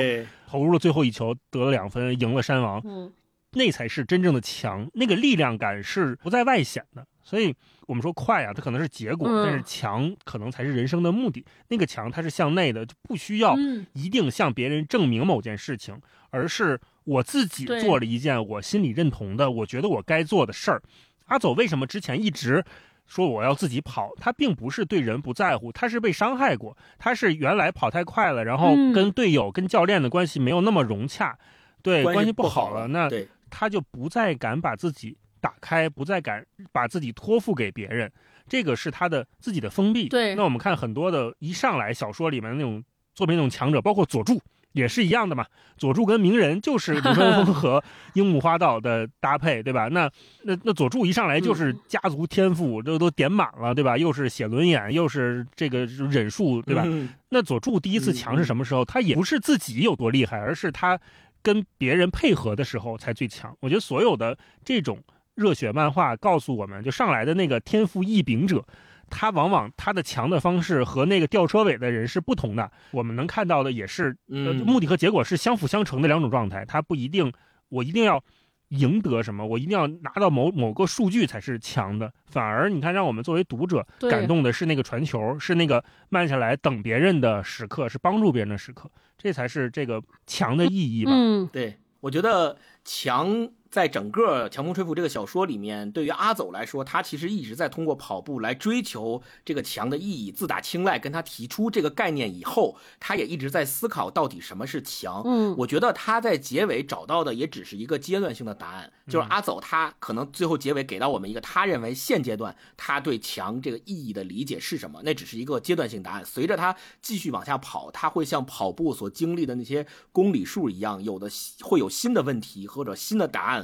[0.46, 3.10] 投入了最后一球，得了两分，赢了山王，嗯
[3.54, 7.06] 那才是真正的强，那个力量感是不在外显的。
[7.22, 7.54] 所以
[7.86, 11.44] 我们说快啊，它可能是结果，嗯但是强可能才是人生的目的。
[11.68, 15.98] 那个强它是向内的，就不需要嗯一定向别人证明某件事情，
[16.30, 20.82] 而是我自己做了一件我心里认同的，我觉得我该做的事儿。
[21.26, 22.62] 阿走为什么之前一直
[23.06, 24.12] 说我要自己跑？
[24.20, 31.38] 他并不是对人不在乎，他是被伤害过，他是原来跑太快了，然后嗯跟队友、跟教练的关系没有那么融洽，
[31.82, 33.26] 对关系不好了，那对，
[33.56, 38.10] 他就不再敢把自己打开，不再敢把自己托付给别人，
[38.48, 40.08] 这个是他的自己的封闭。
[40.08, 42.82] 对那我们看很多的一上来小说里面那种
[43.14, 44.40] 作品那种强者，包括佐助
[44.72, 45.46] 也是一样的嘛。
[45.76, 47.82] 佐助跟鸣人就是流川枫和
[48.14, 49.88] 樱木花道的搭配，对吧？
[49.88, 50.10] 那
[50.42, 53.96] 那那佐助一上来就是家族天赋，这都点满了，对吧？
[53.96, 56.82] 又是写轮眼，又是这个忍术，对吧？
[56.86, 58.84] 嗯那佐助第一次强是什么时候？
[58.84, 60.98] 他也不是自己有多厉害，而是他
[61.44, 63.56] 跟别人配合的时候才最强。
[63.60, 64.98] 我觉得所有的这种
[65.34, 68.64] 热血漫画告诉我们，就上来的那个天赋异禀者，
[69.10, 72.72] 他往往他的强的方式和那个吊车尾的人是不同的。
[72.92, 76.64] 我们能看到的也是，呃，嗯目的和结果是相辅相成的两种状态。
[76.64, 77.30] 他不一定
[77.68, 78.24] 我一定要
[78.68, 82.12] 赢得什么，我一定要拿到某某个数据才是强的。
[82.26, 91.12] 反而你看，让我们作为读者感动的是那个传球，是那个慢下来等别人的时刻，是帮助别人的时刻，这才是这个强的意义吧。
[91.14, 100.30] 嗯，对，我觉得强在整个《强风吹拂》这个小说里面，对于阿走来说，他其实一直在通过跑步来追求这个强的意义。
[100.30, 105.24] 自打青睐跟他提出这个概念以后，他也一直在思考到底什么是强。
[105.26, 116.24] 嗯我觉得他在结尾找到的也只是一个阶段性的答案，就是阿走他可能最后结尾给到我们一个他认为现阶段他对强这个意义的理解是什么，那只是一个阶段性答案。
[116.24, 121.28] 随着他继续往下跑，他会像跑步所经历的那些公里数一样，有的
[121.62, 123.63] 会有新的问题或者新的答案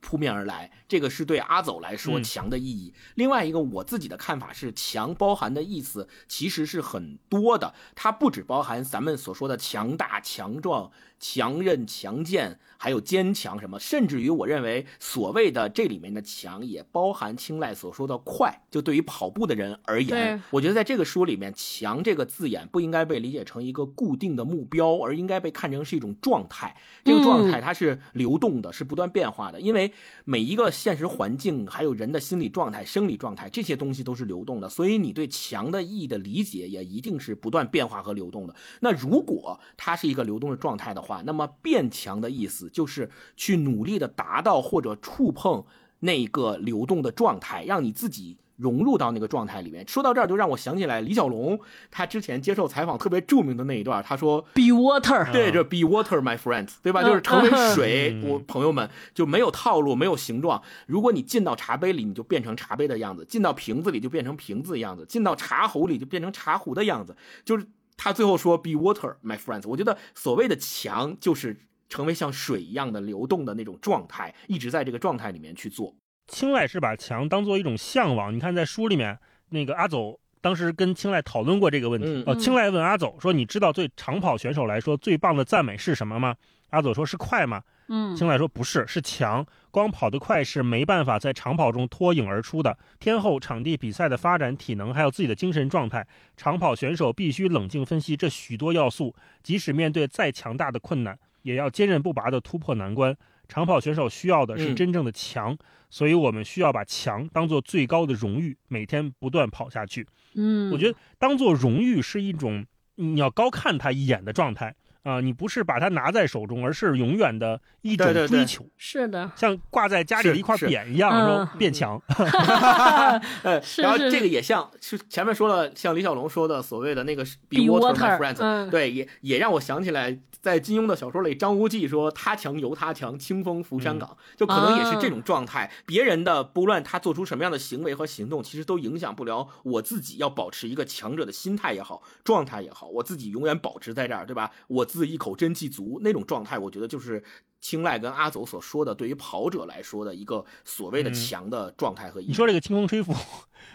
[0.00, 0.70] 扑面而来。
[0.88, 2.92] 这个是对阿走来说嗯强的意义。
[3.14, 10.90] 另外一个我自己的看法是，强包含的意思其实是很多的，它不只包含咱们所说的强大、强壮。
[11.22, 18.62] 强韧、强健，还有坚强什么，甚至于我认为所谓的这里面的强也包含青睐所说的快。
[18.70, 26.74] 就对于跑步的人而言，我觉得在这个书里面，“强”这个字眼不应该被理解成一个固定的目标，而应该被看成是一种状态。
[27.04, 29.89] 这个状态它是流动的，是不断变化的，因为
[30.24, 38.54] 每一个现实环境，还有人的心理状态、生理状态，这些东西都是流动的，所以你对强的意义的理解也一定是不断变化和流动的。
[38.80, 45.64] 那如果它是一个流动的状态的话，那么变强的意思就是去努力的达到或者触碰
[46.00, 48.36] 那个流动的状态，让你自己。
[48.60, 49.86] 融入到那个状态里面。
[49.88, 51.58] 说到这儿，就让我想起来李小龙
[51.90, 57.02] 他之前接受采访特别著名的那一段，他说 Be water，对，这 be water, my friends，对吧？
[57.02, 60.62] 嗯就是成为水，嗯我朋友们就没有套路，没有形状。
[60.86, 67.16] 如果你进到茶杯里，你就变成茶杯的样子；进到瓶子里就变成瓶子的样子；进到茶壶里就变成茶壶的样子。
[67.44, 67.66] 就是
[67.96, 69.66] 他最后说 be water, my friends。
[69.66, 71.56] 我觉得所谓的强，就是
[71.88, 75.94] 成为像水一样的流动的那种状态，一直在这个状态里面去做。
[76.30, 78.32] 青睐是把强当做一种向往。
[78.32, 82.06] 你看，在书里面，那个阿走当时跟青睐讨论过这个问题。
[82.06, 86.36] 嗯哦，嗯青睐问阿走说：“你知道对长跑选手来说最棒的赞美是什么吗？”
[86.70, 87.60] 阿走说：“是快吗？”
[87.92, 89.44] 嗯青睐说：“不是，是强。
[89.72, 92.78] 光跑得快是没办法在长跑中脱颖而出的。
[93.00, 99.12] 天后、场地、比赛的发展、体能，还有自己的精神状态，长跑选手必须冷静分析这许多要素，
[99.42, 103.16] 即使面对再强大的困难，也要坚韧不拔地突破难关。
[103.50, 105.58] 长跑选手需要的是嗯真正的强，
[105.90, 110.06] 所以我们需要把强当做最高的荣誉，每天不断跑下去。
[110.34, 112.64] 嗯，我觉得当做荣誉是一种
[112.94, 118.66] 你要高看他一眼的状态啊、你不是把它拿在手中，而是永远的一种对对对追求。
[118.76, 122.00] 是的，像挂在家里的一块匾一样，嗯说变强。
[123.42, 135.70] 呃，是然后这个也像是前面说了，像李小龙说的所谓的那个 be Be water, my friends，、嗯对，也也让我想起来，在金庸的小说里，张无忌说他强由他强，清风拂山岗，就可能也是这种状态。
[135.86, 144.50] 别人的不论他做出什么样的行为和行动，其实都影响不了我自己要保持一个强者的心态也好，状态也好，我自己永远保持在这儿，对吧？
[144.68, 147.22] 我自一口真气足那种状态，我觉得就是。
[147.62, 152.28] 青睐跟阿走所说的，对于跑者来说的一个所谓的嗯强的状态和意义。
[152.28, 153.12] 你说这个清风吹拂，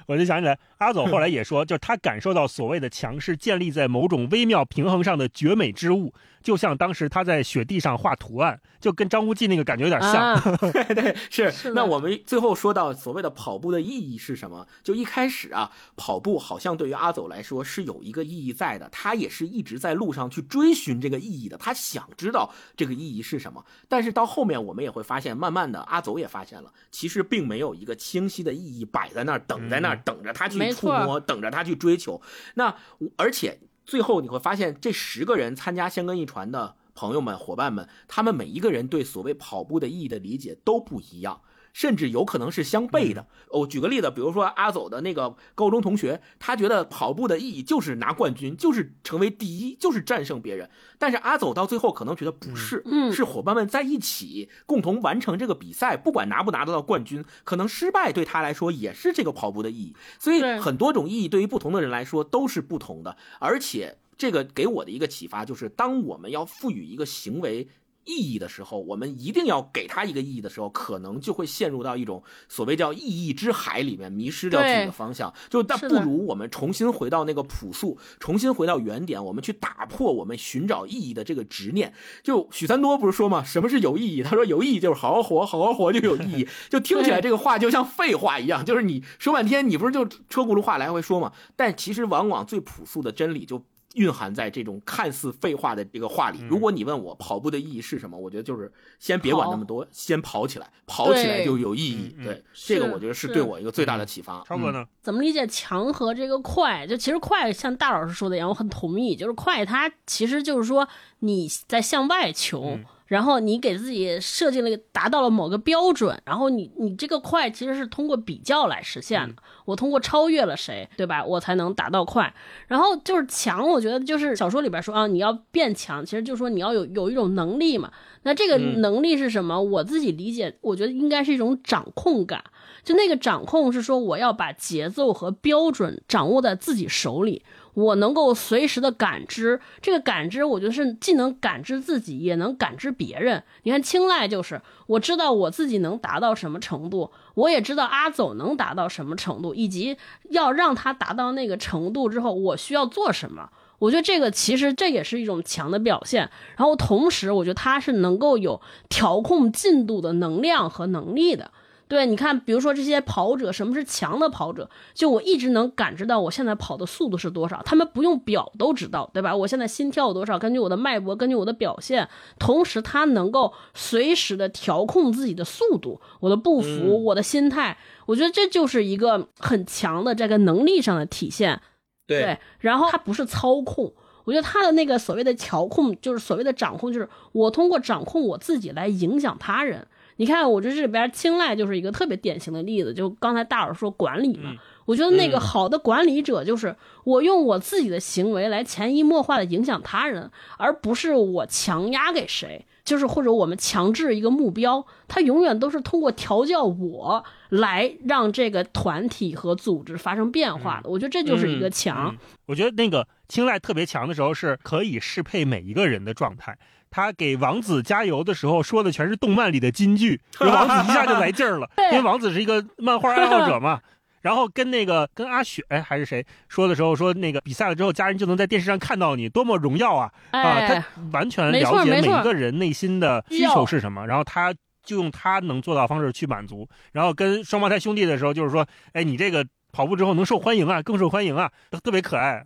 [0.07, 10.33] 我就想起来，阿走后来也说，就是他感受到所谓的强是建立在某种微妙平衡上的绝美之物，就像当时他在雪地上画图案，就跟张无忌那个感觉有点像。
[10.33, 10.41] 啊，
[10.71, 11.51] 对对是。
[11.51, 14.67] 是那我们最后说到所谓的跑步的意义是什么？
[14.83, 23.63] 就一开始啊，跑步好像对于阿走来说是有一个意义在的，他也是一直在路上去追寻这个意义的，他想知道这个意义是什么。
[23.87, 32.21] 但是到后面我们也会发现，慢慢的阿走也发现了，其实并没有一个清晰的意义摆在那儿，等在那儿，等着他去触摸，等着他去追求。
[32.55, 32.75] 那
[33.17, 41.41] 而且最后你会发现，这十个人参加香根一传的朋友们、伙伴们，他们每一个人对所谓跑步的意义的理解都不一样。
[41.75, 43.27] 甚至有可能是相悖的。
[43.49, 50.69] 我举个例子，比如说阿走的那个高中同学，他觉得跑步的意义就是拿冠军，就是成为第一，就是战胜别人。
[50.97, 59.93] 但是阿走到最后可能觉得不是，嗯是伙伴们在一起共同完成这个比赛，不管拿不拿得到冠军，可能失败对他来说也是这个跑步的意义。
[60.17, 63.97] 所以很多种意义对于不同的人来说都是不同的，而且。
[64.17, 67.67] 这个给我的一个启发就是，当我们要赋予一个行为
[68.05, 75.33] 意义的时候，我们一定要给它一个意义的时候，可能就会陷入到一种所谓叫意义之海里面，迷失掉自己的方向。
[75.49, 81.93] 就但不如我们重新回到那个朴素，重新回到原点，我们去打破我们寻找意义的这个执念。
[82.23, 84.23] 就许三多不是说吗，什么是有意义？
[84.23, 86.47] 他说有意义就是好好活，好好活就有意义。
[86.69, 91.31] 就听起来这个话就像废话一样，就是你说半天，你不是就车轱辘话来回说嘛？
[91.55, 93.63] 但其实往往最朴素的真理就。
[93.95, 96.37] 蕴含在这种看似废话的这个话里。
[96.41, 102.15] 嗯如果你问我跑步的意义是什么，我觉得就是先别管那么多，先跑起来，跑起来就有意义。
[102.23, 104.37] 对，这个我觉得是是对我一个最大的启发。
[104.37, 104.43] 嗯？
[104.45, 104.85] 超哥呢？
[105.01, 106.85] 怎么理解强和这个快？
[106.85, 109.15] 就其实快，像大老师说的一样，我很同意。
[109.15, 110.87] 就是快，它其实就是说
[111.19, 119.35] 你在向外求，嗯然后你给自己设计了一个达到了某个标准，然后你你这个快其实是通过比较来实现的。
[119.65, 121.23] 我通过超越了谁，对吧？
[121.23, 122.33] 我才能达到快。
[122.67, 127.91] 然后就是强，我觉得就是小说里边说啊，你要变强，其实就是说你要有有一种能力嘛。
[128.23, 129.61] 那这个嗯能力是什么？
[129.61, 132.43] 我自己理解，我觉得应该是一种掌控感。
[132.83, 137.43] 就那个掌控是说，我要把节奏和标准掌握在自己手里，
[137.75, 139.61] 我能够随时的感知。
[139.79, 143.43] 这个感知，我觉得是既能感知自己，也能感知别人。
[143.61, 149.95] 你看青睐就是，我知道我自己能达到什么程度，我也知道阿走能达到什么程度，以及
[150.31, 153.49] 要让他达到那个程度之后，我需要做什么。
[153.77, 161.51] 我觉得这个其实这也是一种强的表现，然后同时我觉得他是能够有调控进度的能量和能力的。
[161.87, 164.67] 对，你看，比如说这些跑者，什么是强的跑者？
[164.95, 169.35] 就我一直能感知到我现在跑的速度是多少，他们不用表都知道，对吧？
[169.35, 172.09] 我现在心跳有多少，根据我的脉搏，根据我的表现，
[172.39, 177.77] 同时他能够随时的调控自己的速度、我的步幅、嗯我的心态。
[178.07, 181.61] 我觉得这就是一个很强的这个能力上的体现。
[182.07, 183.93] 对，然后他不是操控，
[184.23, 189.85] 我觉得他的那个所谓的调控，就是所谓的掌控，就是我通过掌控我自己来影响他人。
[190.17, 194.53] 你看，我觉得这里边青睐就是一个特别典型的例子，就刚才大老师说管理嘛，
[194.85, 210.89] 我觉得那个嗯好的管理者就是我用我自己的行为来潜移默化的影响他人，而不是我强压给谁，就是或者我们强制一个目标，他永远都是通过调教我来让这个团体和组织发生变化的。
[210.89, 212.15] 我觉得这就是一个强。
[212.15, 212.17] 嗯
[212.47, 216.55] 我觉得那个青睐特别强的时候，是可以适配每一个人的状态。
[216.95, 223.81] 他给王子加油的时候说的全是动漫里的金句， 王子一下就来劲儿了，因为王子是一个漫画爱好者嘛。
[224.23, 230.09] 然后跟那个跟阿雪哎还是谁说的时候说那个比赛了之后，家人就能在电视上看到你，多么荣耀啊！
[230.31, 236.65] 啊，哎，他完全了解每一个人内心的需求是什么，然后他就用他能做到的方式去满足。
[236.93, 241.51] 然后跟双胞胎兄弟的时候，就是说，哎，你这个跑步之后能受欢迎啊，更受欢迎啊，
[241.83, 242.41] 特别可爱。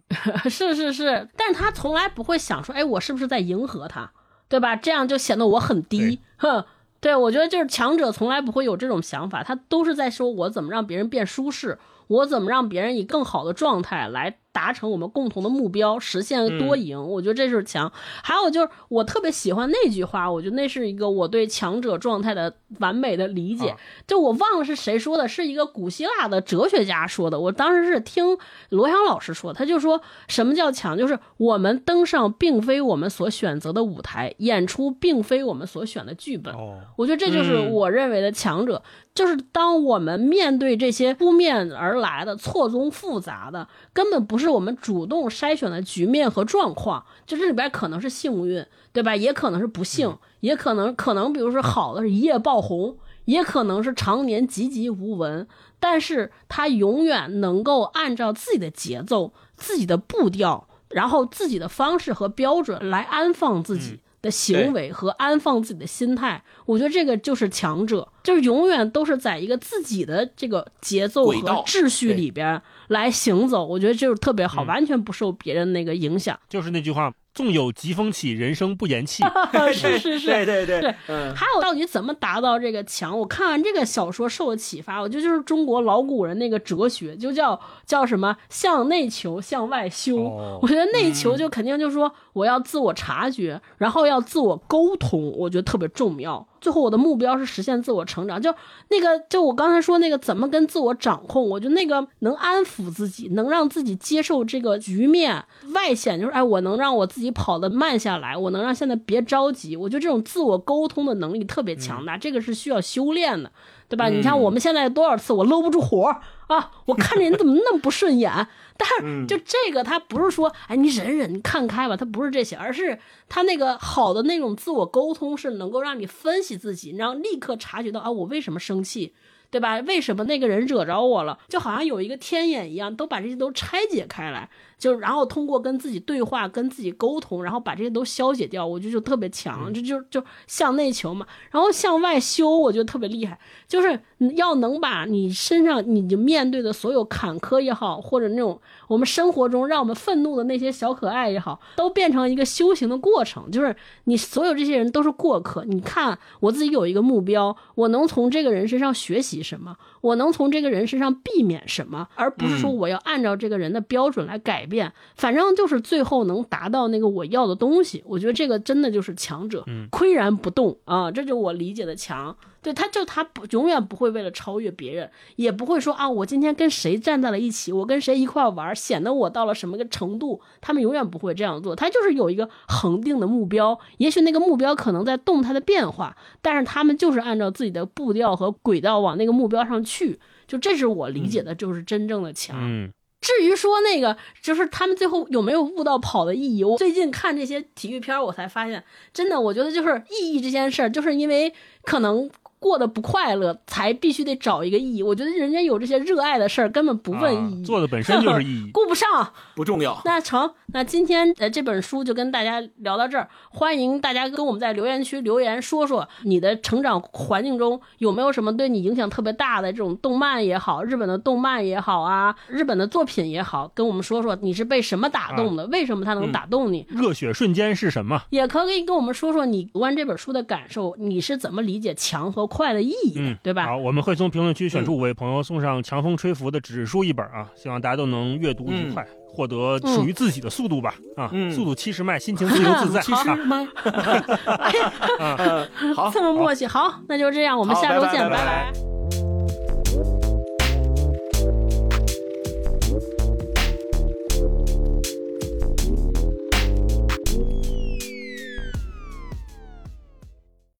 [0.49, 4.11] 是是是，但是他从来不会想说，哎，我是不是在迎合他，
[4.49, 4.75] 对吧？
[4.75, 6.65] 这样就显得我很低，哼。
[7.01, 17.01] 对，我觉得就是强者从来不会有这种想法，他都是在说我怎么让别人变舒适，我怎么让别人以更好的状态来达成我们共同的目标，实现多赢。
[17.01, 17.91] 我觉得这是强。
[18.23, 23.69] 还有就是我特别喜欢那句话，我觉得那是一个我对强者状态的完美的理解。
[23.69, 23.77] 啊
[24.07, 27.39] 就我忘了是谁说的，是一个古希腊的哲学家说的。
[27.39, 28.37] 我当时是听
[28.69, 36.51] 罗翔老师说，他就说什么叫强，就是我们登上并非我们所选择的舞台，演出并非我们所选的剧本。
[36.55, 38.81] 哦，我觉得这就是嗯我认为的强者，
[39.13, 49.15] 就是当我们面对这些扑面而来的错综复杂的，根本不是我们主动筛选的局面和状况，就这里边可能是幸运，对吧？
[49.15, 55.47] 也可能是不幸，也可能可能比如说好的是一夜爆红，也可能是常年籍籍无闻，
[55.79, 63.99] 但是他永远能够按照自己的节奏、自己的步调，然后自己的方式和标准来安放自己。
[64.21, 71.33] 的行为和安放自己的心态，我觉得这个就是强者，就是永远都是在一个自己的这个节奏和
[71.65, 74.67] 秩序里边来行走，我觉得就是特别好，嗯。
[74.67, 76.37] 完全不受别人那个影响。
[76.47, 79.23] 就是那句话，纵有疾风起，人生不言弃。
[79.71, 80.93] 是 是是，对对对
[81.33, 83.17] 还有到底怎么达到这个强？
[83.17, 90.17] 我看完这个小说受了启发，我觉得就是中国老古人那个哲学，就叫叫什么向内求，向外修。
[90.17, 96.45] 哦 我觉得内求就肯定就是说我要自我察觉，然后要自我沟通，我觉得特别重要。
[96.61, 98.53] 最后我的目标是实现自我成长，就
[98.89, 105.43] 那个就我刚才说那个怎么跟自我掌控，我觉得那个能安抚自己，能让自己接受这个局面。
[105.73, 109.75] 外显就是哎，我能让我自己跑得慢下来，我能让现在别着急。
[109.75, 113.51] 我觉得这种自我沟通的能力特别强大，这个是需要修炼的。
[113.87, 114.07] 对吧？
[114.07, 116.15] 你看嗯我们现在多少次我搂不住火
[116.45, 118.31] 啊，我看着你怎么那么不顺眼？
[118.79, 122.97] 但是嗯就这个，他不是说，哎，你忍忍，你看开吧，他不是这些，而是
[123.27, 129.13] 他那个好的那种自我沟通，是能够让你分析自己，然后立刻察觉到啊，我为什么生气。
[129.51, 129.79] 对吧？
[129.79, 131.35] 为什么那个人惹着我了？
[131.47, 134.47] 就好像有一个天眼一样，都把这些都拆解开来，
[134.79, 143.37] 就然后通过跟自己对话、跟自己沟通，然后把这些都消解掉，我觉得就特别强，这就就向内求嘛，然后向外修，我觉得特别厉害，
[143.67, 153.75] 就是你要能把你身上你就面对的所有坎坷也好，或者那种我们生活中让我们愤怒的那些小可爱也好，都变成一个修行的过程，就是
[154.05, 155.65] 你所有这些人都是过客。
[155.65, 164.93] 你看我自己有一个目标，我能从这个人身上学习什么，我能从这个人身上避免什么，而不是说我要按照这个人的标准来改变。
[165.15, 168.03] 反正就是最后能达到那个我要的东西。
[168.05, 172.37] 我觉得这个真的就是强者，岿然不动啊，这就是我理解的强。
[172.61, 180.41] 对，他就他不永远不会为了超越别人，也不会说啊，我今天跟谁站在了一起，我跟谁一块玩，显得我到了什么个程度。
[180.59, 190.19] 他们永远不会这样做，他就是有一个恒定的目标，也许那个目标可能在动态的变化，但是他们就是按照自己的步调和轨道往那个目标上去。
[190.45, 192.57] 就这是我理解的，就是真正的强。
[192.59, 192.91] 嗯，
[193.21, 198.83] 至于说那个，就是他们最后有没有悟到跑的意义，我最近看这些体育片，我才发现，
[199.13, 202.29] 真的，我觉得就是意义这件事儿，就是因为可能
[202.59, 205.01] 过得不快乐，才必须得找一个意义。
[205.01, 208.69] 我觉得人家有这些热爱的事儿，根本不问意义，啊做的本身就是意义。
[208.73, 209.07] 顾不上。
[209.55, 210.01] 不重要。
[210.05, 226.85] 那成，那今天呃这本书就跟大家聊到这儿，欢迎大家跟我们在留言区留言说说你的成长环境中有没有什么对你影响特别大的这种动漫也好，日本的动漫也好啊，日本的作品也好，跟我们说说你是被什么打动的，为什么它能打动你？
[226.89, 228.21] 热血瞬间是什么？
[228.29, 233.67] 也可以跟我们说说你读完这本书的感受，你是怎么理解强和快的意义，嗯，对吧？
[233.67, 240.93] 好，我们会从评论区选出五位朋友，送上强风吹拂的纸书一本啊，希望大家都能阅读愉快，获得属于自己的速度吧。
[241.15, 242.99] 啊，嗯速度七十迈，心情自由自在。
[243.05, 243.67] 其实 啊吗？
[243.85, 248.73] 哎呀，呃好，这么默契，好，那就这样，我们下周见，拜拜